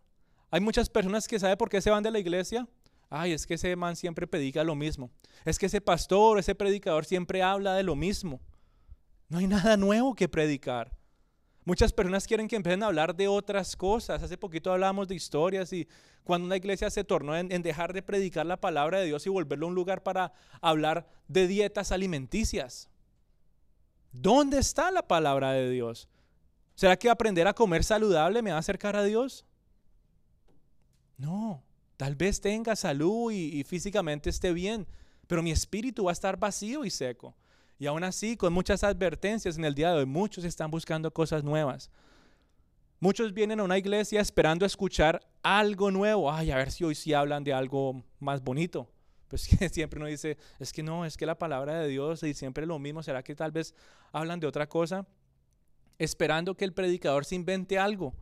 Hay 0.50 0.62
muchas 0.62 0.88
personas 0.88 1.28
que 1.28 1.38
saben 1.38 1.58
por 1.58 1.68
qué 1.68 1.82
se 1.82 1.90
van 1.90 2.02
de 2.02 2.12
la 2.12 2.18
iglesia 2.18 2.66
ay, 3.14 3.32
es 3.32 3.46
que 3.46 3.54
ese 3.54 3.76
man 3.76 3.96
siempre 3.96 4.26
predica 4.26 4.64
lo 4.64 4.74
mismo. 4.74 5.10
Es 5.44 5.58
que 5.58 5.66
ese 5.66 5.80
pastor, 5.80 6.38
ese 6.38 6.54
predicador 6.54 7.04
siempre 7.04 7.42
habla 7.42 7.74
de 7.74 7.84
lo 7.84 7.94
mismo. 7.94 8.40
No 9.28 9.38
hay 9.38 9.46
nada 9.46 9.76
nuevo 9.76 10.14
que 10.14 10.28
predicar. 10.28 10.96
Muchas 11.64 11.92
personas 11.92 12.27
quieren 12.27 12.46
que 12.46 12.57
empiecen 12.57 12.83
a 12.83 12.87
hablar 12.87 13.16
de 13.16 13.27
otras 13.27 13.74
cosas. 13.74 14.22
Hace 14.22 14.37
poquito 14.37 14.70
hablábamos 14.70 15.09
de 15.09 15.14
historias 15.14 15.72
y 15.72 15.88
cuando 16.22 16.46
una 16.46 16.57
iglesia 16.57 16.90
se 16.90 17.05
tornó 17.05 17.37
en, 17.37 17.48
dejar 17.62 17.92
de 17.92 18.03
predicar 18.03 18.44
la 18.44 18.61
palabra 18.61 18.98
de 18.98 19.07
Dios 19.07 19.27
y 19.27 19.31
volverlo 19.31 19.66
un 19.66 19.74
lugar 19.74 20.03
para 20.03 20.33
hablar 20.61 21.07
de 21.27 21.46
dietas 21.46 21.90
alimenticias. 21.90 22.90
¿Dónde 24.12 24.59
está 24.59 24.90
la 24.90 25.09
palabra 25.09 25.53
de 25.53 25.70
Dios? 25.70 26.09
¿Será 26.74 26.96
que 26.96 27.09
aprender 27.09 27.46
a 27.48 27.55
comer 27.55 27.83
saludable 27.83 28.42
me 28.42 28.50
va 28.50 28.57
a 28.57 28.61
acercar 28.61 28.94
a 28.96 29.05
Dios? 29.05 29.44
No. 31.16 31.62
Tal 31.96 32.16
vez 32.16 32.40
tenga 32.40 32.77
salud 32.77 33.33
y, 33.33 33.62
físicamente 33.64 34.29
esté 34.29 34.53
bien, 34.53 34.87
pero 35.27 35.42
mi 35.42 35.53
espíritu 35.53 36.05
va 36.05 36.11
a 36.11 36.12
estar 36.12 36.38
vacío 36.38 36.85
y 36.85 36.90
seco. 36.90 37.35
Y 37.78 37.87
aún 37.87 38.04
así, 38.04 38.37
con 38.37 38.52
muchas 38.52 38.84
advertencias 38.84 39.58
en 39.58 39.64
el 39.64 39.74
día 39.74 39.90
de 39.92 39.98
hoy, 39.98 40.06
muchos 40.06 40.44
están 40.44 40.70
buscando 40.70 41.12
cosas 41.12 41.42
nuevas. 41.42 41.90
Muchos 43.00 43.34
vienen 43.34 43.60
a 43.60 43.64
una 43.64 43.76
iglesia 43.76 44.20
esperando 44.20 44.64
escuchar 44.64 45.20
algo 45.42 45.90
nuevo. 45.90 46.32
Ay, 46.32 46.50
a 46.50 46.56
ver 46.56 46.70
si 46.70 46.84
hoy 46.84 46.94
sí 46.94 47.12
hablan 47.12 47.44
de 47.44 47.52
algo 47.52 48.02
más 48.20 48.42
bonito. 48.42 48.88
Pues 49.28 49.48
que 49.58 49.68
siempre 49.68 49.98
uno 49.98 50.08
dice, 50.08 50.38
es 50.58 50.72
que 50.72 50.82
no, 50.82 51.04
es 51.04 51.16
que 51.16 51.26
la 51.26 51.37
palabra 51.37 51.80
de 51.80 51.88
Dios 51.88 52.22
y 52.22 52.34
siempre 52.34 52.66
lo 52.66 52.78
mismo. 52.78 53.02
¿Será 53.02 53.22
que 53.22 53.34
tal 53.34 53.50
vez 53.50 53.74
hablan 54.12 54.40
de 54.40 54.46
otra 54.46 54.68
cosa? 54.68 55.06
Esperando 55.98 56.56
que 56.56 56.64
el 56.64 56.72
predicador 56.72 57.24
se 57.24 57.34
invente 57.34 57.78
algo. 57.78 58.14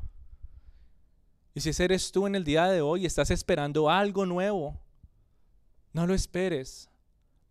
Y 1.55 1.61
si 1.61 1.71
ese 1.71 1.85
eres 1.85 2.11
tú 2.11 2.27
en 2.27 2.35
el 2.35 2.45
día 2.45 2.67
de 2.67 2.81
hoy 2.81 3.05
estás 3.05 3.31
esperando 3.31 3.91
algo 3.91 4.25
nuevo, 4.25 4.81
no 5.93 6.07
lo 6.07 6.15
esperes, 6.15 6.89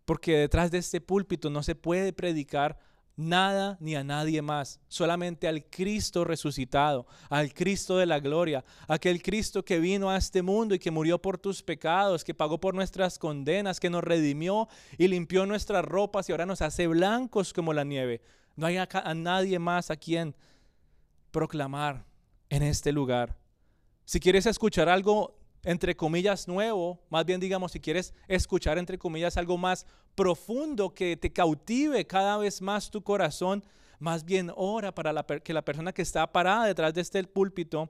porque 0.05 0.37
detrás 0.37 0.71
de 0.71 0.79
este 0.79 1.01
púlpito 1.01 1.49
no 1.49 1.63
se 1.63 1.75
puede 1.75 2.13
predicar 2.13 2.79
nada 3.15 3.77
ni 3.79 3.95
a 3.95 4.03
nadie 4.03 4.41
más, 4.41 4.79
solamente 4.87 5.47
al 5.47 5.65
Cristo 5.65 6.23
resucitado, 6.23 7.05
al 7.29 7.53
Cristo 7.53 7.97
de 7.97 8.05
la 8.05 8.19
gloria, 8.19 8.63
aquel 8.87 9.21
Cristo 9.21 9.63
que 9.63 9.79
vino 9.79 10.09
a 10.09 10.17
este 10.17 10.41
mundo 10.41 10.75
y 10.75 10.79
que 10.79 10.91
murió 10.91 11.21
por 11.21 11.37
tus 11.37 11.61
pecados, 11.61 12.23
que 12.23 12.33
pagó 12.33 12.59
por 12.59 12.73
nuestras 12.73 13.19
condenas, 13.19 13.79
que 13.79 13.89
nos 13.89 14.03
redimió 14.03 14.67
y 14.97 15.07
limpió 15.07 15.45
nuestras 15.45 15.85
ropas 15.85 16.27
y 16.27 16.31
ahora 16.31 16.45
nos 16.45 16.61
hace 16.61 16.87
blancos 16.87 17.53
como 17.53 17.73
la 17.73 17.83
nieve. 17.83 18.21
No 18.55 18.65
hay 18.65 18.77
a, 18.77 18.87
a 18.91 19.13
nadie 19.13 19.59
más 19.59 19.91
a 19.91 19.97
quien 19.97 20.35
proclamar 21.31 22.05
en 22.49 22.63
este 22.63 22.91
lugar. 22.91 23.37
Si 24.05 24.19
quieres 24.19 24.45
escuchar 24.45 24.89
algo 24.89 25.40
entre 25.63 25.95
comillas 25.95 26.47
nuevo, 26.47 26.99
más 27.09 27.25
bien 27.25 27.39
digamos, 27.39 27.71
si 27.71 27.79
quieres 27.79 28.13
escuchar 28.27 28.77
entre 28.77 28.97
comillas 28.97 29.37
algo 29.37 29.57
más 29.57 29.85
profundo 30.15 30.93
que 30.93 31.17
te 31.17 31.31
cautive 31.31 32.05
cada 32.05 32.37
vez 32.37 32.61
más 32.61 32.89
tu 32.89 33.01
corazón, 33.03 33.63
más 33.99 34.25
bien 34.25 34.51
ora 34.55 34.93
para 34.93 35.23
que 35.23 35.53
la 35.53 35.63
persona 35.63 35.93
que 35.93 36.01
está 36.01 36.31
parada 36.31 36.65
detrás 36.65 36.93
de 36.93 37.01
este 37.01 37.23
púlpito 37.23 37.89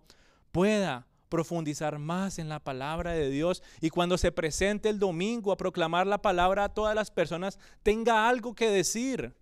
pueda 0.51 1.07
profundizar 1.29 1.97
más 1.97 2.39
en 2.39 2.49
la 2.49 2.59
palabra 2.59 3.13
de 3.13 3.29
Dios. 3.29 3.63
Y 3.79 3.89
cuando 3.89 4.17
se 4.17 4.33
presente 4.33 4.89
el 4.89 4.99
domingo 4.99 5.53
a 5.53 5.57
proclamar 5.57 6.05
la 6.05 6.21
palabra 6.21 6.65
a 6.65 6.73
todas 6.73 6.93
las 6.93 7.09
personas 7.09 7.57
tenga 7.81 8.27
algo 8.27 8.53
que 8.53 8.69
decir. 8.69 9.33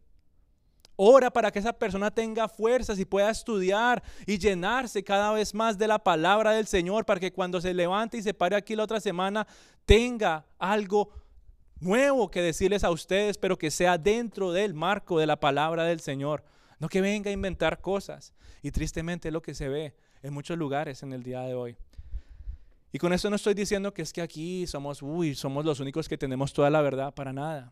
Ora 1.01 1.31
para 1.31 1.49
que 1.49 1.59
esa 1.59 1.71
persona 1.71 2.11
tenga 2.11 2.49
fuerzas 2.49 2.99
y 2.99 3.05
pueda 3.05 3.29
estudiar 3.29 4.03
y 4.25 4.37
llenarse 4.37 5.01
cada 5.01 5.31
vez 5.31 5.53
más 5.53 5.77
de 5.77 5.87
la 5.87 5.97
palabra 5.97 6.51
del 6.51 6.67
Señor 6.67 7.05
para 7.05 7.21
que 7.21 7.31
cuando 7.31 7.61
se 7.61 7.73
levante 7.73 8.17
y 8.17 8.21
se 8.21 8.33
pare 8.33 8.57
aquí 8.57 8.75
la 8.75 8.83
otra 8.83 8.99
semana 8.99 9.47
tenga 9.85 10.45
algo 10.57 11.09
nuevo 11.79 12.29
que 12.29 12.41
decirles 12.41 12.83
a 12.83 12.91
ustedes, 12.91 13.37
pero 13.37 13.57
que 13.57 13.71
sea 13.71 13.97
dentro 13.97 14.51
del 14.51 14.73
marco 14.73 15.17
de 15.17 15.25
la 15.25 15.39
palabra 15.39 15.85
del 15.85 16.01
Señor. 16.01 16.43
No 16.79 16.89
que 16.89 16.99
venga 16.99 17.29
a 17.29 17.33
inventar 17.33 17.79
cosas. 17.79 18.33
Y 18.61 18.71
tristemente 18.71 19.29
es 19.29 19.33
lo 19.33 19.41
que 19.41 19.55
se 19.55 19.69
ve 19.69 19.95
en 20.21 20.33
muchos 20.33 20.57
lugares 20.57 21.01
en 21.01 21.13
el 21.13 21.23
día 21.23 21.43
de 21.43 21.53
hoy. 21.53 21.77
Y 22.91 22.97
con 22.97 23.13
eso 23.13 23.29
no 23.29 23.37
estoy 23.37 23.53
diciendo 23.53 23.93
que 23.93 24.01
es 24.01 24.11
que 24.11 24.21
aquí 24.21 24.67
somos, 24.67 25.01
uy, 25.01 25.33
somos 25.33 25.63
los 25.63 25.79
únicos 25.79 26.09
que 26.09 26.17
tenemos 26.17 26.51
toda 26.51 26.69
la 26.69 26.81
verdad, 26.81 27.13
para 27.13 27.31
nada. 27.31 27.71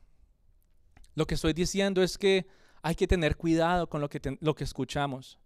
Lo 1.14 1.28
que 1.28 1.36
estoy 1.36 1.52
diciendo 1.52 2.02
es 2.02 2.18
que 2.18 2.48
hay 2.88 2.96
que 2.96 3.06
tener 3.06 3.36
cuidado 3.36 3.90
con 3.90 4.00
lo 4.00 4.10
que, 4.10 4.38
lo 4.40 4.56
que 4.56 4.64
escuchamos. 4.64 5.38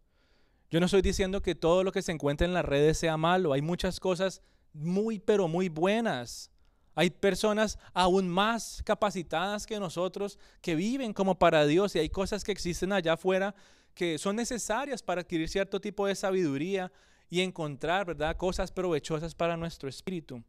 Yo 0.70 0.80
no 0.80 0.86
estoy 0.86 1.02
diciendo 1.02 1.42
que 1.42 1.56
todo 1.56 1.84
lo 1.84 1.92
que 1.92 2.04
se 2.04 2.12
encuentra 2.12 2.46
en 2.46 2.54
las 2.54 2.64
redes 2.64 3.00
sea 3.00 3.18
malo. 3.18 3.54
Hay 3.54 3.64
muchas 3.64 4.00
cosas 4.00 4.44
muy, 4.74 5.18
pero 5.18 5.48
muy 5.48 5.68
buenas. 5.68 6.52
Hay 6.94 7.10
personas 7.10 7.80
aún 7.96 8.30
más 8.30 8.84
capacitadas 8.86 9.66
que 9.66 9.80
nosotros 9.80 10.38
que 10.62 10.76
viven 10.76 11.14
como 11.14 11.40
para 11.40 11.66
Dios 11.66 11.96
y 11.96 12.00
hay 12.00 12.10
cosas 12.10 12.44
que 12.44 12.52
existen 12.52 12.94
allá 12.94 13.14
afuera 13.14 13.56
que 13.96 14.20
son 14.20 14.36
necesarias 14.36 15.02
para 15.02 15.22
adquirir 15.22 15.50
cierto 15.50 15.82
tipo 15.82 16.06
de 16.06 16.14
sabiduría 16.14 16.92
y 17.28 17.42
encontrar, 17.42 18.06
¿verdad?, 18.06 18.38
cosas 18.38 18.72
provechosas 18.72 19.34
para 19.34 19.58
nuestro 19.58 19.90
espíritu. 19.90 20.44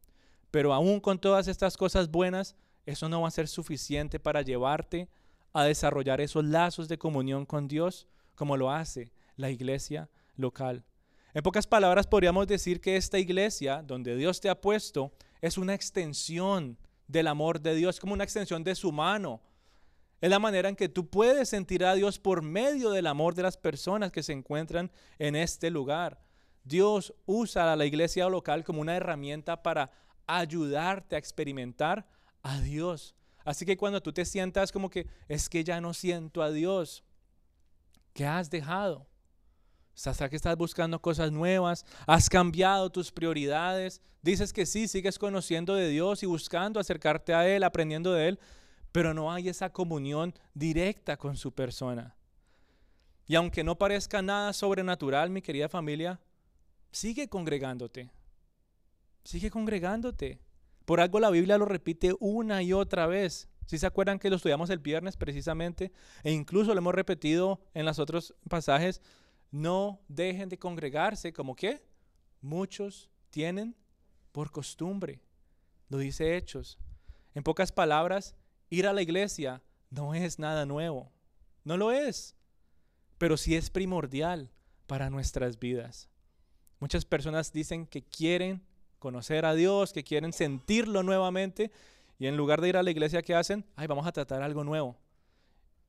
Pero 0.51 0.75
aún 0.75 1.01
con 1.01 1.19
todas 1.19 1.49
estas 1.49 1.79
cosas 1.79 2.11
buenas, 2.11 2.55
eso 2.85 3.09
no 3.09 3.23
va 3.23 3.29
a 3.29 3.31
ser 3.31 3.49
suficiente 3.49 4.21
para 4.21 4.43
llevarte 4.43 5.09
a 5.53 5.65
desarrollar 5.65 6.21
esos 6.21 6.45
lazos 6.45 6.89
de 6.89 6.99
comunión 6.99 7.47
con 7.47 7.69
Dios 7.69 8.07
como 8.35 8.57
lo 8.57 8.71
hace 8.71 9.13
la 9.37 9.51
iglesia 9.51 10.09
local. 10.37 10.85
En 11.35 11.43
pocas 11.43 11.67
palabras, 11.67 12.07
podríamos 12.07 12.47
decir 12.47 12.81
que 12.81 12.97
esta 12.97 13.19
iglesia 13.19 13.83
donde 13.83 14.17
Dios 14.17 14.41
te 14.41 14.51
ha 14.51 14.61
puesto 14.61 15.13
es 15.41 15.57
una 15.57 15.75
extensión 15.75 16.79
del 17.09 17.27
amor 17.27 17.61
de 17.61 17.75
Dios, 17.75 18.01
como 18.01 18.15
una 18.15 18.25
extensión 18.25 18.63
de 18.65 18.75
su 18.75 18.93
mano. 18.93 19.41
Es 20.21 20.31
la 20.31 20.39
manera 20.39 20.69
en 20.69 20.77
que 20.77 20.89
tú 20.89 21.09
puedes 21.09 21.49
sentir 21.49 21.85
a 21.85 21.95
Dios 21.95 22.19
por 22.19 22.43
medio 22.43 22.91
del 22.91 23.07
amor 23.07 23.35
de 23.35 23.43
las 23.43 23.57
personas 23.57 24.13
que 24.13 24.23
se 24.23 24.33
encuentran 24.33 24.91
en 25.19 25.35
este 25.35 25.71
lugar. 25.71 26.21
Dios 26.65 27.13
usa 27.27 27.73
a 27.73 27.77
la 27.77 27.87
iglesia 27.87 28.29
local 28.29 28.63
como 28.63 28.81
una 28.81 28.95
herramienta 28.95 29.63
para 29.63 29.91
ayudarte 30.27 31.17
a 31.17 31.19
experimentar 31.19 32.07
a 32.43 32.61
Dios. 32.61 33.17
Así 33.45 33.65
que 33.67 33.77
cuando 33.77 34.01
tú 34.03 34.13
te 34.13 34.25
sientas 34.25 34.73
como 34.73 34.91
que 34.91 35.07
es 35.29 35.49
que 35.49 35.65
ya 35.65 35.81
no 35.81 35.95
siento 35.95 36.43
a 36.43 36.51
Dios, 36.51 37.05
¿qué 38.13 38.27
has 38.27 38.51
dejado? 38.51 39.07
Hasta 40.05 40.29
que 40.29 40.37
estás 40.37 40.57
buscando 40.57 41.01
cosas 41.01 41.31
nuevas, 41.31 41.85
has 42.07 42.29
cambiado 42.29 42.91
tus 42.91 43.13
prioridades, 43.13 44.01
dices 44.23 44.53
que 44.53 44.67
sí, 44.67 44.89
sigues 44.89 45.19
conociendo 45.19 45.75
de 45.75 45.89
Dios 45.89 46.23
y 46.23 46.27
buscando 46.27 46.81
acercarte 46.81 47.35
a 47.35 47.47
Él, 47.47 47.63
aprendiendo 47.63 48.13
de 48.13 48.29
Él, 48.29 48.41
pero 48.91 49.15
no 49.15 49.33
hay 49.33 49.49
esa 49.49 49.71
comunión 49.71 50.35
directa 50.55 51.17
con 51.17 51.37
su 51.37 51.53
persona. 51.53 52.17
Y 53.27 53.35
aunque 53.35 53.65
no 53.65 53.79
parezca 53.79 54.23
nada 54.23 54.53
sobrenatural, 54.53 55.31
mi 55.31 55.41
querida 55.41 55.69
familia, 55.69 56.21
sigue 56.91 57.29
congregándote. 57.29 58.11
Sigue 59.25 59.51
congregándote. 59.51 60.41
Por 60.85 61.01
algo 61.01 61.21
la 61.21 61.31
Biblia 61.31 61.59
lo 61.59 61.65
repite 61.65 62.15
una 62.21 62.63
y 62.63 62.73
otra 62.73 63.07
vez. 63.07 63.49
Si 63.67 63.79
se 63.79 63.87
acuerdan 63.87 64.19
que 64.19 64.31
lo 64.31 64.37
estudiamos 64.37 64.71
el 64.71 64.81
viernes 64.81 65.17
precisamente, 65.17 65.93
e 66.25 66.33
incluso 66.33 66.75
lo 66.75 66.79
hemos 66.79 66.95
repetido 66.95 67.61
en 67.75 67.87
los 67.87 67.99
otros 67.99 68.35
pasajes, 68.49 69.01
no 69.51 70.01
dejen 70.09 70.49
de 70.49 70.59
congregarse 70.59 71.33
como 71.33 71.55
que 71.55 71.85
muchos 72.41 73.11
tienen 73.31 73.77
por 74.33 74.51
costumbre. 74.51 75.21
Lo 75.89 75.99
dice 75.99 76.37
Hechos. 76.37 76.79
En 77.35 77.43
pocas 77.43 77.73
palabras, 77.73 78.35
ir 78.71 78.87
a 78.87 78.93
la 78.93 79.03
iglesia 79.03 79.63
no 79.91 80.15
es 80.15 80.39
nada 80.39 80.67
nuevo. 80.67 81.13
No 81.65 81.77
lo 81.77 81.93
es. 81.93 82.35
Pero 83.19 83.37
sí 83.37 83.55
es 83.55 83.71
primordial 83.71 84.51
para 84.87 85.11
nuestras 85.11 85.59
vidas. 85.59 86.09
Muchas 86.81 87.05
personas 87.05 87.53
dicen 87.53 87.87
que 87.87 88.03
quieren 88.03 88.67
conocer 89.03 89.45
a 89.45 89.55
Dios, 89.55 89.93
que 89.93 90.05
quieren 90.05 90.33
sentirlo 90.33 91.03
nuevamente 91.03 91.73
y 92.21 92.29
en 92.29 92.37
lugar 92.37 92.61
de 92.61 92.69
ir 92.69 92.77
a 92.77 92.85
la 92.85 92.93
iglesia, 92.93 93.21
¿qué 93.21 93.35
hacen? 93.35 93.65
Ay, 93.75 93.89
vamos 93.89 94.07
a 94.07 94.13
tratar 94.13 94.43
algo 94.43 94.63
nuevo. 94.63 94.97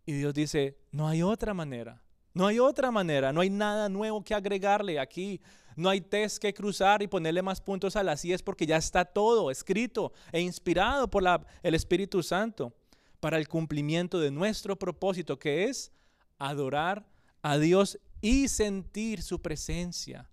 Y 0.03 0.13
Dios 0.13 0.33
dice, 0.33 0.79
no 0.91 1.07
hay 1.07 1.21
otra 1.21 1.53
manera. 1.53 2.01
No 2.33 2.47
hay 2.47 2.57
otra 2.57 2.89
manera, 2.89 3.31
no 3.31 3.41
hay 3.41 3.51
nada 3.51 3.87
nuevo 3.87 4.23
que 4.23 4.33
agregarle 4.33 4.99
aquí. 4.99 5.39
No 5.75 5.89
hay 5.89 6.01
test 6.01 6.39
que 6.39 6.55
cruzar 6.55 7.03
y 7.03 7.07
ponerle 7.07 7.43
más 7.43 7.61
puntos 7.61 7.95
a 7.95 8.01
las 8.01 8.25
es 8.25 8.41
porque 8.41 8.65
ya 8.65 8.77
está 8.77 9.05
todo 9.05 9.51
escrito 9.51 10.11
e 10.31 10.41
inspirado 10.41 11.07
por 11.07 11.21
la, 11.21 11.45
el 11.61 11.75
Espíritu 11.75 12.23
Santo 12.23 12.73
para 13.19 13.37
el 13.37 13.47
cumplimiento 13.47 14.19
de 14.19 14.31
nuestro 14.31 14.75
propósito, 14.75 15.37
que 15.37 15.65
es 15.65 15.91
adorar 16.39 17.05
a 17.43 17.59
Dios 17.59 17.99
y 18.21 18.47
sentir 18.47 19.21
su 19.21 19.39
presencia. 19.39 20.31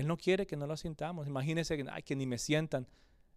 Él 0.00 0.06
no 0.06 0.16
quiere 0.16 0.46
que 0.46 0.56
no 0.56 0.66
lo 0.66 0.76
sintamos. 0.76 1.26
Imagínense 1.28 1.76
que, 1.76 1.84
que 2.02 2.16
ni 2.16 2.26
me 2.26 2.38
sientan. 2.38 2.88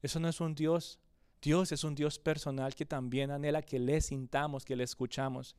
Eso 0.01 0.19
no 0.19 0.29
es 0.29 0.39
un 0.39 0.55
Dios. 0.55 0.99
Dios 1.41 1.71
es 1.73 1.83
un 1.83 1.93
Dios 1.93 2.19
personal 2.19 2.73
que 2.73 2.85
también 2.85 3.31
anhela 3.31 3.61
que 3.61 3.79
le 3.79 3.99
sintamos, 3.99 4.63
que 4.63 4.77
le 4.77 4.85
escuchamos. 4.85 5.57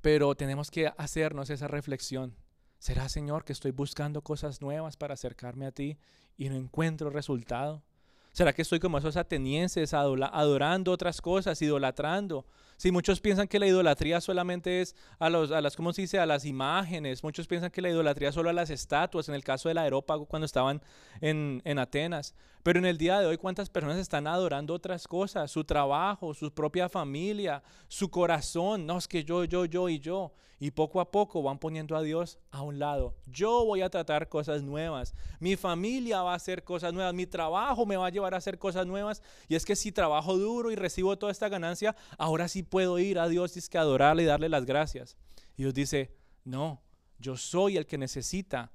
Pero 0.00 0.34
tenemos 0.34 0.70
que 0.70 0.90
hacernos 0.96 1.50
esa 1.50 1.68
reflexión. 1.68 2.34
¿Será, 2.78 3.08
Señor, 3.08 3.44
que 3.44 3.52
estoy 3.52 3.70
buscando 3.70 4.22
cosas 4.22 4.62
nuevas 4.62 4.96
para 4.96 5.14
acercarme 5.14 5.66
a 5.66 5.72
ti 5.72 5.98
y 6.38 6.48
no 6.48 6.56
encuentro 6.56 7.10
resultado? 7.10 7.84
¿Será 8.32 8.54
que 8.54 8.62
estoy 8.62 8.80
como 8.80 8.96
esos 8.96 9.16
atenienses 9.18 9.92
adorando 9.92 10.90
otras 10.90 11.20
cosas, 11.20 11.60
idolatrando? 11.60 12.46
Si 12.78 12.90
muchos 12.90 13.20
piensan 13.20 13.46
que 13.46 13.58
la 13.58 13.66
idolatría 13.66 14.20
solamente 14.20 14.80
es 14.80 14.96
a, 15.18 15.28
los, 15.28 15.50
las, 15.50 15.76
¿cómo 15.76 15.92
se 15.92 16.02
dice? 16.02 16.18
A 16.18 16.26
las 16.26 16.46
imágenes. 16.46 17.22
Muchos 17.22 17.46
piensan 17.46 17.70
que 17.70 17.82
la 17.82 17.90
idolatría 17.90 18.32
solo 18.32 18.50
a 18.50 18.52
las 18.54 18.70
estatuas, 18.70 19.28
en 19.28 19.34
el 19.34 19.44
caso 19.44 19.68
del 19.68 19.78
aerópago 19.78 20.24
cuando 20.26 20.46
estaban 20.46 20.82
en, 21.20 21.60
en 21.64 21.78
Atenas. 21.78 22.34
Pero 22.62 22.78
en 22.78 22.84
el 22.84 22.96
día 22.96 23.18
de 23.18 23.26
hoy, 23.26 23.38
¿cuántas 23.38 23.68
personas 23.68 23.98
están 23.98 24.28
adorando 24.28 24.72
otras 24.72 25.08
cosas? 25.08 25.50
Su 25.50 25.64
trabajo, 25.64 26.32
su 26.32 26.52
propia 26.54 26.88
familia, 26.88 27.60
su 27.88 28.08
corazón. 28.08 28.86
No, 28.86 28.98
es 28.98 29.08
que 29.08 29.24
yo, 29.24 29.44
yo, 29.44 29.64
yo 29.64 29.88
y 29.88 29.98
yo. 29.98 30.32
Y 30.60 30.70
poco 30.70 31.00
a 31.00 31.10
poco 31.10 31.42
van 31.42 31.58
poniendo 31.58 31.96
a 31.96 32.02
Dios 32.02 32.38
a 32.52 32.62
un 32.62 32.78
lado. 32.78 33.16
Yo 33.26 33.64
voy 33.64 33.82
a 33.82 33.90
tratar 33.90 34.28
cosas 34.28 34.62
nuevas. 34.62 35.12
Mi 35.40 35.56
familia 35.56 36.22
va 36.22 36.34
a 36.34 36.36
hacer 36.36 36.62
cosas 36.62 36.92
nuevas. 36.92 37.12
Mi 37.14 37.26
trabajo 37.26 37.84
me 37.84 37.96
va 37.96 38.06
a 38.06 38.10
llevar 38.10 38.32
a 38.32 38.36
hacer 38.36 38.60
cosas 38.60 38.86
nuevas. 38.86 39.22
Y 39.48 39.56
es 39.56 39.64
que 39.64 39.74
si 39.74 39.90
trabajo 39.90 40.38
duro 40.38 40.70
y 40.70 40.76
recibo 40.76 41.18
toda 41.18 41.32
esta 41.32 41.48
ganancia, 41.48 41.96
ahora 42.16 42.46
sí 42.46 42.62
puedo 42.62 43.00
ir 43.00 43.18
a 43.18 43.26
Dios 43.26 43.56
y 43.56 43.58
es 43.58 43.68
que 43.68 43.78
adorarle 43.78 44.22
y 44.22 44.26
darle 44.26 44.48
las 44.48 44.66
gracias. 44.66 45.16
Y 45.56 45.64
Dios 45.64 45.74
dice, 45.74 46.14
no, 46.44 46.80
yo 47.18 47.36
soy 47.36 47.76
el 47.76 47.86
que 47.86 47.98
necesita 47.98 48.70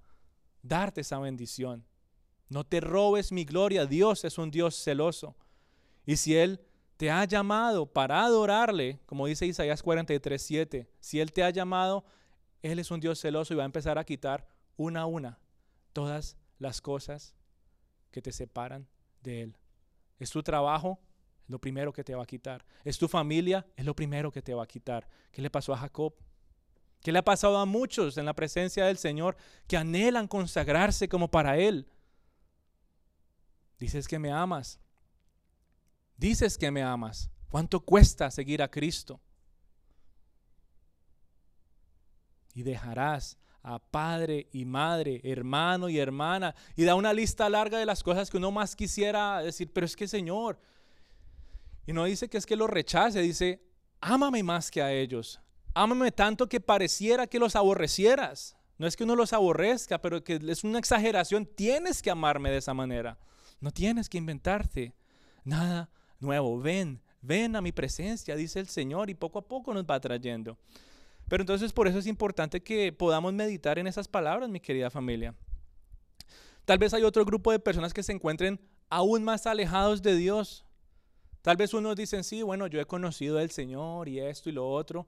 darte 0.61 0.99
esa 0.99 1.19
bendición. 1.19 1.85
No 2.49 2.63
te 2.63 2.79
robes 2.79 3.31
mi 3.31 3.45
gloria. 3.45 3.85
Dios 3.85 4.23
es 4.25 4.37
un 4.37 4.51
Dios 4.51 4.75
celoso. 4.75 5.35
Y 6.05 6.17
si 6.17 6.35
Él 6.35 6.61
te 6.95 7.11
ha 7.11 7.25
llamado 7.25 7.85
para 7.85 8.23
adorarle, 8.23 8.99
como 9.05 9.27
dice 9.27 9.45
Isaías 9.45 9.83
43, 9.83 10.41
7, 10.41 10.89
si 10.99 11.19
Él 11.19 11.31
te 11.31 11.43
ha 11.43 11.49
llamado, 11.49 12.05
Él 12.61 12.79
es 12.79 12.89
un 12.91 12.99
Dios 12.99 13.19
celoso 13.19 13.53
y 13.53 13.57
va 13.57 13.63
a 13.63 13.65
empezar 13.65 13.97
a 13.97 14.03
quitar 14.03 14.47
una 14.77 15.01
a 15.01 15.05
una 15.05 15.39
todas 15.93 16.37
las 16.59 16.81
cosas 16.81 17.35
que 18.11 18.21
te 18.21 18.31
separan 18.31 18.87
de 19.21 19.43
Él. 19.43 19.57
Es 20.17 20.31
tu 20.31 20.41
trabajo, 20.41 20.99
lo 21.47 21.59
primero 21.59 21.93
que 21.93 22.03
te 22.03 22.15
va 22.15 22.23
a 22.23 22.27
quitar. 22.27 22.65
Es 22.83 22.97
tu 22.97 23.07
familia, 23.07 23.65
es 23.75 23.85
lo 23.85 23.95
primero 23.95 24.31
que 24.31 24.41
te 24.41 24.53
va 24.53 24.63
a 24.63 24.67
quitar. 24.67 25.07
¿Qué 25.31 25.41
le 25.41 25.49
pasó 25.49 25.73
a 25.73 25.77
Jacob? 25.77 26.15
¿Qué 27.01 27.11
le 27.11 27.19
ha 27.19 27.23
pasado 27.23 27.57
a 27.57 27.65
muchos 27.65 28.17
en 28.17 28.25
la 28.25 28.33
presencia 28.33 28.85
del 28.85 28.97
Señor 28.97 29.37
que 29.67 29.77
anhelan 29.77 30.27
consagrarse 30.27 31.07
como 31.07 31.29
para 31.29 31.57
Él? 31.57 31.87
Dices 33.79 34.07
que 34.07 34.19
me 34.19 34.31
amas. 34.31 34.79
Dices 36.17 36.57
que 36.57 36.71
me 36.71 36.83
amas. 36.83 37.29
¿Cuánto 37.49 37.79
cuesta 37.79 38.31
seguir 38.31 38.61
a 38.61 38.69
Cristo? 38.69 39.21
Y 42.53 42.63
dejarás 42.63 43.37
a 43.61 43.79
padre 43.79 44.47
y 44.51 44.65
madre, 44.65 45.19
hermano 45.23 45.89
y 45.89 45.99
hermana, 45.99 46.55
y 46.75 46.85
da 46.85 46.95
una 46.95 47.11
lista 47.11 47.49
larga 47.49 47.77
de 47.77 47.85
las 47.85 48.01
cosas 48.01 48.29
que 48.29 48.37
uno 48.37 48.49
más 48.49 48.75
quisiera 48.75 49.41
decir, 49.41 49.71
pero 49.73 49.85
es 49.85 49.95
que 49.95 50.07
Señor, 50.07 50.57
y 51.85 51.91
no 51.91 52.05
dice 52.05 52.29
que 52.29 52.37
es 52.37 52.45
que 52.45 52.55
lo 52.55 52.65
rechace, 52.65 53.21
dice, 53.21 53.61
ámame 53.99 54.41
más 54.41 54.71
que 54.71 54.81
a 54.81 54.93
ellos, 54.93 55.41
ámame 55.73 56.13
tanto 56.13 56.47
que 56.47 56.61
pareciera 56.61 57.27
que 57.27 57.39
los 57.39 57.57
aborrecieras. 57.57 58.55
No 58.77 58.87
es 58.87 58.95
que 58.95 59.03
uno 59.03 59.15
los 59.15 59.33
aborrezca, 59.33 59.99
pero 59.99 60.23
que 60.23 60.39
es 60.47 60.63
una 60.63 60.79
exageración, 60.79 61.45
tienes 61.45 62.01
que 62.01 62.11
amarme 62.11 62.51
de 62.51 62.57
esa 62.57 62.73
manera. 62.73 63.17
No 63.59 63.71
tienes 63.71 64.09
que 64.09 64.17
inventarte 64.17 64.93
nada 65.43 65.89
nuevo. 66.19 66.59
Ven, 66.59 67.01
ven 67.21 67.55
a 67.55 67.61
mi 67.61 67.71
presencia, 67.71 68.35
dice 68.35 68.59
el 68.59 68.67
Señor, 68.67 69.09
y 69.09 69.15
poco 69.15 69.39
a 69.39 69.47
poco 69.47 69.73
nos 69.73 69.85
va 69.85 69.99
trayendo. 69.99 70.57
Pero 71.27 71.43
entonces 71.43 71.73
por 71.73 71.87
eso 71.87 71.99
es 71.99 72.07
importante 72.07 72.61
que 72.61 72.93
podamos 72.93 73.33
meditar 73.33 73.79
en 73.79 73.87
esas 73.87 74.07
palabras, 74.07 74.49
mi 74.49 74.59
querida 74.59 74.89
familia. 74.89 75.35
Tal 76.65 76.77
vez 76.77 76.93
hay 76.93 77.03
otro 77.03 77.25
grupo 77.25 77.51
de 77.51 77.59
personas 77.59 77.93
que 77.93 78.03
se 78.03 78.11
encuentren 78.11 78.59
aún 78.89 79.23
más 79.23 79.45
alejados 79.47 80.01
de 80.01 80.15
Dios. 80.15 80.65
Tal 81.41 81.57
vez 81.57 81.73
unos 81.73 81.95
dicen, 81.95 82.23
sí, 82.23 82.43
bueno, 82.43 82.67
yo 82.67 82.79
he 82.79 82.85
conocido 82.85 83.37
al 83.37 83.51
Señor 83.51 84.09
y 84.09 84.19
esto 84.19 84.49
y 84.49 84.53
lo 84.53 84.69
otro, 84.69 85.07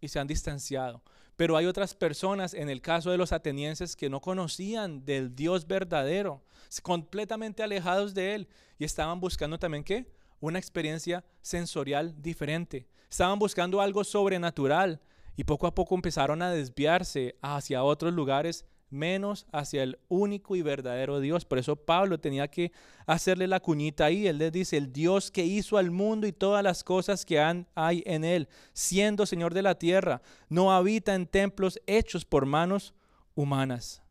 y 0.00 0.08
se 0.08 0.18
han 0.18 0.26
distanciado. 0.26 1.02
Pero 1.36 1.56
hay 1.56 1.66
otras 1.66 1.94
personas, 1.94 2.54
en 2.54 2.68
el 2.68 2.82
caso 2.82 3.10
de 3.10 3.18
los 3.18 3.32
atenienses, 3.32 3.96
que 3.96 4.10
no 4.10 4.20
conocían 4.20 5.04
del 5.04 5.34
Dios 5.34 5.66
verdadero, 5.66 6.42
completamente 6.80 7.62
alejados 7.62 8.14
de 8.14 8.34
Él, 8.34 8.48
y 8.78 8.84
estaban 8.84 9.18
buscando 9.18 9.58
también 9.58 9.82
qué? 9.82 10.12
Una 10.40 10.58
experiencia 10.58 11.24
sensorial 11.42 12.14
diferente. 12.22 12.86
Estaban 13.10 13.38
buscando 13.38 13.80
algo 13.80 14.04
sobrenatural 14.04 15.00
y 15.36 15.44
poco 15.44 15.66
a 15.66 15.74
poco 15.74 15.94
empezaron 15.94 16.42
a 16.42 16.50
desviarse 16.50 17.36
hacia 17.42 17.82
otros 17.82 18.12
lugares 18.12 18.64
menos 18.90 19.46
hacia 19.52 19.82
el 19.82 19.98
único 20.08 20.56
y 20.56 20.62
verdadero 20.62 21.20
Dios. 21.20 21.44
Por 21.44 21.58
eso 21.58 21.76
Pablo 21.76 22.18
tenía 22.18 22.48
que 22.48 22.72
hacerle 23.06 23.46
la 23.46 23.60
cuñita 23.60 24.06
ahí. 24.06 24.26
Él 24.26 24.38
les 24.38 24.52
dice, 24.52 24.76
el 24.76 24.92
Dios 24.92 25.30
que 25.30 25.44
hizo 25.44 25.78
al 25.78 25.90
mundo 25.90 26.26
y 26.26 26.32
todas 26.32 26.62
las 26.62 26.84
cosas 26.84 27.24
que 27.24 27.40
hay 27.40 28.02
en 28.04 28.24
él, 28.24 28.48
siendo 28.72 29.26
Señor 29.26 29.54
de 29.54 29.62
la 29.62 29.76
tierra, 29.76 30.20
no 30.48 30.72
habita 30.72 31.14
en 31.14 31.26
templos 31.26 31.80
hechos 31.86 32.24
por 32.24 32.46
manos 32.46 32.94
humanas. 33.34 34.02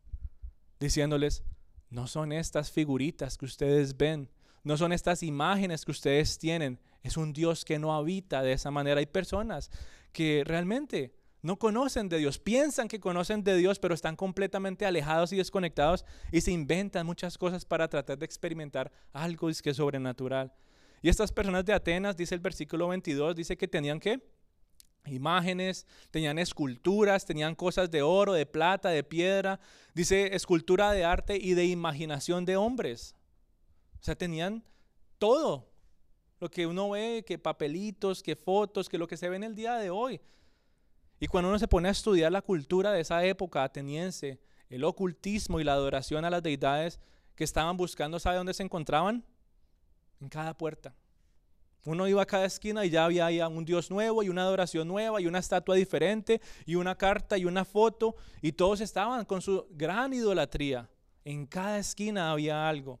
diciéndoles, 0.80 1.44
no 1.90 2.06
son 2.06 2.32
estas 2.32 2.70
figuritas 2.70 3.36
que 3.36 3.44
ustedes 3.44 3.96
ven, 3.96 4.28
no 4.62 4.76
son 4.76 4.92
estas 4.92 5.22
imágenes 5.22 5.84
que 5.84 5.90
ustedes 5.90 6.38
tienen, 6.38 6.78
es 7.02 7.16
un 7.16 7.32
Dios 7.32 7.64
que 7.64 7.78
no 7.78 7.94
habita 7.94 8.42
de 8.42 8.52
esa 8.52 8.70
manera. 8.70 9.00
Hay 9.00 9.06
personas 9.06 9.70
que 10.12 10.42
realmente 10.44 11.14
no 11.42 11.58
conocen 11.58 12.08
de 12.08 12.18
Dios, 12.18 12.38
piensan 12.38 12.88
que 12.88 13.00
conocen 13.00 13.42
de 13.42 13.56
Dios, 13.56 13.78
pero 13.78 13.94
están 13.94 14.16
completamente 14.16 14.84
alejados 14.84 15.32
y 15.32 15.36
desconectados 15.36 16.04
y 16.30 16.42
se 16.42 16.52
inventan 16.52 17.06
muchas 17.06 17.38
cosas 17.38 17.64
para 17.64 17.88
tratar 17.88 18.18
de 18.18 18.26
experimentar 18.26 18.92
algo 19.12 19.48
que 19.62 19.70
es 19.70 19.76
sobrenatural. 19.76 20.52
Y 21.02 21.08
estas 21.08 21.32
personas 21.32 21.64
de 21.64 21.72
Atenas, 21.72 22.16
dice 22.16 22.34
el 22.34 22.40
versículo 22.40 22.88
22, 22.88 23.34
dice 23.34 23.56
que 23.56 23.66
tenían 23.66 24.00
que 24.00 24.22
imágenes, 25.06 25.86
tenían 26.10 26.38
esculturas, 26.38 27.24
tenían 27.24 27.54
cosas 27.54 27.90
de 27.90 28.02
oro, 28.02 28.32
de 28.32 28.46
plata, 28.46 28.90
de 28.90 29.02
piedra, 29.02 29.60
dice 29.94 30.34
escultura 30.34 30.92
de 30.92 31.04
arte 31.04 31.36
y 31.40 31.54
de 31.54 31.66
imaginación 31.66 32.44
de 32.44 32.56
hombres. 32.56 33.14
O 34.00 34.04
sea, 34.04 34.14
tenían 34.14 34.64
todo 35.18 35.68
lo 36.40 36.50
que 36.50 36.66
uno 36.66 36.90
ve, 36.90 37.24
que 37.26 37.38
papelitos, 37.38 38.22
que 38.22 38.36
fotos, 38.36 38.88
que 38.88 38.98
lo 38.98 39.06
que 39.06 39.16
se 39.16 39.28
ve 39.28 39.36
en 39.36 39.44
el 39.44 39.54
día 39.54 39.76
de 39.76 39.90
hoy. 39.90 40.20
Y 41.18 41.26
cuando 41.26 41.50
uno 41.50 41.58
se 41.58 41.68
pone 41.68 41.88
a 41.88 41.92
estudiar 41.92 42.32
la 42.32 42.40
cultura 42.40 42.92
de 42.92 43.00
esa 43.00 43.22
época 43.24 43.62
ateniense, 43.62 44.40
el 44.70 44.84
ocultismo 44.84 45.60
y 45.60 45.64
la 45.64 45.74
adoración 45.74 46.24
a 46.24 46.30
las 46.30 46.42
deidades 46.42 46.98
que 47.34 47.44
estaban 47.44 47.76
buscando, 47.76 48.18
¿sabe 48.18 48.38
dónde 48.38 48.54
se 48.54 48.62
encontraban? 48.62 49.24
En 50.20 50.28
cada 50.28 50.56
puerta. 50.56 50.94
Uno 51.84 52.06
iba 52.08 52.22
a 52.22 52.26
cada 52.26 52.44
esquina 52.44 52.84
y 52.84 52.90
ya 52.90 53.04
había 53.06 53.48
un 53.48 53.64
Dios 53.64 53.90
nuevo 53.90 54.22
y 54.22 54.28
una 54.28 54.42
adoración 54.42 54.86
nueva 54.86 55.20
y 55.20 55.26
una 55.26 55.38
estatua 55.38 55.76
diferente 55.76 56.40
y 56.66 56.74
una 56.74 56.96
carta 56.96 57.38
y 57.38 57.46
una 57.46 57.64
foto 57.64 58.16
y 58.42 58.52
todos 58.52 58.80
estaban 58.80 59.24
con 59.24 59.40
su 59.40 59.66
gran 59.70 60.12
idolatría. 60.12 60.90
En 61.24 61.46
cada 61.46 61.78
esquina 61.78 62.32
había 62.32 62.68
algo. 62.68 63.00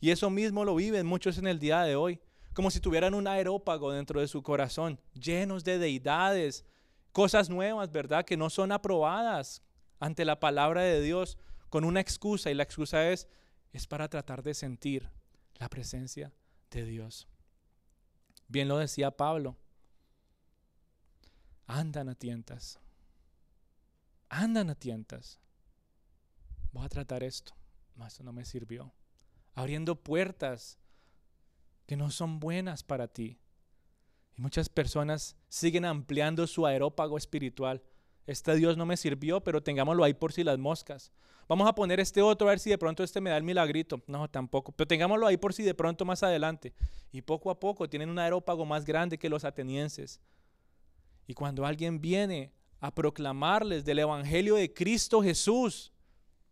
Y 0.00 0.10
eso 0.10 0.30
mismo 0.30 0.64
lo 0.64 0.74
viven 0.74 1.06
muchos 1.06 1.38
en 1.38 1.46
el 1.46 1.58
día 1.58 1.82
de 1.82 1.96
hoy 1.96 2.20
como 2.58 2.72
si 2.72 2.80
tuvieran 2.80 3.14
un 3.14 3.28
aerópago 3.28 3.92
dentro 3.92 4.20
de 4.20 4.26
su 4.26 4.42
corazón, 4.42 4.98
llenos 5.14 5.62
de 5.62 5.78
deidades, 5.78 6.64
cosas 7.12 7.48
nuevas, 7.48 7.92
¿verdad? 7.92 8.24
Que 8.24 8.36
no 8.36 8.50
son 8.50 8.72
aprobadas 8.72 9.62
ante 10.00 10.24
la 10.24 10.40
palabra 10.40 10.82
de 10.82 11.00
Dios 11.00 11.38
con 11.68 11.84
una 11.84 12.00
excusa 12.00 12.50
y 12.50 12.54
la 12.54 12.64
excusa 12.64 13.10
es, 13.10 13.28
es 13.72 13.86
para 13.86 14.08
tratar 14.08 14.42
de 14.42 14.54
sentir 14.54 15.08
la 15.54 15.68
presencia 15.68 16.32
de 16.72 16.84
Dios. 16.84 17.28
Bien 18.48 18.66
lo 18.66 18.78
decía 18.78 19.10
Pablo, 19.10 19.56
andan 21.66 22.08
a 22.08 22.14
tientas, 22.14 22.80
andan 24.30 24.70
a 24.70 24.74
tientas. 24.74 25.38
Voy 26.72 26.84
a 26.84 26.88
tratar 26.88 27.22
esto, 27.22 27.54
eso 28.06 28.22
no 28.22 28.32
me 28.32 28.44
sirvió. 28.44 28.92
Abriendo 29.54 29.96
puertas 29.96 30.78
que 31.86 31.96
no 31.96 32.10
son 32.10 32.40
buenas 32.40 32.82
para 32.82 33.08
ti. 33.08 33.38
Y 34.36 34.40
muchas 34.40 34.68
personas 34.68 35.36
siguen 35.48 35.84
ampliando 35.84 36.46
su 36.46 36.64
aerópago 36.64 37.18
espiritual. 37.18 37.82
Este 38.28 38.54
Dios 38.56 38.76
no 38.76 38.84
me 38.84 38.98
sirvió, 38.98 39.40
pero 39.40 39.62
tengámoslo 39.62 40.04
ahí 40.04 40.12
por 40.12 40.34
si 40.34 40.44
las 40.44 40.58
moscas. 40.58 41.10
Vamos 41.48 41.66
a 41.66 41.74
poner 41.74 41.98
este 41.98 42.20
otro 42.20 42.46
a 42.46 42.50
ver 42.50 42.58
si 42.58 42.68
de 42.68 42.76
pronto 42.76 43.02
este 43.02 43.22
me 43.22 43.30
da 43.30 43.38
el 43.38 43.42
milagrito. 43.42 44.02
No, 44.06 44.28
tampoco. 44.28 44.70
Pero 44.72 44.86
tengámoslo 44.86 45.26
ahí 45.26 45.38
por 45.38 45.54
si 45.54 45.62
de 45.62 45.72
pronto 45.72 46.04
más 46.04 46.22
adelante. 46.22 46.74
Y 47.10 47.22
poco 47.22 47.50
a 47.50 47.58
poco 47.58 47.88
tienen 47.88 48.10
un 48.10 48.18
aerópago 48.18 48.66
más 48.66 48.84
grande 48.84 49.16
que 49.16 49.30
los 49.30 49.46
atenienses. 49.46 50.20
Y 51.26 51.32
cuando 51.32 51.64
alguien 51.64 52.02
viene 52.02 52.52
a 52.80 52.94
proclamarles 52.94 53.86
del 53.86 54.00
Evangelio 54.00 54.56
de 54.56 54.74
Cristo 54.74 55.22
Jesús, 55.22 55.90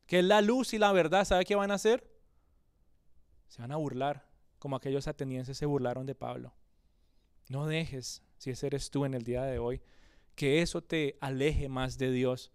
que 0.07 0.21
es 0.21 0.25
la 0.25 0.41
luz 0.41 0.73
y 0.73 0.79
la 0.79 0.93
verdad, 0.93 1.27
¿sabe 1.27 1.45
qué 1.45 1.57
van 1.57 1.73
a 1.73 1.75
hacer? 1.75 2.11
Se 3.49 3.61
van 3.61 3.73
a 3.73 3.77
burlar 3.77 4.27
como 4.59 4.77
aquellos 4.77 5.09
atenienses 5.09 5.59
se 5.59 5.67
burlaron 5.67 6.07
de 6.07 6.15
Pablo. 6.15 6.55
No 7.51 7.67
dejes, 7.67 8.23
si 8.39 8.49
ese 8.49 8.67
eres 8.67 8.91
tú 8.91 9.05
en 9.05 9.13
el 9.13 9.25
día 9.25 9.43
de 9.43 9.59
hoy, 9.59 9.83
que 10.37 10.63
eso 10.63 10.81
te 10.83 11.19
aleje 11.21 11.69
más 11.69 11.99
de 11.99 12.13
Dios. 12.13 12.53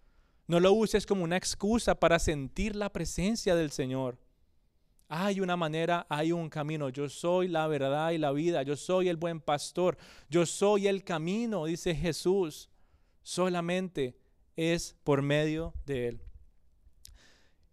No 0.48 0.60
lo 0.60 0.72
uses 0.72 1.06
como 1.06 1.24
una 1.24 1.38
excusa 1.38 1.96
para 1.96 2.20
sentir 2.20 2.76
la 2.76 2.92
presencia 2.94 3.56
del 3.56 3.72
Señor. 3.72 4.18
Hay 5.10 5.42
una 5.42 5.58
manera, 5.58 6.06
hay 6.10 6.32
un 6.32 6.50
camino. 6.50 6.88
Yo 6.88 7.10
soy 7.10 7.50
la 7.50 7.68
verdad 7.68 8.12
y 8.12 8.18
la 8.18 8.32
vida. 8.32 8.64
Yo 8.64 8.78
soy 8.78 9.10
el 9.10 9.18
buen 9.18 9.42
pastor. 9.42 9.98
Yo 10.30 10.46
soy 10.46 10.88
el 10.88 11.04
camino, 11.04 11.66
dice 11.66 11.94
Jesús. 11.94 12.70
Solamente 13.24 14.18
es 14.56 14.96
por 15.04 15.22
medio 15.22 15.74
de 15.86 16.08
Él. 16.08 16.22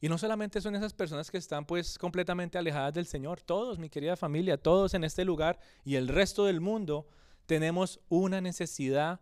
Y 0.01 0.09
no 0.09 0.17
solamente 0.17 0.61
son 0.61 0.77
esas 0.77 0.95
personas 0.95 1.31
que 1.31 1.39
están 1.39 1.65
pues 1.65 1.99
completamente 1.99 2.57
alejadas 2.57 2.95
del 2.95 3.07
Señor, 3.07 3.41
todos, 3.41 3.79
mi 3.79 3.89
querida 3.89 4.17
familia, 4.17 4.57
todos 4.57 4.95
en 4.95 5.03
este 5.03 5.25
lugar 5.25 5.59
y 5.85 5.97
el 5.97 6.07
resto 6.07 6.45
del 6.45 6.61
mundo 6.61 7.09
tenemos 7.47 7.99
una 8.09 8.41
necesidad, 8.41 9.21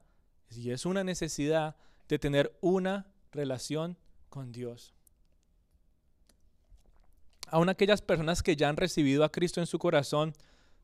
y 0.51 0.71
es 0.71 0.87
una 0.87 1.05
necesidad 1.05 1.77
de 2.09 2.19
tener 2.19 2.57
una 2.61 3.07
relación 3.33 3.97
con 4.29 4.53
Dios. 4.53 4.95
Aún 7.49 7.69
aquellas 7.69 8.03
personas 8.03 8.43
que 8.43 8.57
ya 8.57 8.69
han 8.69 8.77
recibido 8.77 9.25
a 9.25 9.31
Cristo 9.31 9.61
en 9.61 9.67
su 9.67 9.79
corazón, 9.79 10.35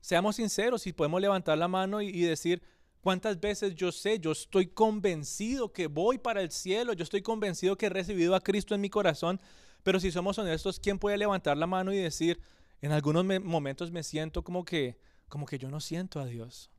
seamos 0.01 0.37
sinceros 0.37 0.87
y 0.87 0.93
podemos 0.93 1.21
levantar 1.21 1.59
la 1.59 1.69
mano 1.69 2.01
y, 2.01 2.09
y 2.09 2.23
decir, 2.23 2.63
¿Cuántas 3.03 3.41
veces 3.41 3.75
yo 3.75 3.91
sé, 3.91 4.21
yo 4.21 4.31
estoy 4.31 4.69
convencido 4.69 5.73
que 5.73 5.89
voy 5.89 6.19
para 6.19 6.41
el 6.41 6.53
cielo, 6.53 6.93
yo 6.93 7.03
estoy 7.03 7.21
convencido 7.21 7.77
que 7.77 7.87
he 7.87 7.91
recibido 7.91 8.37
a 8.37 8.41
Cristo 8.41 8.77
en 8.77 8.81
mi 8.81 8.91
corazón, 8.91 9.41
pero 9.83 9.99
si 9.99 10.13
somos 10.13 10.39
honestos, 10.39 10.79
¿quién 10.79 11.01
puede 11.01 11.19
levantar 11.19 11.57
la 11.57 11.67
mano 11.67 11.93
y 11.93 11.97
decir, 11.97 12.41
en 12.81 12.93
algunos 12.93 13.25
momentos 13.25 13.91
me 13.91 14.05
siento 14.05 14.45
como 14.45 14.65
que, 14.65 15.01
como 15.29 15.47
que 15.47 15.59
yo 15.59 15.69
no 15.69 15.81
siento 15.81 16.21
a 16.21 16.27
Dios? 16.27 16.71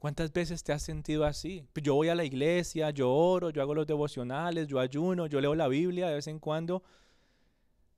¿Cuántas 0.00 0.32
veces 0.32 0.64
te 0.64 0.72
has 0.72 0.82
sentido 0.82 1.26
así? 1.26 1.68
Pues 1.74 1.84
yo 1.84 1.94
voy 1.94 2.08
a 2.08 2.14
la 2.14 2.24
iglesia, 2.24 2.88
yo 2.88 3.12
oro, 3.12 3.50
yo 3.50 3.60
hago 3.60 3.74
los 3.74 3.86
devocionales, 3.86 4.66
yo 4.66 4.80
ayuno, 4.80 5.26
yo 5.26 5.42
leo 5.42 5.54
la 5.54 5.68
Biblia 5.68 6.08
de 6.08 6.14
vez 6.14 6.26
en 6.26 6.38
cuando, 6.38 6.82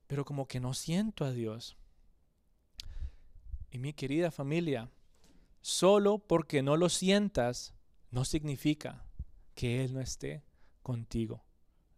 pero 0.09 0.25
como 0.25 0.49
que 0.49 0.59
no 0.59 0.75
siento 0.75 1.25
a 1.25 1.31
Dios. 1.31 1.77
Y 3.71 3.79
mi 3.79 3.93
querida 3.93 4.33
familia, 4.33 4.91
solo 5.61 6.19
porque 6.19 6.61
no 6.61 6.77
lo 6.77 6.89
sientas 6.89 7.73
no 8.11 8.25
significa 8.25 9.05
que 9.55 9.85
Él 9.85 9.95
no 9.95 10.01
esté 10.01 10.43
contigo. 10.83 11.45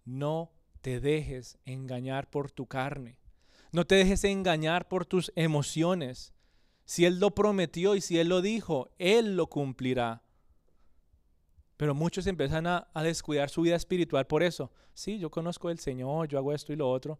No 0.04 0.52
te 0.82 1.00
dejes 1.00 1.56
engañar 1.64 2.28
por 2.28 2.50
tu 2.50 2.66
carne. 2.66 3.16
No 3.72 3.86
te 3.86 3.94
dejes 3.94 4.22
engañar 4.24 4.86
por 4.86 5.06
tus 5.06 5.32
emociones. 5.34 6.33
Si 6.84 7.04
Él 7.04 7.18
lo 7.18 7.34
prometió 7.34 7.94
y 7.94 8.00
si 8.00 8.18
Él 8.18 8.28
lo 8.28 8.42
dijo, 8.42 8.90
Él 8.98 9.36
lo 9.36 9.48
cumplirá. 9.48 10.22
Pero 11.76 11.94
muchos 11.94 12.26
empiezan 12.26 12.66
a, 12.66 12.88
descuidar 13.02 13.50
su 13.50 13.62
vida 13.62 13.76
espiritual 13.76 14.26
por 14.26 14.42
eso. 14.42 14.70
Sí, 14.92 15.18
yo 15.18 15.30
conozco 15.30 15.68
al 15.68 15.78
Señor, 15.78 16.28
yo 16.28 16.38
hago 16.38 16.52
esto 16.52 16.72
y 16.72 16.76
lo 16.76 16.88
otro, 16.90 17.18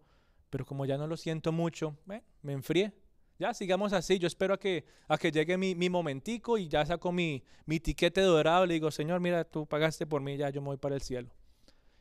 pero 0.49 0.65
como 0.65 0.87
ya 0.87 0.97
no 0.97 1.07
lo 1.07 1.17
siento 1.17 1.51
mucho, 1.51 1.97
me 2.05 2.53
enfrié. 2.53 2.93
Ya, 3.39 3.53
sigamos 3.53 3.93
así. 3.93 4.19
Yo 4.19 4.27
espero 4.27 4.55
a 4.55 4.59
que, 4.59 4.85
a 5.09 5.19
que 5.19 5.33
llegue 5.33 5.57
mi, 5.57 5.75
momentico 5.91 6.57
y 6.57 6.69
ya 6.69 6.87
saco 6.87 7.11
mi, 7.11 7.43
mi 7.67 7.81
tiquete 7.81 8.21
dorado. 8.21 8.65
Le 8.67 8.75
digo, 8.75 8.91
Señor, 8.91 9.21
mira, 9.21 9.45
tú 9.45 9.67
pagaste 9.67 10.07
por 10.07 10.21
mí, 10.21 10.37
ya 10.37 10.51
yo 10.51 10.61
voy 10.61 10.77
para 10.77 10.95
el 10.95 11.03
cielo. 11.03 11.31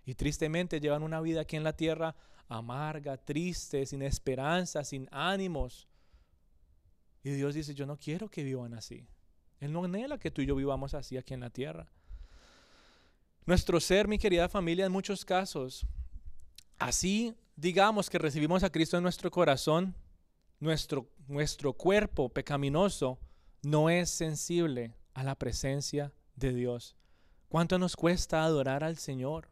Y 0.06 0.16
tristemente 0.16 0.80
llevan 0.80 1.02
una 1.02 1.22
vida 1.22 1.42
aquí 1.42 1.56
en 1.56 1.64
la 1.64 1.74
tierra 1.74 2.16
amarga, 2.50 3.18
triste, 3.18 3.86
sin 3.86 4.04
esperanza, 4.04 4.84
sin 4.84 5.08
ánimos. 5.12 5.88
Y 7.24 7.32
Dios 7.32 7.56
dice, 7.56 7.74
yo 7.74 7.86
no 7.86 7.98
quiero 7.98 8.30
que 8.30 8.44
vivan 8.44 8.74
así. 8.74 9.08
Él 9.60 9.72
no 9.72 9.86
anhela 9.86 10.18
que 10.18 10.30
tú 10.30 10.42
y 10.42 10.46
yo 10.46 10.56
vivamos 10.56 10.94
así 10.94 11.16
aquí 11.18 11.34
en 11.34 11.40
la 11.40 11.50
tierra. 11.50 11.88
Nuestro 13.46 13.80
ser, 13.80 14.08
mi 14.08 14.18
querida 14.18 14.50
familia, 14.50 14.86
en 14.86 14.92
muchos 14.92 15.24
casos, 15.24 15.86
así 16.80 17.34
digamos 17.56 18.10
que 18.10 18.18
recibimos 18.18 18.64
a 18.64 18.72
Cristo 18.72 18.98
en 18.98 19.04
nuestro 19.04 19.32
corazón, 19.32 19.96
nuestro, 20.60 21.10
nuestro 21.28 21.74
cuerpo 21.74 22.30
pecaminoso 22.30 23.20
no 23.62 23.90
es 23.90 24.10
sensible 24.10 24.94
a 25.14 25.24
la 25.24 25.36
presencia 25.36 26.12
de 26.36 26.54
Dios. 26.54 26.96
¿Cuánto 27.50 27.78
nos 27.78 27.96
cuesta 27.96 28.44
adorar 28.44 28.84
al 28.84 28.98
Señor? 28.98 29.50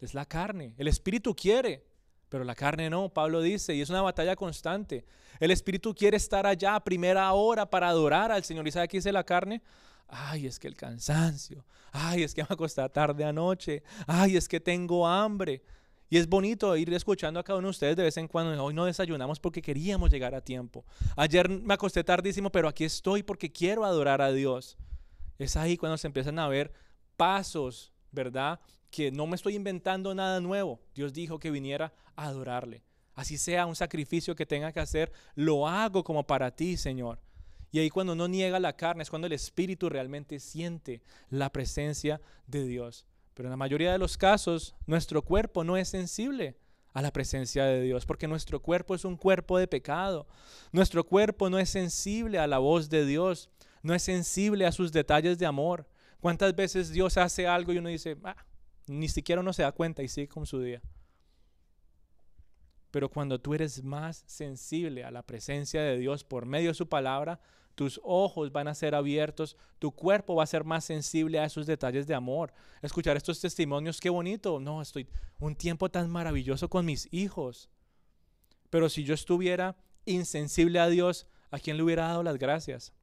Es 0.00 0.14
la 0.14 0.26
carne. 0.26 0.74
El 0.76 0.88
espíritu 0.88 1.34
quiere, 1.34 1.85
pero 2.28 2.44
la 2.44 2.54
carne 2.54 2.90
no, 2.90 3.08
Pablo 3.08 3.40
dice, 3.40 3.74
y 3.74 3.80
es 3.80 3.90
una 3.90 4.02
batalla 4.02 4.34
constante. 4.34 5.04
El 5.38 5.50
espíritu 5.50 5.94
quiere 5.94 6.16
estar 6.16 6.46
allá 6.46 6.74
a 6.74 6.84
primera 6.84 7.32
hora 7.32 7.68
para 7.68 7.88
adorar 7.88 8.32
al 8.32 8.42
Señor. 8.42 8.66
¿Y 8.66 8.72
sabe 8.72 8.88
qué 8.88 8.96
dice 8.96 9.12
la 9.12 9.24
carne? 9.24 9.62
Ay, 10.08 10.46
es 10.46 10.58
que 10.58 10.68
el 10.68 10.76
cansancio. 10.76 11.64
Ay, 11.92 12.22
es 12.22 12.34
que 12.34 12.42
me 12.48 12.48
acosté 12.50 12.88
tarde 12.88 13.24
anoche. 13.24 13.82
Ay, 14.06 14.36
es 14.36 14.48
que 14.48 14.60
tengo 14.60 15.06
hambre. 15.06 15.62
Y 16.08 16.18
es 16.18 16.28
bonito 16.28 16.76
ir 16.76 16.92
escuchando 16.94 17.40
a 17.40 17.42
cada 17.42 17.58
uno 17.58 17.66
de 17.66 17.70
ustedes 17.70 17.96
de 17.96 18.04
vez 18.04 18.16
en 18.16 18.28
cuando. 18.28 18.62
Hoy 18.62 18.74
no 18.74 18.84
desayunamos 18.84 19.40
porque 19.40 19.60
queríamos 19.60 20.10
llegar 20.10 20.34
a 20.34 20.40
tiempo. 20.40 20.84
Ayer 21.16 21.48
me 21.48 21.74
acosté 21.74 22.04
tardísimo, 22.04 22.50
pero 22.50 22.68
aquí 22.68 22.84
estoy 22.84 23.22
porque 23.22 23.50
quiero 23.50 23.84
adorar 23.84 24.22
a 24.22 24.32
Dios. 24.32 24.76
Es 25.38 25.56
ahí 25.56 25.76
cuando 25.76 25.98
se 25.98 26.06
empiezan 26.06 26.38
a 26.38 26.48
ver 26.48 26.72
pasos, 27.16 27.92
¿verdad? 28.12 28.60
Que 28.96 29.12
no 29.12 29.26
me 29.26 29.36
estoy 29.36 29.56
inventando 29.56 30.14
nada 30.14 30.40
nuevo. 30.40 30.80
Dios 30.94 31.12
dijo 31.12 31.38
que 31.38 31.50
viniera 31.50 31.92
a 32.16 32.28
adorarle. 32.28 32.82
Así 33.14 33.36
sea 33.36 33.66
un 33.66 33.76
sacrificio 33.76 34.34
que 34.34 34.46
tenga 34.46 34.72
que 34.72 34.80
hacer, 34.80 35.12
lo 35.34 35.68
hago 35.68 36.02
como 36.02 36.26
para 36.26 36.50
ti, 36.50 36.78
Señor. 36.78 37.20
Y 37.70 37.78
ahí 37.78 37.90
cuando 37.90 38.14
no 38.14 38.26
niega 38.26 38.58
la 38.58 38.74
carne 38.74 39.02
es 39.02 39.10
cuando 39.10 39.26
el 39.26 39.34
espíritu 39.34 39.90
realmente 39.90 40.40
siente 40.40 41.02
la 41.28 41.52
presencia 41.52 42.22
de 42.46 42.64
Dios. 42.66 43.04
Pero 43.34 43.48
en 43.48 43.50
la 43.50 43.58
mayoría 43.58 43.92
de 43.92 43.98
los 43.98 44.16
casos, 44.16 44.74
nuestro 44.86 45.20
cuerpo 45.20 45.62
no 45.62 45.76
es 45.76 45.90
sensible 45.90 46.56
a 46.94 47.02
la 47.02 47.12
presencia 47.12 47.66
de 47.66 47.82
Dios, 47.82 48.06
porque 48.06 48.26
nuestro 48.26 48.62
cuerpo 48.62 48.94
es 48.94 49.04
un 49.04 49.18
cuerpo 49.18 49.58
de 49.58 49.68
pecado. 49.68 50.26
Nuestro 50.72 51.04
cuerpo 51.04 51.50
no 51.50 51.58
es 51.58 51.68
sensible 51.68 52.38
a 52.38 52.46
la 52.46 52.56
voz 52.56 52.88
de 52.88 53.04
Dios, 53.04 53.50
no 53.82 53.92
es 53.92 54.02
sensible 54.02 54.64
a 54.64 54.72
sus 54.72 54.90
detalles 54.90 55.36
de 55.36 55.44
amor. 55.44 55.86
¿Cuántas 56.18 56.56
veces 56.56 56.92
Dios 56.92 57.18
hace 57.18 57.46
algo 57.46 57.74
y 57.74 57.78
uno 57.78 57.90
dice, 57.90 58.16
ah, 58.24 58.36
ni 58.86 59.08
siquiera 59.08 59.40
uno 59.40 59.52
se 59.52 59.62
da 59.62 59.72
cuenta 59.72 60.02
y 60.02 60.08
sigue 60.08 60.28
con 60.28 60.46
su 60.46 60.60
día? 60.60 60.82
Pero 62.90 63.10
cuando 63.10 63.40
tú 63.40 63.54
eres 63.54 63.82
más 63.84 64.24
sensible 64.26 65.04
a 65.04 65.10
la 65.10 65.22
presencia 65.22 65.82
de 65.82 65.98
Dios 65.98 66.24
por 66.24 66.46
medio 66.46 66.68
de 66.68 66.74
su 66.74 66.88
palabra, 66.88 67.40
tus 67.74 68.00
ojos 68.02 68.52
van 68.52 68.68
a 68.68 68.74
ser 68.74 68.94
abiertos, 68.94 69.56
tu 69.78 69.92
cuerpo 69.92 70.34
va 70.34 70.44
a 70.44 70.46
ser 70.46 70.64
más 70.64 70.84
sensible 70.84 71.38
a 71.38 71.44
esos 71.44 71.66
detalles 71.66 72.06
de 72.06 72.14
amor. 72.14 72.54
Escuchar 72.80 73.16
estos 73.18 73.38
testimonios, 73.38 74.00
qué 74.00 74.08
bonito. 74.08 74.58
No, 74.60 74.80
estoy 74.80 75.06
un 75.38 75.54
tiempo 75.54 75.90
tan 75.90 76.08
maravilloso 76.10 76.70
con 76.70 76.86
mis 76.86 77.06
hijos. 77.12 77.68
Pero 78.70 78.88
si 78.88 79.04
yo 79.04 79.12
estuviera 79.12 79.76
insensible 80.06 80.80
a 80.80 80.88
Dios, 80.88 81.26
¿a 81.50 81.58
quién 81.58 81.76
le 81.76 81.82
hubiera 81.82 82.08
dado 82.08 82.22
las 82.22 82.38
gracias? 82.38 82.94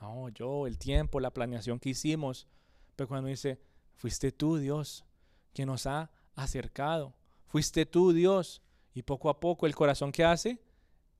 No, 0.00 0.28
yo, 0.30 0.66
el 0.66 0.76
tiempo, 0.76 1.20
la 1.20 1.30
planeación 1.30 1.78
que 1.78 1.90
hicimos. 1.90 2.48
Pero 2.96 3.06
cuando 3.06 3.28
dice, 3.28 3.60
fuiste 3.96 4.32
tú, 4.32 4.56
Dios, 4.56 5.04
que 5.52 5.66
nos 5.66 5.86
ha 5.86 6.10
acercado. 6.34 7.14
Fuiste 7.46 7.86
tú, 7.86 8.12
Dios. 8.12 8.62
Y 8.94 9.02
poco 9.02 9.28
a 9.28 9.40
poco 9.40 9.66
el 9.66 9.74
corazón 9.74 10.10
que 10.10 10.24
hace 10.24 10.58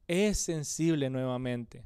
es 0.07 0.39
sensible 0.39 1.11
nuevamente. 1.11 1.85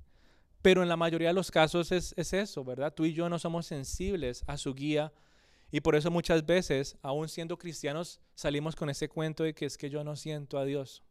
Pero 0.62 0.82
en 0.82 0.88
la 0.88 0.96
mayoría 0.96 1.28
de 1.28 1.34
los 1.34 1.50
casos 1.50 1.90
es, 1.90 2.14
eso, 2.16 2.64
¿verdad? 2.64 2.92
Tú 2.94 3.06
y 3.06 3.14
yo 3.14 3.28
no 3.28 3.38
somos 3.38 3.66
sensibles 3.66 4.44
a 4.46 4.58
su 4.58 4.74
guía 4.74 5.12
y 5.72 5.80
por 5.80 5.94
eso 5.94 6.10
muchas 6.10 6.44
veces, 6.44 6.96
aún 7.02 7.28
siendo 7.28 7.56
cristianos, 7.56 8.20
salimos 8.34 8.76
con 8.76 8.90
ese 8.90 9.08
cuento 9.08 9.44
de 9.44 9.54
que 9.54 9.66
es 9.66 9.78
que 9.78 9.88
yo 9.88 10.04
no 10.04 10.16
siento 10.16 10.58
a 10.58 10.64
Dios. 10.64 11.02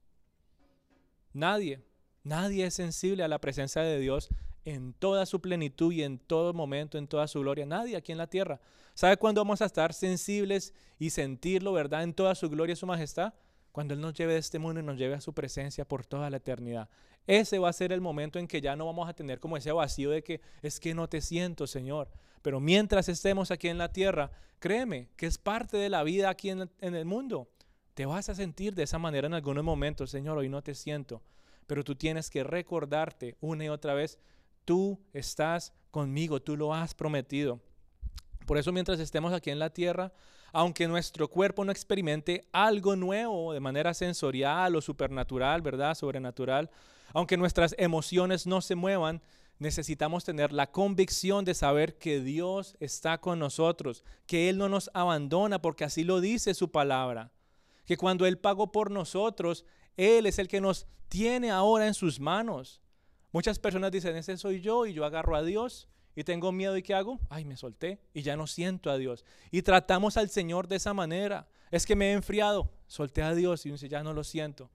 Nadie, 1.34 1.82
nadie 2.24 2.66
es 2.66 2.76
sensible 2.76 3.24
a 3.24 3.28
la 3.28 3.42
presencia 3.42 3.82
de 3.82 4.00
Dios 4.00 4.30
en 4.66 4.94
toda 4.94 5.26
su 5.26 5.42
plenitud 5.42 5.92
y 5.94 6.04
en 6.04 6.20
todo 6.20 6.54
momento, 6.54 6.98
en 6.98 7.08
toda 7.08 7.28
su 7.28 7.40
gloria. 7.40 7.66
Nadie 7.66 7.96
aquí 7.96 8.12
en 8.12 8.18
la 8.18 8.28
tierra. 8.28 8.60
¿Sabe 9.00 9.16
cuándo 9.16 9.40
vamos 9.40 9.62
a 9.62 9.66
estar 9.66 9.94
sensibles 9.94 10.74
y 10.98 11.12
sentirlo, 11.12 11.72
verdad, 11.72 12.04
en 12.04 12.14
toda 12.14 12.36
su 12.36 12.50
gloria 12.50 12.74
y 12.74 12.76
su 12.76 12.86
majestad? 12.86 13.34
Cuando 13.72 13.94
Él 13.94 14.02
nos 14.02 14.14
lleve 14.14 14.34
de 14.34 14.40
este 14.40 14.60
mundo 14.60 14.82
y 14.82 14.84
nos 14.84 14.98
lleve 14.98 15.14
a 15.14 15.22
su 15.22 15.32
presencia 15.32 15.88
por 15.88 16.06
toda 16.06 16.30
la 16.30 16.36
eternidad. 16.36 16.90
Ese 17.26 17.60
va 17.60 17.70
a 17.70 17.72
ser 17.72 17.94
el 17.94 18.02
momento 18.02 18.40
en 18.40 18.48
que 18.50 18.60
ya 18.60 18.76
no 18.76 18.86
vamos 18.86 19.08
a 19.08 19.14
tener 19.14 19.40
como 19.40 19.56
ese 19.56 19.72
vacío 19.72 20.10
de 20.10 20.22
que 20.22 20.42
es 20.62 20.82
que 20.82 20.94
no 20.94 21.08
te 21.08 21.22
siento, 21.22 21.66
Señor. 21.66 22.10
Pero 22.42 22.60
mientras 22.60 23.08
estemos 23.08 23.52
aquí 23.52 23.70
en 23.70 23.78
la 23.78 23.94
tierra, 23.94 24.32
créeme 24.60 25.08
que 25.16 25.28
es 25.28 25.38
parte 25.38 25.78
de 25.78 25.88
la 25.88 26.04
vida 26.04 26.30
aquí 26.30 26.50
en, 26.50 26.70
el 26.82 27.06
mundo. 27.06 27.48
Te 27.94 28.06
vas 28.06 28.28
a 28.28 28.36
sentir 28.36 28.76
de 28.76 28.84
esa 28.84 29.00
manera 29.00 29.28
en 29.28 29.34
algunos 29.34 29.64
momentos, 29.64 30.12
Señor, 30.12 30.38
hoy 30.38 30.50
no 30.50 30.62
te 30.62 30.76
siento. 30.76 31.22
Pero 31.68 31.86
tú 31.86 31.96
tienes 31.96 32.30
que 32.30 32.44
recordarte 32.44 33.38
una 33.40 33.64
y 33.64 33.70
otra 33.70 33.94
vez, 33.94 34.20
tú 34.66 35.00
estás 35.14 35.72
conmigo, 35.90 36.42
tú 36.42 36.58
lo 36.58 36.74
has 36.74 36.94
prometido. 36.94 37.62
Por 38.50 38.58
eso 38.58 38.72
mientras 38.72 39.00
estemos 39.00 39.32
aquí 39.32 39.52
en 39.52 39.60
la 39.60 39.70
tierra, 39.70 40.12
aunque 40.52 40.88
nuestro 40.88 41.28
cuerpo 41.28 41.64
no 41.64 41.72
experimente 41.72 42.50
algo 42.52 42.96
nuevo 42.96 43.54
de 43.54 43.60
manera 43.60 43.94
sensorial 43.94 44.76
o 44.76 44.82
supernatural, 44.82 45.62
¿verdad? 45.62 45.94
Sobrenatural, 45.94 46.72
aunque 47.14 47.38
nuestras 47.38 47.76
emociones 47.78 48.48
no 48.48 48.62
se 48.62 48.74
muevan, 48.74 49.22
necesitamos 49.60 50.24
tener 50.24 50.52
la 50.52 50.72
convicción 50.72 51.46
de 51.46 51.54
saber 51.54 52.00
que 52.00 52.22
Dios 52.22 52.76
está 52.80 53.22
con 53.22 53.38
nosotros, 53.38 54.04
que 54.26 54.50
Él 54.50 54.58
no 54.58 54.68
nos 54.68 54.90
abandona 54.96 55.62
porque 55.62 55.84
así 55.84 56.04
lo 56.04 56.20
dice 56.20 56.56
su 56.56 56.72
palabra, 56.72 57.32
que 57.86 57.98
cuando 57.98 58.26
Él 58.26 58.40
pagó 58.40 58.72
por 58.72 58.90
nosotros, 58.90 59.64
Él 59.96 60.26
es 60.26 60.40
el 60.40 60.48
que 60.48 60.60
nos 60.60 60.88
tiene 61.08 61.52
ahora 61.52 61.86
en 61.86 61.94
sus 61.94 62.20
manos. 62.20 62.82
Muchas 63.32 63.60
personas 63.60 63.92
dicen, 63.92 64.16
ese 64.16 64.38
soy 64.38 64.60
yo 64.60 64.88
y 64.88 64.94
yo 64.94 65.06
agarro 65.06 65.36
a 65.36 65.44
Dios 65.44 65.88
y 66.20 66.24
tengo 66.26 66.52
miedo 66.52 66.76
y 66.76 66.84
¿qué 66.84 66.94
hago? 66.94 67.18
Ay, 67.30 67.46
me 67.46 67.56
solté 67.56 67.98
y 68.14 68.24
ya 68.24 68.36
no 68.36 68.46
siento 68.46 68.92
a 68.92 68.98
Dios. 68.98 69.24
Y 69.52 69.62
tratamos 69.62 70.18
al 70.18 70.30
Señor 70.30 70.68
de 70.68 70.76
esa 70.76 70.94
manera. 70.94 71.48
Es 71.72 71.86
que 71.86 71.96
me 71.96 72.10
he 72.10 72.12
enfriado, 72.12 72.70
solté 72.88 73.24
a 73.24 73.34
Dios 73.34 73.66
y 73.66 73.72
dice, 73.72 73.88
ya 73.88 74.04
no 74.04 74.12
lo 74.12 74.26
siento. 74.26 74.70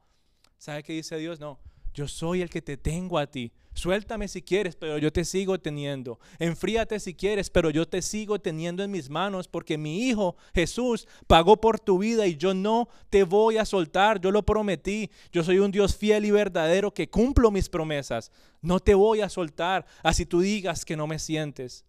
¿Sabe 0.56 0.82
qué 0.82 0.94
dice 0.94 1.18
Dios? 1.18 1.40
No, 1.40 1.58
yo 1.92 2.08
soy 2.08 2.40
el 2.40 2.48
que 2.48 2.62
te 2.62 2.78
tengo 2.78 3.18
a 3.18 3.26
ti. 3.26 3.52
Suéltame 3.74 4.28
si 4.28 4.40
quieres, 4.40 4.76
pero 4.76 4.98
yo 4.98 5.12
te 5.12 5.24
sigo 5.24 5.58
teniendo. 5.58 6.20
Enfríate 6.38 7.00
si 7.00 7.12
quieres, 7.14 7.50
pero 7.50 7.70
yo 7.70 7.86
te 7.86 8.02
sigo 8.02 8.40
teniendo 8.40 8.84
en 8.84 8.90
mis 8.90 9.10
manos 9.10 9.48
porque 9.48 9.76
mi 9.76 10.08
Hijo 10.08 10.36
Jesús 10.54 11.08
pagó 11.26 11.60
por 11.60 11.80
tu 11.80 11.98
vida 11.98 12.26
y 12.26 12.36
yo 12.36 12.54
no 12.54 12.88
te 13.10 13.24
voy 13.24 13.58
a 13.58 13.64
soltar. 13.64 14.20
Yo 14.20 14.30
lo 14.30 14.44
prometí. 14.44 15.10
Yo 15.32 15.42
soy 15.42 15.58
un 15.58 15.72
Dios 15.72 15.96
fiel 15.96 16.24
y 16.24 16.30
verdadero 16.30 16.94
que 16.94 17.10
cumplo 17.10 17.50
mis 17.50 17.68
promesas. 17.68 18.30
No 18.62 18.78
te 18.78 18.94
voy 18.94 19.20
a 19.20 19.28
soltar 19.28 19.86
así 20.02 20.26
tú 20.26 20.40
digas 20.40 20.84
que 20.84 20.96
no 20.96 21.06
me 21.06 21.18
sientes. 21.18 21.84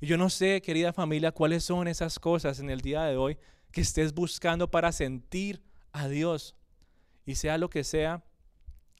Y 0.00 0.06
yo 0.06 0.18
no 0.18 0.28
sé, 0.28 0.60
querida 0.60 0.92
familia, 0.92 1.32
cuáles 1.32 1.64
son 1.64 1.88
esas 1.88 2.18
cosas 2.18 2.60
en 2.60 2.70
el 2.70 2.82
día 2.82 3.04
de 3.04 3.16
hoy 3.16 3.38
que 3.72 3.80
estés 3.80 4.12
buscando 4.12 4.70
para 4.70 4.92
sentir 4.92 5.62
a 5.92 6.08
Dios. 6.08 6.54
Y 7.24 7.36
sea 7.36 7.58
lo 7.58 7.70
que 7.70 7.82
sea, 7.82 8.24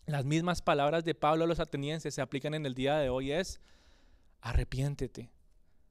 las 0.07 0.25
mismas 0.25 0.63
palabras 0.63 1.05
de 1.05 1.15
Pablo 1.15 1.45
a 1.45 1.47
los 1.47 1.61
atenienses 1.61 2.15
se 2.15 2.23
aplican 2.23 2.55
en 2.55 2.65
el 2.65 2.75
día 2.75 2.97
de 2.97 3.09
hoy 3.09 3.33
es 3.33 3.61
arrepiéntete. 4.41 5.31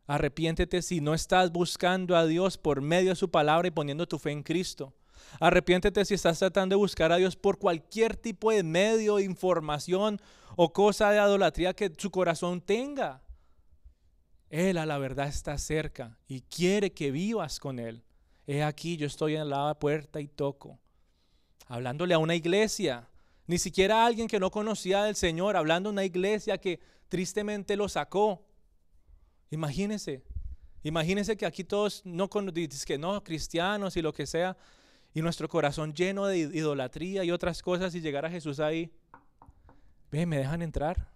Arrepiéntete 0.08 0.82
si 0.82 1.02
no 1.02 1.14
estás 1.14 1.52
buscando 1.52 2.16
a 2.16 2.26
Dios 2.26 2.58
por 2.58 2.82
medio 2.82 3.10
de 3.10 3.16
su 3.16 3.30
palabra 3.30 3.68
y 3.68 3.72
poniendo 3.72 4.08
tu 4.08 4.18
fe 4.18 4.32
en 4.32 4.44
Cristo. 4.44 4.94
Arrepiéntete 5.40 6.06
si 6.06 6.14
estás 6.14 6.40
tratando 6.40 6.76
de 6.76 6.80
buscar 6.80 7.12
a 7.12 7.18
Dios 7.18 7.36
por 7.36 7.58
cualquier 7.58 8.16
tipo 8.16 8.52
de 8.52 8.64
medio, 8.64 9.20
información 9.20 10.22
o 10.56 10.72
cosa 10.72 11.12
de 11.12 11.18
idolatría 11.18 11.74
que 11.74 11.92
su 11.98 12.12
corazón 12.12 12.62
tenga. 12.62 13.22
Él 14.50 14.78
a 14.78 14.86
la 14.86 14.98
verdad 14.98 15.28
está 15.28 15.58
cerca 15.58 16.18
y 16.28 16.42
quiere 16.42 16.94
que 16.94 17.12
vivas 17.12 17.60
con 17.60 17.80
Él. 17.80 18.04
He 18.48 18.64
aquí, 18.64 18.96
yo 18.96 19.08
estoy 19.08 19.36
en 19.36 19.50
la 19.50 19.78
puerta 19.80 20.22
y 20.22 20.28
toco. 20.28 20.80
Hablándole 21.68 22.14
a 22.14 22.20
una 22.20 22.36
iglesia, 22.36 23.10
ni 23.48 23.58
siquiera 23.58 24.06
alguien 24.06 24.28
que 24.28 24.40
no 24.40 24.50
conocía 24.50 25.04
del 25.04 25.16
Señor, 25.16 25.56
hablando 25.56 25.90
de 25.90 25.94
una 25.94 26.04
iglesia 26.04 26.58
que 26.58 26.80
tristemente 27.10 27.76
lo 27.76 27.88
sacó. 27.88 28.44
Imagínense, 29.52 30.24
imagínense 30.84 31.38
que 31.38 31.46
aquí 31.46 31.64
todos 31.64 32.02
no, 32.06 32.30
que 32.30 32.98
no 32.98 33.24
cristianos 33.24 33.98
y 33.98 34.02
lo 34.02 34.14
que 34.14 34.26
sea, 34.26 34.58
y 35.14 35.22
nuestro 35.22 35.48
corazón 35.48 35.94
lleno 35.94 36.26
de 36.26 36.40
idolatría 36.40 37.24
y 37.24 37.32
otras 37.32 37.62
cosas, 37.62 37.94
y 37.96 38.02
llegar 38.02 38.26
a 38.26 38.30
Jesús 38.30 38.60
ahí. 38.60 38.92
Ve, 40.12 40.26
¿me 40.26 40.38
dejan 40.38 40.62
entrar? 40.62 41.10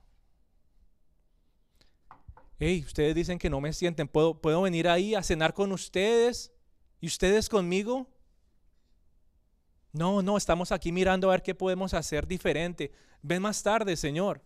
Hey, 2.60 2.84
ustedes 2.86 3.16
dicen 3.16 3.40
que 3.40 3.50
no 3.50 3.60
me 3.62 3.74
sienten, 3.74 4.08
¿Puedo, 4.08 4.40
¿puedo 4.40 4.62
venir 4.62 4.88
ahí 4.88 5.16
a 5.16 5.24
cenar 5.24 5.54
con 5.54 5.72
ustedes? 5.72 6.52
¿Y 7.02 7.08
ustedes 7.08 7.50
conmigo? 7.50 8.08
No, 9.92 10.22
no, 10.22 10.38
estamos 10.38 10.72
aquí 10.72 10.92
mirando 10.92 11.30
a 11.30 11.32
ver 11.32 11.42
qué 11.42 11.56
podemos 11.56 11.94
hacer 11.94 12.28
diferente. 12.28 12.92
Ven 13.22 13.42
más 13.42 13.64
tarde, 13.64 13.96
Señor. 13.96 14.42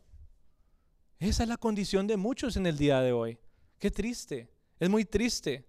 Esa 1.19 1.43
es 1.43 1.49
la 1.49 1.57
condición 1.57 2.07
de 2.07 2.17
muchos 2.17 2.57
en 2.57 2.65
el 2.65 2.77
día 2.77 3.01
de 3.01 3.11
hoy. 3.11 3.37
Qué 3.79 3.91
triste, 3.91 4.49
es 4.79 4.89
muy 4.89 5.05
triste. 5.05 5.65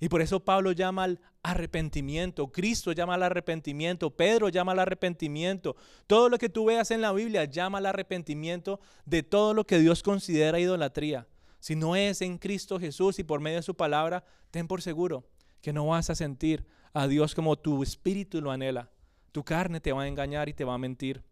Y 0.00 0.08
por 0.08 0.20
eso 0.20 0.40
Pablo 0.40 0.72
llama 0.72 1.04
al 1.04 1.20
arrepentimiento, 1.42 2.50
Cristo 2.50 2.92
llama 2.92 3.14
al 3.14 3.22
arrepentimiento, 3.22 4.10
Pedro 4.10 4.48
llama 4.48 4.72
al 4.72 4.80
arrepentimiento. 4.80 5.76
Todo 6.06 6.28
lo 6.28 6.38
que 6.38 6.48
tú 6.48 6.64
veas 6.64 6.90
en 6.90 7.00
la 7.00 7.12
Biblia 7.12 7.44
llama 7.44 7.78
al 7.78 7.86
arrepentimiento 7.86 8.80
de 9.04 9.22
todo 9.22 9.54
lo 9.54 9.64
que 9.64 9.78
Dios 9.78 10.02
considera 10.02 10.58
idolatría. 10.58 11.28
Si 11.60 11.76
no 11.76 11.94
es 11.94 12.20
en 12.20 12.38
Cristo 12.38 12.80
Jesús 12.80 13.20
y 13.20 13.24
por 13.24 13.40
medio 13.40 13.58
de 13.58 13.62
su 13.62 13.76
palabra, 13.76 14.24
ten 14.50 14.66
por 14.66 14.82
seguro 14.82 15.28
que 15.60 15.72
no 15.72 15.86
vas 15.86 16.10
a 16.10 16.16
sentir 16.16 16.66
a 16.92 17.06
Dios 17.06 17.34
como 17.34 17.56
tu 17.56 17.82
espíritu 17.82 18.40
lo 18.40 18.50
anhela. 18.50 18.90
Tu 19.32 19.42
carne 19.42 19.80
te 19.80 19.92
va 19.92 20.02
a 20.02 20.08
engañar 20.08 20.48
y 20.48 20.54
te 20.54 20.64
va 20.64 20.74
a 20.74 20.78
mentir. 20.78 21.22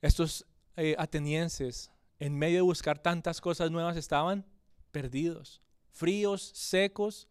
Estos 0.00 0.46
eh, 0.76 0.94
atenienses, 0.98 1.90
en 2.18 2.38
medio 2.38 2.56
de 2.56 2.62
buscar 2.62 2.98
tantas 2.98 3.40
cosas 3.40 3.70
nuevas, 3.70 3.96
estaban 3.96 4.44
perdidos, 4.92 5.60
fríos, 5.90 6.42
secos 6.54 7.28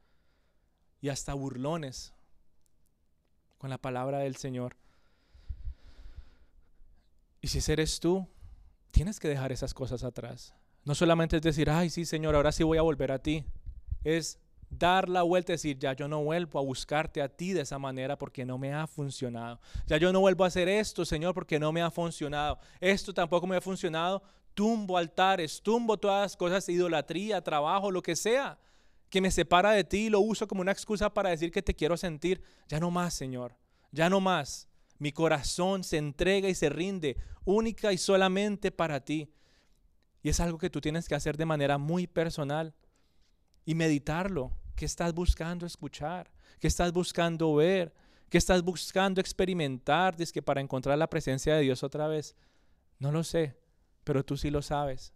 y 1.02 1.10
hasta 1.10 1.34
burlones 1.34 2.14
con 3.58 3.70
la 3.70 3.78
palabra 3.78 4.20
del 4.20 4.36
Señor. 4.36 4.76
Y 7.42 7.48
si 7.48 7.72
eres 7.72 8.00
tú, 8.00 8.28
tienes 8.92 9.20
que 9.20 9.28
dejar 9.28 9.52
esas 9.52 9.74
cosas 9.74 10.04
atrás. 10.04 10.54
No 10.84 10.96
solamente 10.96 11.38
es 11.38 11.42
decir, 11.42 11.70
ay, 11.70 11.90
sí, 11.90 12.06
Señor, 12.06 12.36
ahora 12.36 12.52
sí 12.52 12.64
voy 12.64 12.78
a 12.78 12.82
volver 12.82 13.12
a 13.12 13.20
ti. 13.20 13.46
Es 14.04 14.40
dar 14.78 15.10
la 15.10 15.24
vuelta 15.24 15.52
y 15.52 15.56
decir, 15.56 15.78
ya 15.78 15.94
yo 15.94 16.08
no 16.08 16.24
vuelvo 16.24 16.60
a 16.60 16.62
buscarte 16.62 17.22
a 17.22 17.30
ti 17.30 17.54
de 17.54 17.62
esa 17.62 17.80
manera 17.80 18.18
porque 18.18 18.46
no 18.46 18.58
me 18.58 18.74
ha 18.74 18.88
funcionado. 18.88 19.60
Ya 19.88 19.98
yo 19.98 20.12
no 20.12 20.20
vuelvo 20.20 20.44
a 20.44 20.48
hacer 20.48 20.68
esto, 20.68 21.06
Señor, 21.06 21.34
porque 21.34 21.60
no 21.60 21.72
me 21.72 21.82
ha 21.82 21.92
funcionado. 21.92 22.60
Esto 22.80 23.14
tampoco 23.14 23.48
me 23.48 23.58
ha 23.58 23.62
funcionado. 23.62 24.24
Tumbo 24.54 24.98
altares, 24.98 25.62
tumbo 25.62 25.98
todas 25.98 26.22
las 26.22 26.38
cosas, 26.38 26.68
idolatría, 26.70 27.42
trabajo, 27.42 27.92
lo 27.92 28.02
que 28.02 28.16
sea, 28.16 28.58
que 29.10 29.22
me 29.22 29.32
separa 29.32 29.72
de 29.72 29.84
ti 29.84 30.06
y 30.06 30.10
lo 30.10 30.22
uso 30.22 30.48
como 30.48 30.62
una 30.62 30.72
excusa 30.72 31.14
para 31.14 31.30
decir 31.30 31.52
que 31.52 31.62
te 31.62 31.76
quiero 31.76 31.98
sentir. 31.98 32.42
Ya 32.68 32.80
no 32.80 32.90
más, 32.90 33.14
Señor. 33.14 33.56
Ya 33.92 34.10
no 34.10 34.22
más. 34.22 34.68
Mi 34.98 35.12
corazón 35.12 35.84
se 35.84 35.98
entrega 35.98 36.48
y 36.48 36.56
se 36.56 36.70
rinde 36.70 37.18
única 37.44 37.92
y 37.92 37.98
solamente 37.98 38.72
para 38.72 39.04
ti. 39.04 39.30
Y 40.24 40.30
es 40.30 40.40
algo 40.40 40.58
que 40.58 40.70
tú 40.70 40.82
tienes 40.82 41.08
que 41.08 41.16
hacer 41.16 41.38
de 41.38 41.46
manera 41.46 41.78
muy 41.78 42.08
personal 42.08 42.74
y 43.66 43.76
meditarlo. 43.76 44.52
¿Qué 44.76 44.86
estás 44.86 45.14
buscando 45.14 45.66
escuchar? 45.66 46.30
¿Qué 46.60 46.68
estás 46.68 46.92
buscando 46.92 47.56
ver? 47.56 47.94
¿Qué 48.30 48.38
estás 48.38 48.62
buscando 48.62 49.22
experimentar? 49.22 50.16
Dice 50.16 50.34
que 50.34 50.42
para 50.42 50.62
encontrar 50.62 50.98
la 50.98 51.10
presencia 51.10 51.56
de 51.56 51.62
Dios 51.62 51.84
otra 51.84 52.08
vez. 52.08 52.36
No 53.00 53.12
lo 53.12 53.24
sé, 53.24 53.56
pero 54.04 54.24
tú 54.24 54.36
sí 54.36 54.50
lo 54.50 54.62
sabes. 54.62 55.14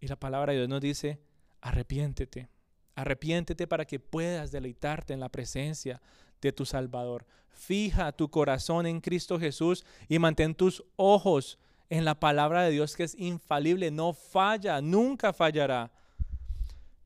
Y 0.00 0.06
la 0.06 0.16
palabra 0.16 0.52
de 0.52 0.58
Dios 0.58 0.68
nos 0.68 0.80
dice, 0.80 1.20
arrepiéntete. 1.60 2.48
Arrepiéntete 2.94 3.66
para 3.66 3.84
que 3.84 3.98
puedas 3.98 4.52
deleitarte 4.52 5.12
en 5.12 5.20
la 5.20 5.28
presencia 5.28 6.00
de 6.40 6.52
tu 6.52 6.64
Salvador. 6.64 7.26
Fija 7.48 8.12
tu 8.12 8.30
corazón 8.30 8.86
en 8.86 9.00
Cristo 9.00 9.40
Jesús 9.40 9.84
y 10.08 10.18
mantén 10.18 10.54
tus 10.54 10.84
ojos 10.96 11.58
en 11.88 12.04
la 12.04 12.18
palabra 12.18 12.62
de 12.62 12.70
Dios 12.70 12.96
que 12.96 13.04
es 13.04 13.14
infalible, 13.16 13.90
no 13.90 14.12
falla, 14.12 14.80
nunca 14.80 15.32
fallará. 15.32 15.90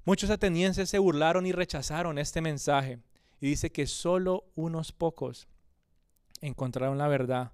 Muchos 0.09 0.31
atenienses 0.31 0.89
se 0.89 0.99
burlaron 0.99 1.45
y 1.45 1.53
rechazaron 1.53 2.17
este 2.17 2.41
mensaje 2.41 2.99
y 3.43 3.49
dice 3.49 3.71
que 3.71 3.87
solo 3.87 4.47
unos 4.55 4.91
pocos 4.91 5.49
encontraron 6.41 6.97
la 6.97 7.09
verdad. 7.09 7.53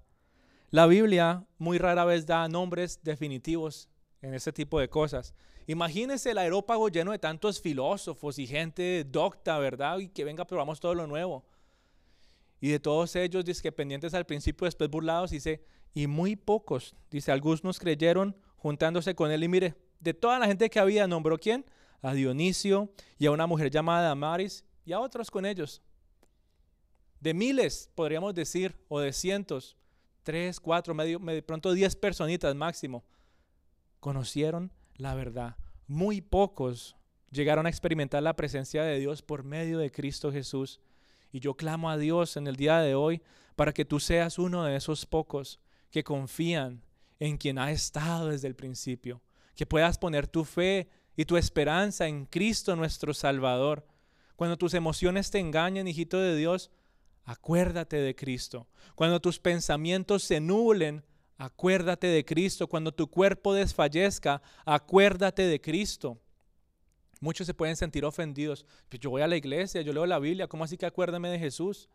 La 0.69 0.87
Biblia 0.87 1.45
muy 1.57 1.79
rara 1.79 2.05
vez 2.05 2.25
da 2.25 2.47
nombres 2.47 3.01
definitivos 3.03 3.89
en 4.21 4.33
ese 4.33 4.53
tipo 4.53 4.79
de 4.79 4.87
cosas. 4.87 5.33
Imagínense 5.67 6.31
el 6.31 6.37
aerópago 6.37 6.87
lleno 6.87 7.11
de 7.11 7.19
tantos 7.19 7.59
filósofos 7.59 8.39
y 8.39 8.47
gente 8.47 9.03
docta, 9.03 9.59
¿verdad? 9.59 9.97
Y 9.97 10.07
que 10.07 10.23
venga, 10.23 10.47
probamos 10.47 10.79
todo 10.79 10.95
lo 10.95 11.07
nuevo. 11.07 11.43
Y 12.61 12.69
de 12.69 12.79
todos 12.79 13.17
ellos, 13.17 13.43
dice 13.43 13.63
que 13.63 13.73
pendientes 13.73 14.13
al 14.13 14.25
principio, 14.25 14.63
después 14.63 14.89
burlados, 14.89 15.31
dice, 15.31 15.61
y 15.93 16.07
muy 16.07 16.37
pocos, 16.37 16.95
dice, 17.11 17.33
algunos 17.33 17.79
creyeron 17.79 18.33
juntándose 18.55 19.13
con 19.13 19.29
él. 19.29 19.43
Y 19.43 19.49
mire, 19.49 19.75
de 19.99 20.13
toda 20.13 20.39
la 20.39 20.47
gente 20.47 20.69
que 20.69 20.79
había, 20.79 21.05
nombró 21.05 21.37
quién? 21.37 21.65
A 22.05 22.13
Dionisio 22.13 22.89
y 23.17 23.25
a 23.25 23.31
una 23.31 23.47
mujer 23.47 23.71
llamada 23.71 24.09
Damaris 24.09 24.63
y 24.85 24.93
a 24.93 24.99
otros 24.99 25.31
con 25.31 25.45
ellos. 25.45 25.81
De 27.19 27.33
miles, 27.33 27.89
podríamos 27.95 28.35
decir, 28.35 28.75
o 28.87 28.99
de 28.99 29.11
cientos, 29.11 29.75
tres, 30.21 30.59
cuatro, 30.59 30.93
medio, 30.93 31.19
medio 31.19 31.43
pronto 31.43 31.73
diez 31.73 31.95
personitas 31.95 32.53
máximo, 32.53 33.03
conocieron 33.99 34.71
la 34.97 35.15
verdad. 35.15 35.55
Muy 35.87 36.21
pocos 36.21 36.95
llegaron 37.31 37.65
a 37.65 37.69
experimentar 37.69 38.21
la 38.21 38.35
presencia 38.35 38.83
de 38.83 38.99
Dios 38.99 39.23
por 39.23 39.43
medio 39.43 39.79
de 39.79 39.91
Cristo 39.91 40.31
Jesús. 40.31 40.79
Y 41.31 41.39
yo 41.39 41.55
clamo 41.55 41.89
a 41.89 41.97
Dios 41.97 42.37
en 42.37 42.45
el 42.45 42.55
día 42.55 42.79
de 42.81 42.93
hoy 42.93 43.23
para 43.55 43.73
que 43.73 43.83
tú 43.83 43.99
seas 43.99 44.37
uno 44.37 44.63
de 44.63 44.75
esos 44.75 45.07
pocos 45.07 45.59
que 45.89 46.03
confían 46.03 46.83
en 47.19 47.37
quien 47.37 47.57
ha 47.57 47.71
estado 47.71 48.29
desde 48.29 48.47
el 48.47 48.55
principio, 48.55 49.23
que 49.55 49.65
puedas 49.65 49.97
poner 49.97 50.27
tu 50.27 50.43
fe 50.43 50.87
y 51.15 51.25
tu 51.25 51.37
esperanza 51.37 52.07
en 52.07 52.25
Cristo 52.25 52.75
nuestro 52.75 53.13
Salvador. 53.13 53.85
Cuando 54.35 54.57
tus 54.57 54.73
emociones 54.73 55.31
te 55.31 55.39
engañen, 55.39 55.87
hijito 55.87 56.19
de 56.19 56.35
Dios, 56.35 56.71
acuérdate 57.23 57.97
de 57.97 58.15
Cristo. 58.15 58.67
Cuando 58.95 59.19
tus 59.19 59.39
pensamientos 59.39 60.23
se 60.23 60.39
nublen, 60.39 61.05
acuérdate 61.37 62.07
de 62.07 62.25
Cristo. 62.25 62.67
Cuando 62.67 62.93
tu 62.93 63.07
cuerpo 63.07 63.53
desfallezca, 63.53 64.41
acuérdate 64.65 65.43
de 65.43 65.61
Cristo. 65.61 66.19
Muchos 67.21 67.47
se 67.47 67.53
pueden 67.53 67.77
sentir 67.77 68.03
ofendidos. 68.03 68.65
Pues 68.89 68.99
yo 68.99 69.09
voy 69.09 69.21
a 69.21 69.27
la 69.27 69.37
iglesia, 69.37 69.81
yo 69.81 69.93
leo 69.93 70.05
la 70.05 70.19
Biblia, 70.19 70.47
¿cómo 70.47 70.63
así 70.63 70.77
que 70.77 70.85
acuérdame 70.85 71.29
de 71.29 71.39
Jesús? 71.39 71.89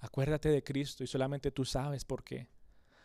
Acuérdate 0.00 0.50
de 0.50 0.62
Cristo 0.62 1.02
y 1.02 1.06
solamente 1.06 1.50
tú 1.50 1.64
sabes 1.64 2.04
por 2.04 2.22
qué. 2.22 2.48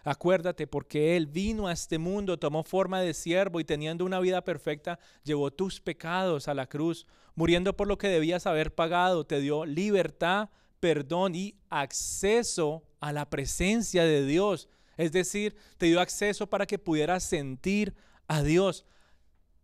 Acuérdate, 0.03 0.67
porque 0.67 1.15
Él 1.15 1.27
vino 1.27 1.67
a 1.67 1.71
este 1.71 1.97
mundo, 1.97 2.37
tomó 2.37 2.63
forma 2.63 2.99
de 2.99 3.13
siervo 3.13 3.61
y 3.61 3.63
teniendo 3.63 4.03
una 4.03 4.19
vida 4.19 4.43
perfecta, 4.43 4.99
llevó 5.23 5.51
tus 5.51 5.79
pecados 5.79 6.49
a 6.49 6.53
la 6.53 6.67
cruz, 6.67 7.07
muriendo 7.35 7.75
por 7.75 7.87
lo 7.87 7.97
que 7.97 8.09
debías 8.09 8.45
haber 8.45 8.75
pagado, 8.75 9.25
te 9.25 9.39
dio 9.39 9.65
libertad, 9.65 10.49
perdón 10.81 11.35
y 11.35 11.55
acceso 11.69 12.83
a 12.99 13.13
la 13.13 13.29
presencia 13.29 14.03
de 14.03 14.25
Dios. 14.25 14.67
Es 14.97 15.13
decir, 15.13 15.55
te 15.77 15.85
dio 15.85 16.01
acceso 16.01 16.47
para 16.47 16.65
que 16.65 16.77
pudieras 16.77 17.23
sentir 17.23 17.95
a 18.27 18.43
Dios. 18.43 18.85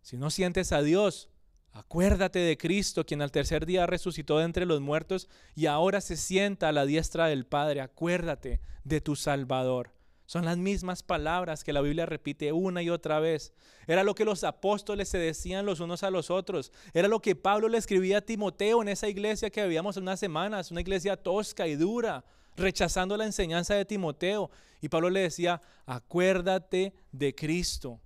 Si 0.00 0.16
no 0.16 0.30
sientes 0.30 0.72
a 0.72 0.80
Dios, 0.80 1.28
acuérdate 1.72 2.38
de 2.38 2.56
Cristo, 2.56 3.04
quien 3.04 3.20
al 3.20 3.30
tercer 3.30 3.66
día 3.66 3.86
resucitó 3.86 4.38
de 4.38 4.44
entre 4.44 4.64
los 4.64 4.80
muertos 4.80 5.28
y 5.54 5.66
ahora 5.66 6.00
se 6.00 6.16
sienta 6.16 6.70
a 6.70 6.72
la 6.72 6.86
diestra 6.86 7.26
del 7.26 7.44
Padre. 7.44 7.82
Acuérdate 7.82 8.62
de 8.84 9.02
tu 9.02 9.14
Salvador. 9.14 9.99
Son 10.30 10.44
las 10.44 10.58
mismas 10.58 11.02
palabras 11.02 11.64
que 11.64 11.72
la 11.72 11.80
Biblia 11.80 12.06
repite 12.06 12.52
una 12.52 12.82
y 12.82 12.88
otra 12.88 13.18
vez. 13.18 13.52
Era 13.88 14.04
lo 14.04 14.14
que 14.14 14.24
los 14.24 14.44
apóstoles 14.44 15.08
se 15.08 15.18
decían 15.18 15.66
los 15.66 15.80
unos 15.80 16.04
a 16.04 16.10
los 16.12 16.30
otros. 16.30 16.70
Era 16.94 17.08
lo 17.08 17.20
que 17.20 17.34
Pablo 17.34 17.68
le 17.68 17.78
escribía 17.78 18.18
a 18.18 18.20
Timoteo 18.20 18.80
en 18.80 18.86
esa 18.86 19.08
iglesia 19.08 19.50
que 19.50 19.64
vivíamos 19.64 19.96
unas 19.96 20.20
semanas, 20.20 20.70
una 20.70 20.82
iglesia 20.82 21.16
tosca 21.16 21.66
y 21.66 21.74
dura, 21.74 22.24
rechazando 22.56 23.16
la 23.16 23.24
enseñanza 23.24 23.74
de 23.74 23.84
Timoteo. 23.84 24.52
Y 24.80 24.88
Pablo 24.88 25.10
le 25.10 25.18
decía, 25.18 25.60
acuérdate 25.84 26.94
de 27.10 27.34
Cristo. 27.34 28.00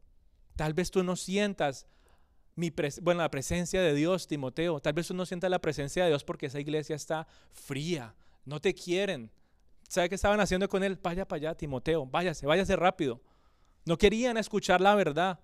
Tal 0.57 0.73
vez 0.73 0.91
tú 0.91 1.05
no 1.05 1.17
sientas 1.17 1.87
mi 2.55 2.73
la 3.05 3.31
presencia 3.31 3.83
de 3.83 3.93
Dios, 3.93 4.29
Timoteo. 4.29 4.81
Tal 4.81 4.95
vez 4.95 5.09
tú 5.09 5.13
no 5.13 5.27
sientas 5.27 5.51
la 5.51 5.59
presencia 5.59 6.05
de 6.05 6.09
Dios 6.09 6.25
porque 6.25 6.47
esa 6.47 6.59
iglesia 6.59 6.97
está 6.97 7.27
fría. 7.53 8.15
No 8.47 8.63
te 8.63 8.73
quieren 8.73 9.31
¿Sabe 9.89 10.09
qué 10.09 10.15
estaban 10.15 10.41
haciendo 10.41 10.69
con 10.69 10.83
él? 10.83 10.99
Vaya 11.03 11.27
para 11.27 11.55
Timoteo, 11.55 12.07
váyase, 12.07 12.47
váyase 12.47 12.77
rápido. 12.77 13.21
No 13.85 13.99
querían 13.99 14.37
escuchar 14.37 14.81
la 14.81 14.95
verdad. 14.95 15.41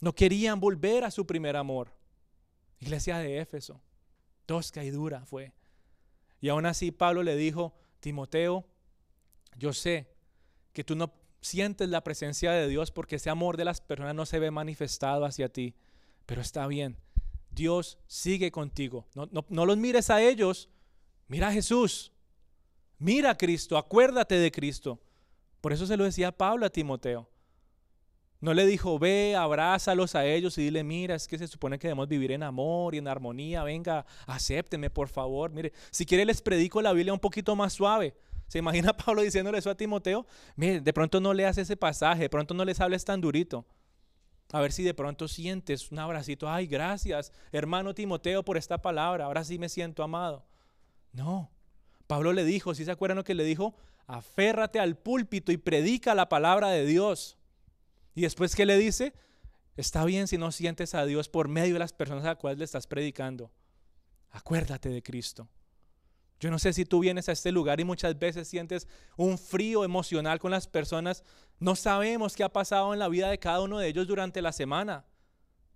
No 0.00 0.14
querían 0.14 0.60
volver 0.60 1.04
a 1.04 1.10
su 1.10 1.26
primer 1.26 1.56
amor. 1.56 1.92
Iglesia 2.80 3.18
de 3.18 3.38
Éfeso, 3.38 3.80
tosca 4.46 4.82
y 4.82 4.90
dura 4.90 5.24
fue. 5.24 5.52
Y 6.40 6.48
aún 6.48 6.66
así 6.66 6.90
Pablo 6.90 7.22
le 7.22 7.36
dijo, 7.36 7.72
Timoteo, 8.00 8.66
yo 9.56 9.72
sé 9.72 10.08
que 10.72 10.82
tú 10.82 10.96
no 10.96 11.12
sientes 11.40 11.88
la 11.88 12.02
presencia 12.02 12.52
de 12.52 12.66
Dios 12.66 12.90
porque 12.90 13.16
ese 13.16 13.30
amor 13.30 13.56
de 13.56 13.64
las 13.64 13.80
personas 13.80 14.14
no 14.14 14.26
se 14.26 14.38
ve 14.40 14.50
manifestado 14.50 15.24
hacia 15.24 15.48
ti, 15.48 15.74
pero 16.26 16.40
está 16.40 16.66
bien. 16.66 16.96
Dios 17.50 17.98
sigue 18.06 18.50
contigo. 18.50 19.06
No, 19.14 19.28
no, 19.30 19.44
no 19.48 19.66
los 19.66 19.76
mires 19.76 20.10
a 20.10 20.22
ellos, 20.22 20.68
mira 21.28 21.48
a 21.48 21.52
Jesús. 21.52 22.12
Mira 23.02 23.30
a 23.30 23.36
Cristo, 23.36 23.76
acuérdate 23.76 24.36
de 24.36 24.52
Cristo. 24.52 25.00
Por 25.60 25.72
eso 25.72 25.86
se 25.86 25.96
lo 25.96 26.04
decía 26.04 26.30
Pablo 26.30 26.66
a 26.66 26.70
Timoteo. 26.70 27.28
No 28.38 28.54
le 28.54 28.64
dijo, 28.64 28.96
ve, 29.00 29.34
abrázalos 29.34 30.14
a 30.14 30.24
ellos 30.24 30.56
y 30.56 30.62
dile, 30.62 30.84
mira, 30.84 31.16
es 31.16 31.26
que 31.26 31.36
se 31.36 31.48
supone 31.48 31.80
que 31.80 31.88
debemos 31.88 32.06
vivir 32.06 32.30
en 32.30 32.44
amor 32.44 32.94
y 32.94 32.98
en 32.98 33.08
armonía, 33.08 33.64
venga, 33.64 34.06
acépteme, 34.28 34.88
por 34.88 35.08
favor. 35.08 35.50
Mire, 35.50 35.72
si 35.90 36.06
quiere 36.06 36.24
les 36.24 36.40
predico 36.40 36.80
la 36.80 36.92
Biblia 36.92 37.12
un 37.12 37.18
poquito 37.18 37.56
más 37.56 37.72
suave. 37.72 38.14
¿Se 38.46 38.58
imagina 38.58 38.96
Pablo 38.96 39.22
diciéndole 39.22 39.58
eso 39.58 39.70
a 39.70 39.74
Timoteo? 39.74 40.24
Mire, 40.54 40.80
de 40.80 40.92
pronto 40.92 41.20
no 41.20 41.34
leas 41.34 41.58
ese 41.58 41.76
pasaje, 41.76 42.22
de 42.22 42.30
pronto 42.30 42.54
no 42.54 42.64
les 42.64 42.80
hables 42.80 43.04
tan 43.04 43.20
durito. 43.20 43.66
A 44.52 44.60
ver 44.60 44.70
si 44.70 44.84
de 44.84 44.94
pronto 44.94 45.26
sientes 45.26 45.90
un 45.90 45.98
abracito. 45.98 46.48
Ay, 46.48 46.68
gracias, 46.68 47.32
hermano 47.50 47.94
Timoteo, 47.94 48.44
por 48.44 48.56
esta 48.56 48.78
palabra. 48.78 49.24
Ahora 49.24 49.42
sí 49.42 49.58
me 49.58 49.68
siento 49.68 50.04
amado. 50.04 50.44
No, 51.12 51.50
Pablo 52.06 52.32
le 52.32 52.44
dijo, 52.44 52.74
si 52.74 52.84
se 52.84 52.90
acuerdan 52.90 53.16
lo 53.16 53.24
que 53.24 53.34
le 53.34 53.44
dijo? 53.44 53.74
Aférrate 54.06 54.80
al 54.80 54.96
púlpito 54.96 55.52
y 55.52 55.56
predica 55.56 56.14
la 56.14 56.28
palabra 56.28 56.68
de 56.70 56.84
Dios. 56.84 57.38
Y 58.14 58.22
después, 58.22 58.54
¿qué 58.54 58.66
le 58.66 58.76
dice? 58.76 59.14
Está 59.76 60.04
bien 60.04 60.28
si 60.28 60.36
no 60.36 60.52
sientes 60.52 60.94
a 60.94 61.06
Dios 61.06 61.28
por 61.28 61.48
medio 61.48 61.74
de 61.74 61.78
las 61.78 61.92
personas 61.92 62.24
a 62.24 62.28
las 62.28 62.36
cuales 62.36 62.58
le 62.58 62.64
estás 62.64 62.86
predicando. 62.86 63.50
Acuérdate 64.30 64.88
de 64.88 65.02
Cristo. 65.02 65.48
Yo 66.40 66.50
no 66.50 66.58
sé 66.58 66.72
si 66.72 66.84
tú 66.84 66.98
vienes 67.00 67.28
a 67.28 67.32
este 67.32 67.52
lugar 67.52 67.78
y 67.78 67.84
muchas 67.84 68.18
veces 68.18 68.48
sientes 68.48 68.88
un 69.16 69.38
frío 69.38 69.84
emocional 69.84 70.40
con 70.40 70.50
las 70.50 70.66
personas. 70.66 71.22
No 71.60 71.76
sabemos 71.76 72.34
qué 72.34 72.42
ha 72.42 72.52
pasado 72.52 72.92
en 72.92 72.98
la 72.98 73.08
vida 73.08 73.30
de 73.30 73.38
cada 73.38 73.60
uno 73.60 73.78
de 73.78 73.86
ellos 73.86 74.08
durante 74.08 74.42
la 74.42 74.50
semana. 74.50 75.04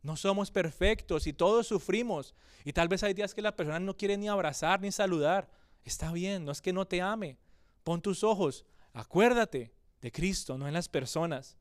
No 0.03 0.16
somos 0.16 0.51
perfectos 0.51 1.27
y 1.27 1.33
todos 1.33 1.68
sufrimos. 1.68 2.35
Y 2.64 2.72
tal 2.72 2.89
vez 2.89 3.05
hay 3.05 3.14
días 3.14 3.33
que 3.33 3.43
la 3.43 3.55
persona 3.55 3.79
no 3.79 3.97
quiere 3.97 4.16
ni 4.16 4.29
abrazar 4.29 4.81
ni 4.81 4.91
saludar. 4.91 5.49
Está 5.87 6.12
bien, 6.12 6.45
no 6.45 6.51
es 6.51 6.61
que 6.61 6.72
no 6.72 6.84
te 6.84 7.01
ame. 7.01 7.39
Pon 7.84 8.03
tus 8.03 8.24
ojos, 8.24 8.64
acuérdate 8.93 9.72
de 10.03 10.11
Cristo, 10.11 10.59
no 10.59 10.66
en 10.66 10.74
las 10.74 10.89
personas. 10.89 11.57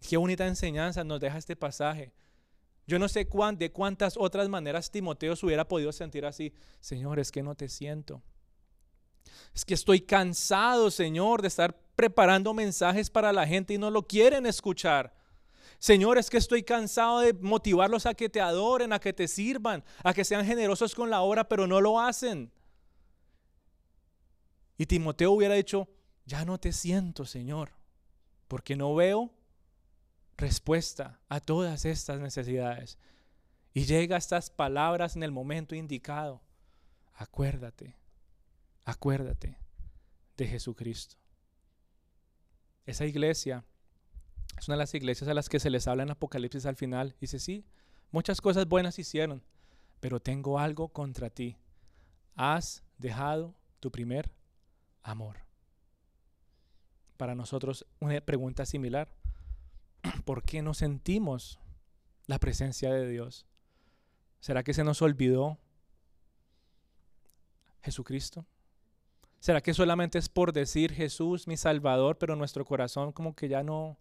Qué 0.00 0.16
bonita 0.16 0.46
enseñanza 0.46 1.04
nos 1.04 1.20
deja 1.20 1.36
este 1.36 1.54
pasaje. 1.54 2.10
Yo 2.86 2.98
no 2.98 3.06
sé 3.06 3.28
cuán, 3.28 3.58
de 3.58 3.70
cuántas 3.70 4.16
otras 4.16 4.48
maneras 4.48 4.90
Timoteo 4.90 5.36
se 5.36 5.44
hubiera 5.44 5.68
podido 5.68 5.92
sentir 5.92 6.24
así. 6.24 6.54
Señor, 6.80 7.20
es 7.20 7.30
que 7.30 7.42
no 7.42 7.54
te 7.54 7.68
siento. 7.68 8.22
Es 9.54 9.62
que 9.66 9.74
estoy 9.74 10.00
cansado, 10.00 10.90
Señor, 10.90 11.42
de 11.42 11.48
estar 11.48 11.78
preparando 11.94 12.54
mensajes 12.54 13.10
para 13.10 13.30
la 13.30 13.46
gente 13.46 13.74
y 13.74 13.78
no 13.78 13.90
lo 13.90 14.06
quieren 14.06 14.46
escuchar. 14.46 15.14
Señor, 15.78 16.16
es 16.16 16.30
que 16.30 16.38
estoy 16.38 16.62
cansado 16.62 17.20
de 17.20 17.34
motivarlos 17.34 18.06
a 18.06 18.14
que 18.14 18.30
te 18.30 18.40
adoren, 18.40 18.94
a 18.94 18.98
que 18.98 19.12
te 19.12 19.28
sirvan, 19.28 19.84
a 20.02 20.14
que 20.14 20.24
sean 20.24 20.46
generosos 20.46 20.94
con 20.94 21.10
la 21.10 21.20
obra, 21.20 21.46
pero 21.46 21.66
no 21.66 21.82
lo 21.82 22.00
hacen. 22.00 22.50
Y 24.78 24.86
Timoteo 24.86 25.32
hubiera 25.32 25.54
dicho, 25.54 25.88
ya 26.24 26.44
no 26.44 26.58
te 26.58 26.72
siento, 26.72 27.26
Señor, 27.26 27.72
porque 28.46 28.76
no 28.76 28.94
veo 28.94 29.34
respuesta 30.36 31.20
a 31.28 31.40
todas 31.40 31.84
estas 31.84 32.20
necesidades. 32.20 32.96
Y 33.74 33.84
llega 33.84 34.16
estas 34.16 34.50
palabras 34.50 35.16
en 35.16 35.24
el 35.24 35.32
momento 35.32 35.74
indicado. 35.74 36.40
Acuérdate, 37.12 37.96
acuérdate 38.84 39.58
de 40.36 40.46
Jesucristo. 40.46 41.16
Esa 42.86 43.04
iglesia 43.04 43.64
es 44.56 44.68
una 44.68 44.76
de 44.76 44.82
las 44.82 44.94
iglesias 44.94 45.28
a 45.28 45.34
las 45.34 45.48
que 45.48 45.60
se 45.60 45.70
les 45.70 45.88
habla 45.88 46.04
en 46.04 46.10
Apocalipsis 46.10 46.66
al 46.66 46.76
final. 46.76 47.16
Dice, 47.20 47.40
sí, 47.40 47.66
muchas 48.12 48.40
cosas 48.40 48.68
buenas 48.68 48.98
hicieron, 49.00 49.42
pero 49.98 50.20
tengo 50.20 50.60
algo 50.60 50.88
contra 50.88 51.30
ti. 51.30 51.56
Has 52.36 52.84
dejado 52.96 53.56
tu 53.80 53.90
primer 53.90 54.37
amor. 55.02 55.38
Para 57.16 57.34
nosotros 57.34 57.86
una 58.00 58.20
pregunta 58.20 58.66
similar. 58.66 59.12
¿Por 60.24 60.42
qué 60.42 60.62
no 60.62 60.74
sentimos 60.74 61.58
la 62.26 62.38
presencia 62.38 62.92
de 62.92 63.08
Dios? 63.08 63.46
¿Será 64.40 64.62
que 64.62 64.74
se 64.74 64.84
nos 64.84 65.02
olvidó 65.02 65.58
Jesucristo? 67.82 68.46
¿Será 69.40 69.60
que 69.60 69.74
solamente 69.74 70.18
es 70.18 70.28
por 70.28 70.52
decir 70.52 70.92
Jesús 70.92 71.46
mi 71.46 71.56
Salvador, 71.56 72.18
pero 72.18 72.36
nuestro 72.36 72.64
corazón 72.64 73.12
como 73.12 73.34
que 73.34 73.48
ya 73.48 73.62
no, 73.62 73.98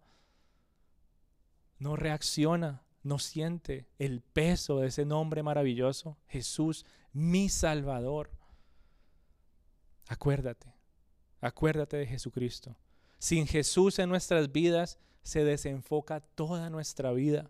no 1.79 1.95
reacciona, 1.95 2.83
no 3.03 3.19
siente 3.19 3.87
el 3.99 4.21
peso 4.21 4.79
de 4.79 4.87
ese 4.87 5.05
nombre 5.05 5.43
maravilloso? 5.43 6.17
Jesús 6.27 6.85
mi 7.13 7.49
Salvador. 7.49 8.31
Acuérdate, 10.07 10.73
acuérdate 11.41 11.97
de 11.97 12.07
Jesucristo. 12.07 12.75
Sin 13.19 13.47
Jesús 13.47 13.99
en 13.99 14.09
nuestras 14.09 14.51
vidas 14.51 14.99
se 15.23 15.43
desenfoca 15.43 16.19
toda 16.19 16.69
nuestra 16.69 17.11
vida. 17.11 17.49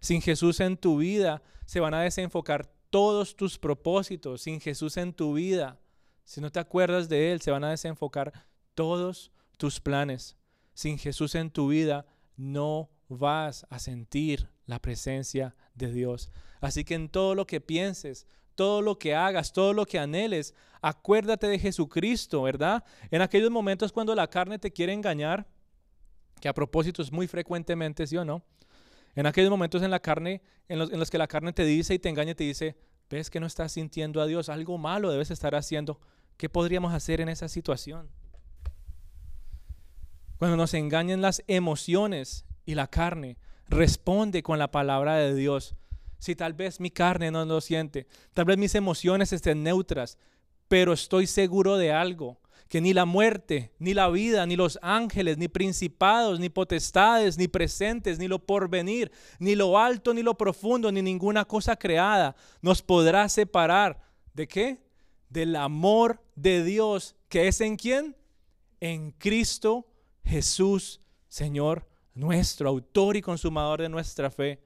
Sin 0.00 0.20
Jesús 0.20 0.60
en 0.60 0.76
tu 0.76 0.98
vida 0.98 1.42
se 1.66 1.80
van 1.80 1.94
a 1.94 2.02
desenfocar 2.02 2.72
todos 2.90 3.36
tus 3.36 3.58
propósitos. 3.58 4.42
Sin 4.42 4.60
Jesús 4.60 4.96
en 4.96 5.12
tu 5.12 5.34
vida 5.34 5.78
si 6.24 6.40
no 6.40 6.50
te 6.50 6.60
acuerdas 6.60 7.08
de 7.08 7.32
Él, 7.32 7.40
se 7.40 7.50
van 7.50 7.64
a 7.64 7.70
desenfocar 7.70 8.32
todos 8.74 9.32
tus 9.56 9.80
planes. 9.80 10.36
Sin 10.74 10.98
Jesús 10.98 11.34
en 11.34 11.50
tu 11.50 11.68
vida, 11.68 12.06
no 12.36 12.90
vas 13.08 13.66
a 13.68 13.78
sentir 13.78 14.48
la 14.66 14.78
presencia 14.80 15.54
de 15.74 15.92
Dios. 15.92 16.30
Así 16.60 16.84
que 16.84 16.94
en 16.94 17.08
todo 17.08 17.34
lo 17.34 17.46
que 17.46 17.60
pienses, 17.60 18.26
todo 18.54 18.82
lo 18.82 18.98
que 18.98 19.14
hagas, 19.14 19.52
todo 19.52 19.72
lo 19.72 19.86
que 19.86 19.98
anheles, 19.98 20.54
acuérdate 20.80 21.46
de 21.46 21.58
Jesucristo, 21.58 22.42
¿verdad? 22.42 22.84
En 23.10 23.22
aquellos 23.22 23.50
momentos 23.50 23.92
cuando 23.92 24.14
la 24.14 24.28
carne 24.28 24.58
te 24.58 24.72
quiere 24.72 24.92
engañar, 24.92 25.46
que 26.40 26.48
a 26.48 26.54
propósito 26.54 27.02
es 27.02 27.12
muy 27.12 27.28
frecuentemente, 27.28 28.06
¿sí 28.06 28.16
o 28.16 28.24
no? 28.24 28.42
En 29.14 29.26
aquellos 29.26 29.50
momentos 29.50 29.82
en 29.82 29.90
la 29.90 30.00
carne, 30.00 30.42
en 30.68 30.78
los, 30.78 31.10
que 31.10 31.18
la 31.18 31.28
carne 31.28 31.52
te 31.52 31.64
dice 31.64 31.94
y 31.94 31.98
te 31.98 32.08
engaña 32.08 32.32
y 32.32 32.34
te 32.34 32.44
dice, 32.44 32.76
ves 33.10 33.30
que 33.30 33.40
no 33.40 33.46
estás 33.46 33.72
sintiendo 33.72 34.20
a 34.20 34.26
Dios, 34.26 34.48
algo 34.48 34.78
malo 34.78 35.10
debes 35.10 35.30
estar 35.30 35.54
haciendo. 35.54 36.00
¿Qué 36.36 36.48
podríamos 36.48 36.94
hacer 36.94 37.20
en 37.20 37.28
esa 37.28 37.48
situación? 37.48 38.08
Cuando 40.38 40.56
nos 40.56 40.74
engañan 40.74 41.20
las 41.20 41.44
emociones 41.46 42.44
y 42.64 42.74
la 42.74 42.88
carne, 42.88 43.36
responde 43.68 44.42
con 44.42 44.58
la 44.58 44.70
palabra 44.70 45.16
de 45.16 45.34
Dios. 45.34 45.76
Si 46.22 46.36
tal 46.36 46.52
vez 46.52 46.78
mi 46.78 46.92
carne 46.92 47.32
no 47.32 47.44
lo 47.44 47.60
siente, 47.60 48.06
tal 48.32 48.44
vez 48.44 48.56
mis 48.56 48.76
emociones 48.76 49.32
estén 49.32 49.64
neutras, 49.64 50.18
pero 50.68 50.92
estoy 50.92 51.26
seguro 51.26 51.76
de 51.78 51.90
algo, 51.90 52.38
que 52.68 52.80
ni 52.80 52.92
la 52.92 53.06
muerte, 53.06 53.72
ni 53.80 53.92
la 53.92 54.08
vida, 54.08 54.46
ni 54.46 54.54
los 54.54 54.78
ángeles, 54.82 55.36
ni 55.36 55.48
principados, 55.48 56.38
ni 56.38 56.48
potestades, 56.48 57.38
ni 57.38 57.48
presentes, 57.48 58.20
ni 58.20 58.28
lo 58.28 58.38
porvenir, 58.38 59.10
ni 59.40 59.56
lo 59.56 59.76
alto, 59.76 60.14
ni 60.14 60.22
lo 60.22 60.38
profundo, 60.38 60.92
ni 60.92 61.02
ninguna 61.02 61.44
cosa 61.44 61.74
creada 61.74 62.36
nos 62.60 62.82
podrá 62.82 63.28
separar. 63.28 64.00
¿De 64.32 64.46
qué? 64.46 64.78
Del 65.28 65.56
amor 65.56 66.22
de 66.36 66.62
Dios, 66.62 67.16
que 67.28 67.48
es 67.48 67.60
en 67.60 67.74
quién? 67.74 68.14
En 68.78 69.10
Cristo 69.10 69.88
Jesús, 70.22 71.00
Señor 71.26 71.84
nuestro, 72.14 72.68
autor 72.68 73.16
y 73.16 73.22
consumador 73.22 73.82
de 73.82 73.88
nuestra 73.88 74.30
fe. 74.30 74.61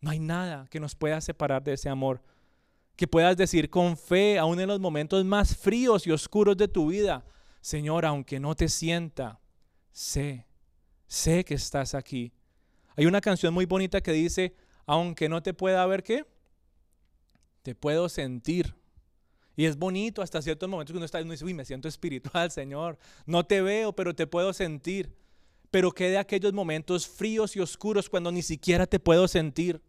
No 0.00 0.10
hay 0.10 0.18
nada 0.18 0.66
que 0.70 0.80
nos 0.80 0.94
pueda 0.94 1.20
separar 1.20 1.62
de 1.62 1.74
ese 1.74 1.88
amor 1.88 2.22
que 2.98 3.06
puedas 3.06 3.36
decir 3.36 3.70
con 3.70 3.96
fe, 3.96 4.40
aún 4.40 4.58
en 4.58 4.66
los 4.66 4.80
momentos 4.80 5.24
más 5.24 5.56
fríos 5.56 6.04
y 6.04 6.10
oscuros 6.10 6.56
de 6.56 6.66
tu 6.66 6.88
vida, 6.88 7.24
Señor, 7.60 8.04
aunque 8.04 8.40
no 8.40 8.56
te 8.56 8.68
sienta, 8.68 9.40
sé, 9.92 10.48
sé 11.06 11.44
que 11.44 11.54
estás 11.54 11.94
aquí. 11.94 12.32
Hay 12.96 13.06
una 13.06 13.20
canción 13.20 13.54
muy 13.54 13.66
bonita 13.66 14.00
que 14.00 14.10
dice, 14.10 14.56
aunque 14.84 15.28
no 15.28 15.40
te 15.44 15.54
pueda 15.54 15.86
ver 15.86 16.02
qué, 16.02 16.26
te 17.62 17.76
puedo 17.76 18.08
sentir. 18.08 18.74
Y 19.54 19.66
es 19.66 19.76
bonito 19.76 20.20
hasta 20.20 20.42
ciertos 20.42 20.68
momentos 20.68 20.92
que 20.92 20.96
uno 20.96 21.06
está 21.06 21.20
y 21.20 21.22
uno 21.22 21.32
dice, 21.32 21.44
uy, 21.44 21.54
me 21.54 21.64
siento 21.64 21.86
espiritual, 21.86 22.50
Señor. 22.50 22.98
No 23.26 23.46
te 23.46 23.62
veo, 23.62 23.92
pero 23.92 24.12
te 24.12 24.26
puedo 24.26 24.52
sentir. 24.52 25.14
Pero 25.70 25.92
qué 25.92 26.10
de 26.10 26.18
aquellos 26.18 26.52
momentos 26.52 27.06
fríos 27.06 27.54
y 27.54 27.60
oscuros 27.60 28.10
cuando 28.10 28.32
ni 28.32 28.42
siquiera 28.42 28.88
te 28.88 28.98
puedo 28.98 29.28
sentir 29.28 29.80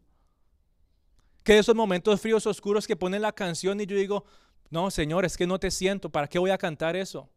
que 1.43 1.57
esos 1.57 1.75
momentos 1.75 2.21
fríos, 2.21 2.45
oscuros 2.45 2.87
que 2.87 2.95
ponen 2.95 3.21
la 3.21 3.31
canción 3.31 3.79
y 3.79 3.85
yo 3.85 3.95
digo, 3.95 4.25
no, 4.69 4.91
Señor, 4.91 5.25
es 5.25 5.37
que 5.37 5.47
no 5.47 5.59
te 5.59 5.71
siento, 5.71 6.09
¿para 6.09 6.27
qué 6.27 6.39
voy 6.39 6.51
a 6.51 6.57
cantar 6.57 6.95
eso? 6.95 7.29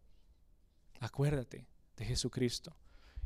Acuérdate 1.00 1.66
de 1.96 2.04
Jesucristo. 2.04 2.76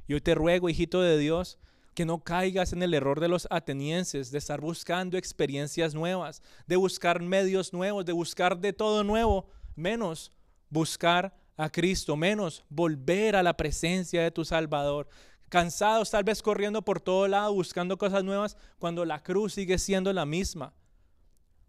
Y 0.06 0.14
hoy 0.14 0.20
te 0.20 0.34
ruego, 0.34 0.68
hijito 0.68 1.00
de 1.00 1.18
Dios, 1.18 1.58
que 1.94 2.04
no 2.04 2.22
caigas 2.22 2.72
en 2.72 2.82
el 2.82 2.94
error 2.94 3.20
de 3.20 3.28
los 3.28 3.48
atenienses, 3.50 4.30
de 4.30 4.38
estar 4.38 4.60
buscando 4.60 5.16
experiencias 5.16 5.94
nuevas, 5.94 6.42
de 6.66 6.76
buscar 6.76 7.20
medios 7.20 7.72
nuevos, 7.72 8.04
de 8.04 8.12
buscar 8.12 8.58
de 8.58 8.72
todo 8.72 9.02
nuevo, 9.02 9.48
menos 9.74 10.30
buscar 10.68 11.34
a 11.56 11.70
Cristo, 11.70 12.16
menos 12.16 12.64
volver 12.68 13.34
a 13.34 13.42
la 13.42 13.56
presencia 13.56 14.22
de 14.22 14.30
tu 14.30 14.44
Salvador 14.44 15.08
cansados, 15.48 16.10
tal 16.10 16.24
vez 16.24 16.42
corriendo 16.42 16.82
por 16.82 17.00
todo 17.00 17.28
lado, 17.28 17.52
buscando 17.52 17.98
cosas 17.98 18.24
nuevas, 18.24 18.56
cuando 18.78 19.04
la 19.04 19.22
cruz 19.22 19.54
sigue 19.54 19.78
siendo 19.78 20.12
la 20.12 20.26
misma. 20.26 20.74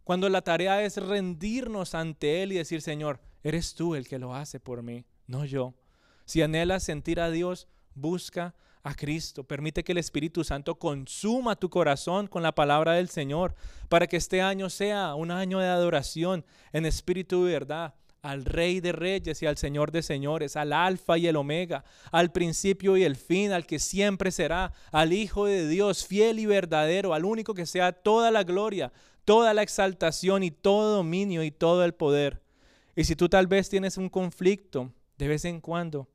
Cuando 0.04 0.30
la 0.30 0.42
tarea 0.42 0.84
es 0.84 0.98
rendirnos 0.98 1.94
ante 1.94 2.42
Él 2.42 2.54
y 2.54 2.56
decir, 2.56 2.82
Señor, 2.82 3.20
eres 3.44 3.76
tú 3.76 3.96
el 3.96 4.08
que 4.08 4.20
lo 4.20 4.34
hace 4.34 4.60
por 4.60 4.82
mí, 4.82 5.06
no 5.26 5.46
yo. 5.46 5.74
Si 6.26 6.42
anhelas 6.42 6.84
sentir 6.84 7.20
a 7.20 7.30
Dios, 7.30 7.68
busca 7.94 8.56
a 8.84 8.96
Cristo. 8.96 9.44
Permite 9.44 9.84
que 9.84 9.92
el 9.92 9.98
Espíritu 9.98 10.44
Santo 10.44 10.80
consuma 10.80 11.58
tu 11.58 11.70
corazón 11.70 12.28
con 12.28 12.42
la 12.42 12.56
palabra 12.56 12.94
del 12.94 13.10
Señor, 13.10 13.56
para 13.90 14.08
que 14.08 14.18
este 14.18 14.42
año 14.42 14.70
sea 14.70 15.14
un 15.16 15.30
año 15.30 15.60
de 15.60 15.68
adoración 15.68 16.46
en 16.72 16.86
espíritu 16.86 17.48
y 17.48 17.52
verdad 17.52 17.96
al 18.28 18.44
Rey 18.44 18.82
de 18.82 18.92
Reyes 18.92 19.42
y 19.42 19.46
al 19.46 19.58
Señor 19.58 19.92
de 19.92 20.04
Señores, 20.04 20.58
al 20.58 20.74
Alfa 20.74 21.18
y 21.18 21.28
el 21.28 21.38
Omega, 21.38 21.86
al 22.12 22.34
principio 22.34 22.98
y 22.98 23.04
el 23.04 23.16
fin, 23.16 23.54
al 23.54 23.66
que 23.66 23.80
siempre 23.80 24.32
será, 24.32 24.74
al 24.92 25.14
Hijo 25.14 25.46
de 25.46 25.66
Dios, 25.68 26.06
fiel 26.06 26.40
y 26.40 26.46
verdadero, 26.46 27.14
al 27.14 27.24
único 27.24 27.54
que 27.54 27.66
sea 27.66 27.94
toda 27.94 28.30
la 28.30 28.44
gloria, 28.44 28.92
toda 29.24 29.54
la 29.54 29.64
exaltación 29.64 30.44
y 30.44 30.52
todo 30.52 30.98
dominio 30.98 31.42
y 31.42 31.52
todo 31.52 31.86
el 31.86 31.94
poder. 31.94 32.42
Y 32.98 33.06
si 33.06 33.16
tú 33.16 33.30
tal 33.30 33.48
vez 33.48 33.70
tienes 33.70 33.98
un 33.98 34.10
conflicto 34.10 34.92
de 35.18 35.30
vez 35.30 35.46
en 35.46 35.62
cuando, 35.62 36.10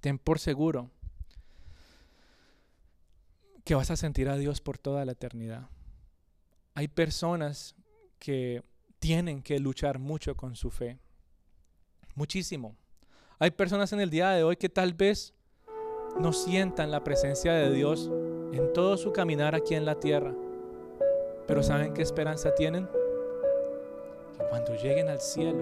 ten 0.00 0.18
por 0.18 0.38
seguro 0.38 0.90
que 3.64 3.74
vas 3.74 3.90
a 3.90 3.96
sentir 3.96 4.28
a 4.28 4.36
Dios 4.36 4.60
por 4.60 4.76
toda 4.76 5.06
la 5.06 5.12
eternidad. 5.12 5.70
Hay 6.74 6.88
personas 6.88 7.74
que 8.18 8.62
tienen 8.98 9.42
que 9.42 9.58
luchar 9.58 9.98
mucho 9.98 10.36
con 10.36 10.54
su 10.54 10.70
fe 10.70 10.98
muchísimo. 12.14 12.76
Hay 13.38 13.50
personas 13.50 13.92
en 13.92 14.00
el 14.00 14.10
día 14.10 14.30
de 14.30 14.44
hoy 14.44 14.56
que 14.56 14.68
tal 14.68 14.94
vez 14.94 15.34
no 16.18 16.32
sientan 16.32 16.90
la 16.90 17.02
presencia 17.02 17.52
de 17.52 17.72
Dios 17.72 18.10
en 18.52 18.72
todo 18.72 18.96
su 18.96 19.12
caminar 19.12 19.54
aquí 19.54 19.74
en 19.74 19.84
la 19.84 19.98
tierra. 19.98 20.34
Pero 21.46 21.62
¿saben 21.62 21.92
qué 21.92 22.02
esperanza 22.02 22.54
tienen? 22.54 22.88
Que 24.38 24.44
cuando 24.48 24.74
lleguen 24.76 25.08
al 25.08 25.20
cielo 25.20 25.58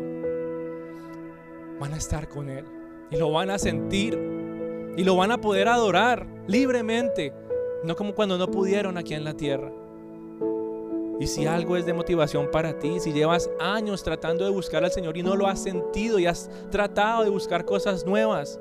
van 1.80 1.94
a 1.94 1.96
estar 1.96 2.28
con 2.28 2.48
Él 2.48 2.64
y 3.10 3.16
lo 3.16 3.32
van 3.32 3.50
a 3.50 3.58
sentir 3.58 4.18
y 4.96 5.04
lo 5.04 5.16
van 5.16 5.32
a 5.32 5.40
poder 5.40 5.68
adorar 5.68 6.26
libremente, 6.46 7.32
no 7.82 7.96
como 7.96 8.14
cuando 8.14 8.38
no 8.38 8.50
pudieron 8.50 8.98
aquí 8.98 9.14
en 9.14 9.24
la 9.24 9.34
tierra. 9.34 9.72
Y 11.20 11.26
si 11.26 11.46
algo 11.46 11.76
es 11.76 11.86
de 11.86 11.92
motivación 11.92 12.50
para 12.50 12.78
ti, 12.78 12.98
si 12.98 13.12
llevas 13.12 13.50
años 13.60 14.02
tratando 14.02 14.44
de 14.44 14.50
buscar 14.50 14.84
al 14.84 14.90
Señor 14.90 15.16
y 15.16 15.22
no 15.22 15.36
lo 15.36 15.46
has 15.46 15.62
sentido 15.62 16.18
y 16.18 16.26
has 16.26 16.50
tratado 16.70 17.22
de 17.22 17.30
buscar 17.30 17.64
cosas 17.64 18.04
nuevas, 18.04 18.58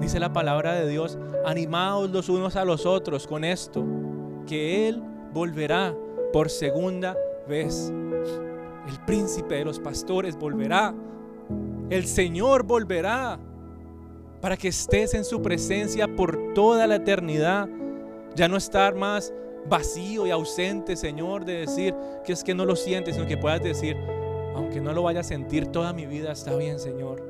dice 0.00 0.20
la 0.20 0.32
palabra 0.32 0.74
de 0.74 0.88
Dios, 0.88 1.18
animaos 1.44 2.10
los 2.10 2.28
unos 2.28 2.56
a 2.56 2.64
los 2.64 2.86
otros 2.86 3.26
con 3.26 3.44
esto, 3.44 3.84
que 4.46 4.88
Él 4.88 5.02
volverá 5.32 5.94
por 6.32 6.50
segunda 6.50 7.16
vez. 7.48 7.92
El 8.88 9.04
príncipe 9.06 9.56
de 9.56 9.64
los 9.64 9.78
pastores 9.80 10.36
volverá. 10.36 10.94
El 11.90 12.06
Señor 12.06 12.62
volverá 12.62 13.38
para 14.40 14.56
que 14.56 14.68
estés 14.68 15.14
en 15.14 15.24
su 15.24 15.42
presencia 15.42 16.06
por 16.14 16.54
toda 16.54 16.86
la 16.86 16.96
eternidad. 16.96 17.68
Ya 18.34 18.48
no 18.48 18.56
estar 18.56 18.94
más 18.94 19.32
vacío 19.68 20.26
y 20.26 20.30
ausente, 20.30 20.96
Señor, 20.96 21.44
de 21.44 21.60
decir 21.60 21.94
que 22.24 22.32
es 22.32 22.44
que 22.44 22.54
no 22.54 22.64
lo 22.64 22.76
sientes, 22.76 23.14
sino 23.14 23.26
que 23.26 23.36
puedas 23.36 23.62
decir, 23.62 23.96
aunque 24.54 24.80
no 24.80 24.92
lo 24.92 25.02
vaya 25.02 25.20
a 25.20 25.24
sentir 25.24 25.68
toda 25.68 25.92
mi 25.92 26.06
vida, 26.06 26.32
está 26.32 26.56
bien, 26.56 26.78
Señor, 26.78 27.22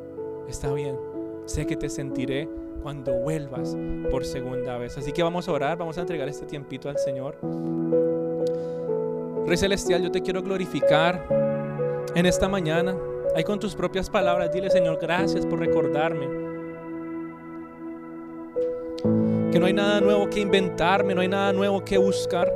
está 0.49 0.73
bien. 0.73 0.97
Sé 1.47 1.67
que 1.67 1.77
te 1.77 1.89
sentiré 1.89 2.49
cuando 2.83 3.13
vuelvas 3.13 3.77
por 4.11 4.25
segunda 4.25 4.77
vez. 4.79 4.97
Así 4.99 5.13
que 5.13 5.23
vamos 5.23 5.49
a 5.49 5.53
orar, 5.53 5.79
vamos 5.79 5.99
a 5.99 6.03
entregar 6.03 6.29
este 6.29 6.47
tiempito 6.47 6.89
al 6.89 6.99
Señor. 6.99 7.37
Rey 9.47 9.57
Celestial, 9.57 10.03
yo 10.03 10.11
te 10.11 10.21
quiero 10.21 10.43
glorificar 10.43 11.27
en 12.15 12.27
esta 12.27 12.49
mañana. 12.49 12.97
Ahí 13.35 13.45
con 13.45 13.59
tus 13.59 13.75
propias 13.75 14.11
palabras, 14.11 14.53
dile 14.53 14.71
Señor, 14.71 14.99
gracias 15.01 15.47
por 15.47 15.59
recordarme 15.59 16.48
que 19.03 19.59
no 19.59 19.67
hay 19.67 19.73
nada 19.73 20.01
nuevo 20.01 20.29
que 20.29 20.41
inventarme, 20.41 21.15
no 21.15 21.21
hay 21.21 21.29
nada 21.29 21.53
nuevo 21.53 21.85
que 21.85 21.99
buscar. 21.99 22.53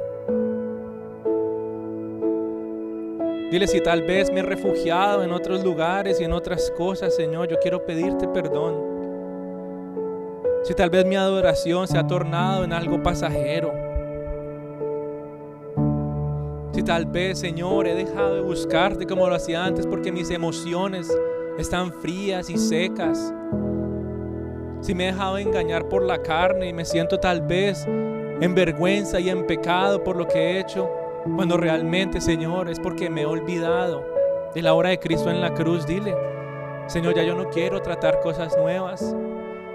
Dile 3.51 3.67
si 3.67 3.81
tal 3.83 4.03
vez 4.03 4.33
me 4.33 4.41
he 4.41 4.43
refugiado 4.43 5.23
en 5.23 5.31
otros 5.31 5.63
lugares 5.63 6.21
y 6.21 6.25
en 6.25 6.33
otras 6.33 6.73
cosas, 6.77 7.15
Señor, 7.15 7.49
yo 7.49 7.59
quiero 7.61 7.85
pedirte 7.85 8.27
perdón. 8.29 8.93
Si 10.65 10.75
tal 10.75 10.91
vez 10.91 11.05
mi 11.05 11.17
adoración 11.17 11.87
se 11.87 11.99
ha 11.99 12.07
tornado 12.07 12.65
en 12.65 12.73
algo 12.73 13.03
pasajero. 13.03 13.73
Si 16.73 16.83
tal 16.83 17.05
vez, 17.05 17.39
Señor, 17.39 17.87
he 17.87 17.95
dejado 17.95 18.37
de 18.37 18.41
buscarte 18.41 19.07
como 19.07 19.29
lo 19.29 19.35
hacía 19.35 19.65
antes 19.65 19.87
porque 19.87 20.11
mis 20.11 20.31
emociones 20.31 21.15
están 21.59 21.93
frías 21.93 22.49
y 22.49 22.57
secas 22.57 23.35
si 24.83 24.95
me 24.95 25.05
he 25.05 25.13
dejado 25.13 25.39
engañar 25.39 25.89
por 25.89 26.03
la 26.03 26.21
carne 26.23 26.69
y 26.69 26.73
me 26.73 26.85
siento 26.85 27.19
tal 27.19 27.41
vez 27.41 27.87
en 27.87 28.55
vergüenza 28.55 29.21
y 29.21 29.31
en 29.31 29.47
pecado 29.47 30.03
por 30.03 30.17
lo 30.17 30.27
que 30.27 30.39
he 30.39 30.61
hecho, 30.61 30.91
cuando 31.37 31.57
realmente, 31.57 32.21
Señor, 32.21 32.69
es 32.69 32.81
porque 32.81 33.09
me 33.09 33.23
he 33.23 33.27
olvidado 33.27 34.05
de 34.53 34.61
la 34.61 34.75
obra 34.75 34.91
de 34.91 34.99
Cristo 34.99 35.31
en 35.31 35.41
la 35.41 35.55
cruz, 35.55 35.87
dile, 35.87 36.15
Señor, 36.89 37.15
ya 37.15 37.23
yo 37.23 37.37
no 37.37 37.49
quiero 37.49 37.81
tratar 37.81 38.21
cosas 38.21 38.57
nuevas, 38.59 39.15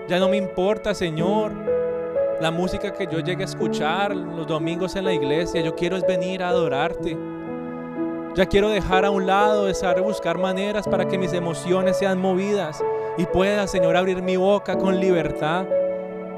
ya 0.09 0.19
no 0.19 0.27
me 0.27 0.35
importa, 0.35 0.93
Señor, 0.93 1.53
la 2.41 2.51
música 2.51 2.91
que 2.91 3.07
yo 3.07 3.19
llegue 3.19 3.43
a 3.43 3.45
escuchar 3.45 4.13
los 4.13 4.45
domingos 4.45 4.97
en 4.97 5.05
la 5.05 5.13
iglesia, 5.13 5.61
yo 5.61 5.73
quiero 5.73 5.95
es 5.95 6.05
venir 6.05 6.43
a 6.43 6.49
adorarte. 6.49 7.17
Ya 8.37 8.45
quiero 8.45 8.69
dejar 8.69 9.03
a 9.03 9.09
un 9.09 9.25
lado, 9.25 9.65
desear 9.65 9.99
buscar 9.99 10.37
maneras 10.37 10.87
para 10.87 11.07
que 11.07 11.17
mis 11.17 11.33
emociones 11.33 11.97
sean 11.97 12.19
movidas 12.19 12.83
y 13.17 13.25
pueda, 13.25 13.65
Señor, 13.65 13.97
abrir 13.97 14.21
mi 14.21 14.37
boca 14.37 14.77
con 14.77 14.99
libertad. 14.99 15.65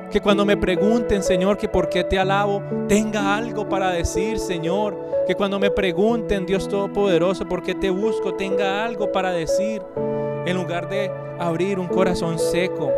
Que 0.10 0.22
cuando 0.22 0.46
me 0.46 0.56
pregunten, 0.56 1.22
Señor, 1.22 1.58
que 1.58 1.68
por 1.68 1.90
qué 1.90 2.06
te 2.06 2.18
alabo, 2.18 2.64
tenga 2.88 3.36
algo 3.36 3.68
para 3.68 3.92
decir, 3.92 4.40
Señor. 4.40 4.98
Que 5.28 5.36
cuando 5.36 5.60
me 5.60 5.72
pregunten, 5.72 6.46
Dios 6.46 6.70
Todopoderoso, 6.70 7.46
por 7.50 7.64
qué 7.64 7.76
te 7.76 7.90
busco, 7.90 8.34
tenga 8.34 8.86
algo 8.86 9.12
para 9.12 9.32
decir. 9.34 9.82
En 10.46 10.56
lugar 10.56 10.88
de 10.88 11.12
abrir 11.38 11.80
un 11.80 11.90
corazón 11.90 12.40
seco, 12.40 12.94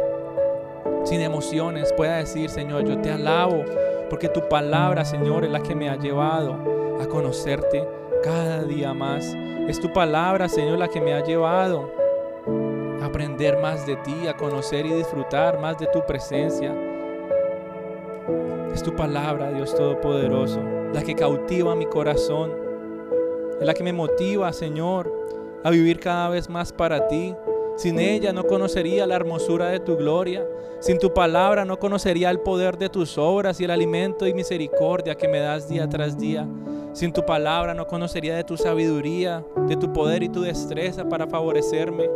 sin 1.05 1.21
emociones, 1.21 1.91
pueda 1.91 2.17
decir, 2.17 2.51
Señor, 2.51 2.83
yo 2.83 3.01
te 3.01 3.09
alabo, 3.09 3.65
porque 4.11 4.29
tu 4.29 4.47
palabra, 4.47 5.05
Señor, 5.05 5.43
es 5.43 5.49
la 5.49 5.63
que 5.63 5.73
me 5.73 5.89
ha 5.89 5.95
llevado 5.95 6.55
a 7.01 7.07
conocerte 7.07 7.99
cada 8.21 8.63
día 8.63 8.93
más. 8.93 9.35
Es 9.67 9.79
tu 9.79 9.91
palabra, 9.91 10.47
Señor, 10.49 10.79
la 10.79 10.87
que 10.87 11.01
me 11.01 11.13
ha 11.13 11.23
llevado 11.23 11.91
a 13.01 13.05
aprender 13.05 13.59
más 13.59 13.85
de 13.85 13.95
ti, 13.97 14.27
a 14.27 14.35
conocer 14.35 14.85
y 14.85 14.93
disfrutar 14.93 15.59
más 15.59 15.77
de 15.79 15.87
tu 15.87 16.05
presencia. 16.05 16.73
Es 18.73 18.83
tu 18.83 18.95
palabra, 18.95 19.51
Dios 19.51 19.75
Todopoderoso, 19.75 20.61
la 20.93 21.03
que 21.03 21.15
cautiva 21.15 21.75
mi 21.75 21.85
corazón. 21.85 22.51
Es 23.59 23.65
la 23.65 23.73
que 23.73 23.83
me 23.83 23.93
motiva, 23.93 24.51
Señor, 24.53 25.11
a 25.63 25.69
vivir 25.69 25.99
cada 25.99 26.29
vez 26.29 26.49
más 26.49 26.71
para 26.71 27.07
ti. 27.07 27.35
Sin 27.81 27.97
ella 27.97 28.31
no 28.31 28.45
conocería 28.45 29.07
la 29.07 29.15
hermosura 29.15 29.69
de 29.69 29.79
tu 29.79 29.97
gloria. 29.97 30.45
Sin 30.81 30.99
tu 30.99 31.15
palabra 31.15 31.65
no 31.65 31.79
conocería 31.79 32.29
el 32.29 32.39
poder 32.39 32.77
de 32.77 32.89
tus 32.89 33.17
obras 33.17 33.59
y 33.59 33.63
el 33.63 33.71
alimento 33.71 34.27
y 34.27 34.35
misericordia 34.35 35.15
que 35.15 35.27
me 35.27 35.39
das 35.39 35.67
día 35.67 35.89
tras 35.89 36.15
día. 36.15 36.47
Sin 36.93 37.11
tu 37.11 37.25
palabra 37.25 37.73
no 37.73 37.87
conocería 37.87 38.35
de 38.35 38.43
tu 38.43 38.55
sabiduría, 38.55 39.43
de 39.67 39.75
tu 39.77 39.91
poder 39.91 40.21
y 40.21 40.29
tu 40.29 40.43
destreza 40.43 41.09
para 41.09 41.25
favorecerme. 41.25 42.07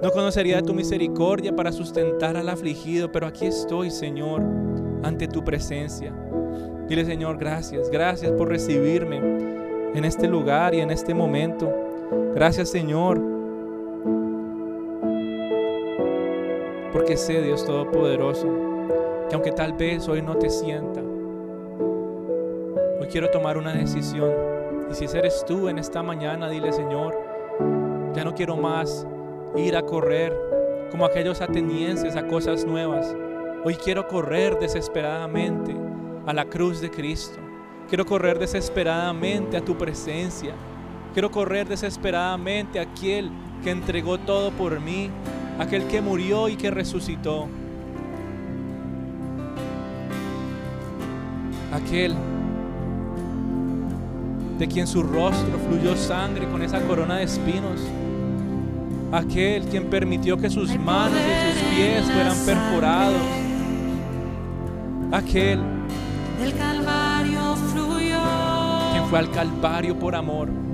No 0.00 0.10
conocería 0.10 0.56
de 0.56 0.62
tu 0.62 0.72
misericordia 0.72 1.54
para 1.54 1.70
sustentar 1.70 2.38
al 2.38 2.48
afligido, 2.48 3.12
pero 3.12 3.26
aquí 3.26 3.44
estoy, 3.44 3.90
Señor, 3.90 4.40
ante 5.02 5.28
tu 5.28 5.44
presencia. 5.44 6.14
Dile, 6.88 7.04
Señor, 7.04 7.36
gracias, 7.36 7.90
gracias 7.90 8.32
por 8.32 8.48
recibirme 8.48 9.18
en 9.18 10.06
este 10.06 10.28
lugar 10.28 10.74
y 10.74 10.80
en 10.80 10.90
este 10.90 11.12
momento. 11.12 11.70
Gracias, 12.34 12.70
Señor, 12.70 13.27
porque 16.92 17.16
sé, 17.16 17.42
Dios 17.42 17.64
Todopoderoso, 17.64 18.48
que 19.28 19.34
aunque 19.34 19.52
tal 19.52 19.74
vez 19.74 20.08
hoy 20.08 20.22
no 20.22 20.36
te 20.36 20.50
sienta, 20.50 21.02
quiero 23.10 23.30
tomar 23.30 23.56
una 23.56 23.72
decisión. 23.72 24.30
Y 24.90 24.94
si 24.94 25.04
eres 25.16 25.44
tú 25.46 25.68
en 25.68 25.78
esta 25.78 26.02
mañana, 26.02 26.48
dile 26.48 26.72
Señor, 26.72 27.18
ya 28.14 28.24
no 28.24 28.34
quiero 28.34 28.56
más 28.56 29.06
ir 29.56 29.76
a 29.76 29.82
correr 29.82 30.34
como 30.90 31.04
aquellos 31.04 31.40
atenienses 31.40 32.16
a 32.16 32.26
cosas 32.26 32.64
nuevas. 32.64 33.14
Hoy 33.64 33.74
quiero 33.74 34.06
correr 34.06 34.58
desesperadamente 34.58 35.74
a 36.26 36.32
la 36.32 36.44
cruz 36.44 36.80
de 36.80 36.90
Cristo. 36.90 37.38
Quiero 37.88 38.04
correr 38.04 38.38
desesperadamente 38.38 39.56
a 39.56 39.64
tu 39.64 39.76
presencia. 39.76 40.52
Quiero 41.12 41.30
correr 41.30 41.66
desesperadamente 41.66 42.78
a 42.78 42.82
aquel 42.82 43.30
que 43.62 43.70
entregó 43.70 44.18
todo 44.18 44.50
por 44.52 44.78
mí, 44.80 45.10
aquel 45.58 45.84
que 45.86 46.00
murió 46.00 46.48
y 46.48 46.56
que 46.56 46.70
resucitó. 46.70 47.48
Aquel 51.72 52.14
de 54.58 54.66
quien 54.66 54.86
su 54.86 55.02
rostro 55.02 55.58
fluyó 55.68 55.96
sangre 55.96 56.48
con 56.48 56.62
esa 56.62 56.80
corona 56.80 57.16
de 57.16 57.24
espinos. 57.24 57.80
Aquel 59.12 59.64
quien 59.64 59.84
permitió 59.88 60.36
que 60.36 60.50
sus 60.50 60.76
manos 60.78 61.18
y 61.18 61.58
sus 61.58 61.68
pies 61.74 62.04
fueran 62.04 62.36
perforados. 62.44 63.22
Aquel 65.12 65.60
del 66.40 66.54
Calvario 66.54 67.56
fluyó. 67.72 68.20
Quien 68.92 69.04
fue 69.08 69.18
al 69.18 69.30
Calvario 69.30 69.98
por 69.98 70.14
amor. 70.14 70.67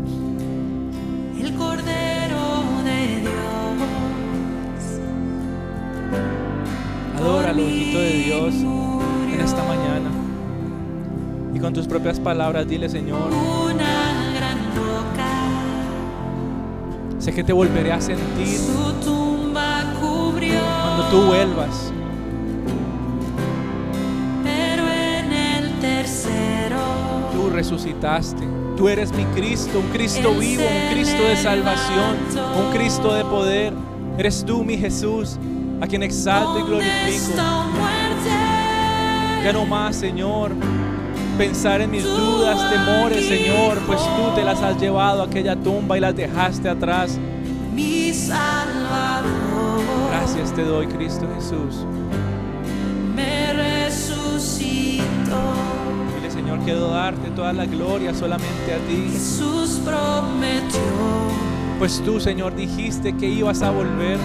Adora 7.25 7.51
al 7.51 7.59
ojito 7.59 7.99
de 8.01 8.13
Dios 8.19 8.53
en 8.53 9.41
esta 9.41 9.65
mañana. 9.65 10.11
Y 11.55 11.59
con 11.59 11.73
tus 11.73 11.87
propias 11.87 12.21
palabras 12.21 12.69
dile, 12.69 12.87
Señor. 12.91 13.33
Una 13.33 14.35
gran 14.35 14.59
roca. 14.77 15.25
Sé 17.19 17.33
que 17.33 17.43
te 17.43 17.55
volveré 17.55 17.93
a 17.93 18.01
sentir 18.03 18.61
cuando 19.55 21.09
tú 21.11 21.23
vuelvas. 21.23 21.91
Pero 24.43 24.85
en 24.91 25.33
el 25.33 25.81
tercero. 25.81 26.77
Tú 27.33 27.49
resucitaste. 27.49 28.47
Tú 28.77 28.87
eres 28.91 29.15
mi 29.15 29.25
Cristo, 29.27 29.81
un 29.81 29.87
Cristo 29.87 30.35
vivo, 30.35 30.63
un 30.63 30.93
Cristo 30.93 31.23
de 31.23 31.37
salvación, 31.37 32.19
un 32.59 32.71
Cristo 32.77 33.15
de 33.15 33.25
poder. 33.25 33.73
Eres 34.19 34.45
tú, 34.45 34.63
mi 34.63 34.77
Jesús, 34.77 35.39
a 35.85 35.87
quien 35.87 36.03
exalto 36.03 36.59
y 36.59 36.63
¿Dónde 36.63 36.85
glorifico. 36.85 37.35
Ya 39.45 39.53
no 39.53 39.67
más, 39.67 39.97
Señor, 39.97 40.53
pensar 41.37 41.83
en 41.83 41.91
mis 41.91 42.05
dudas, 42.05 42.59
temores, 42.71 43.29
Señor, 43.29 43.79
pues 43.87 44.01
tú 44.01 44.35
te 44.35 44.43
las 44.43 44.63
has 44.63 44.81
llevado 44.81 45.23
a 45.23 45.27
aquella 45.27 45.55
tumba 45.55 45.99
y 45.99 46.01
las 46.01 46.17
dejaste 46.17 46.71
atrás. 46.71 47.19
Mi 47.75 48.15
Salvador. 48.15 49.83
Gracias 50.11 50.55
te 50.55 50.63
doy, 50.65 50.87
Cristo 50.87 51.29
Jesús. 51.35 51.85
Me 53.15 53.53
resucitó. 53.53 55.05
Señor, 56.31 56.59
quiero 56.65 56.89
darte 56.89 57.29
toda 57.31 57.53
la 57.53 57.67
gloria 57.67 58.15
solamente 58.15 58.73
a 58.73 58.79
ti. 58.89 59.11
Jesús 59.13 59.81
prometió 59.85 60.81
Pues 61.79 62.03
tú, 62.05 62.19
Señor, 62.19 62.57
dijiste 62.57 63.15
que 63.17 63.29
ibas 63.29 63.63
a 63.63 63.71
volver 63.71 64.19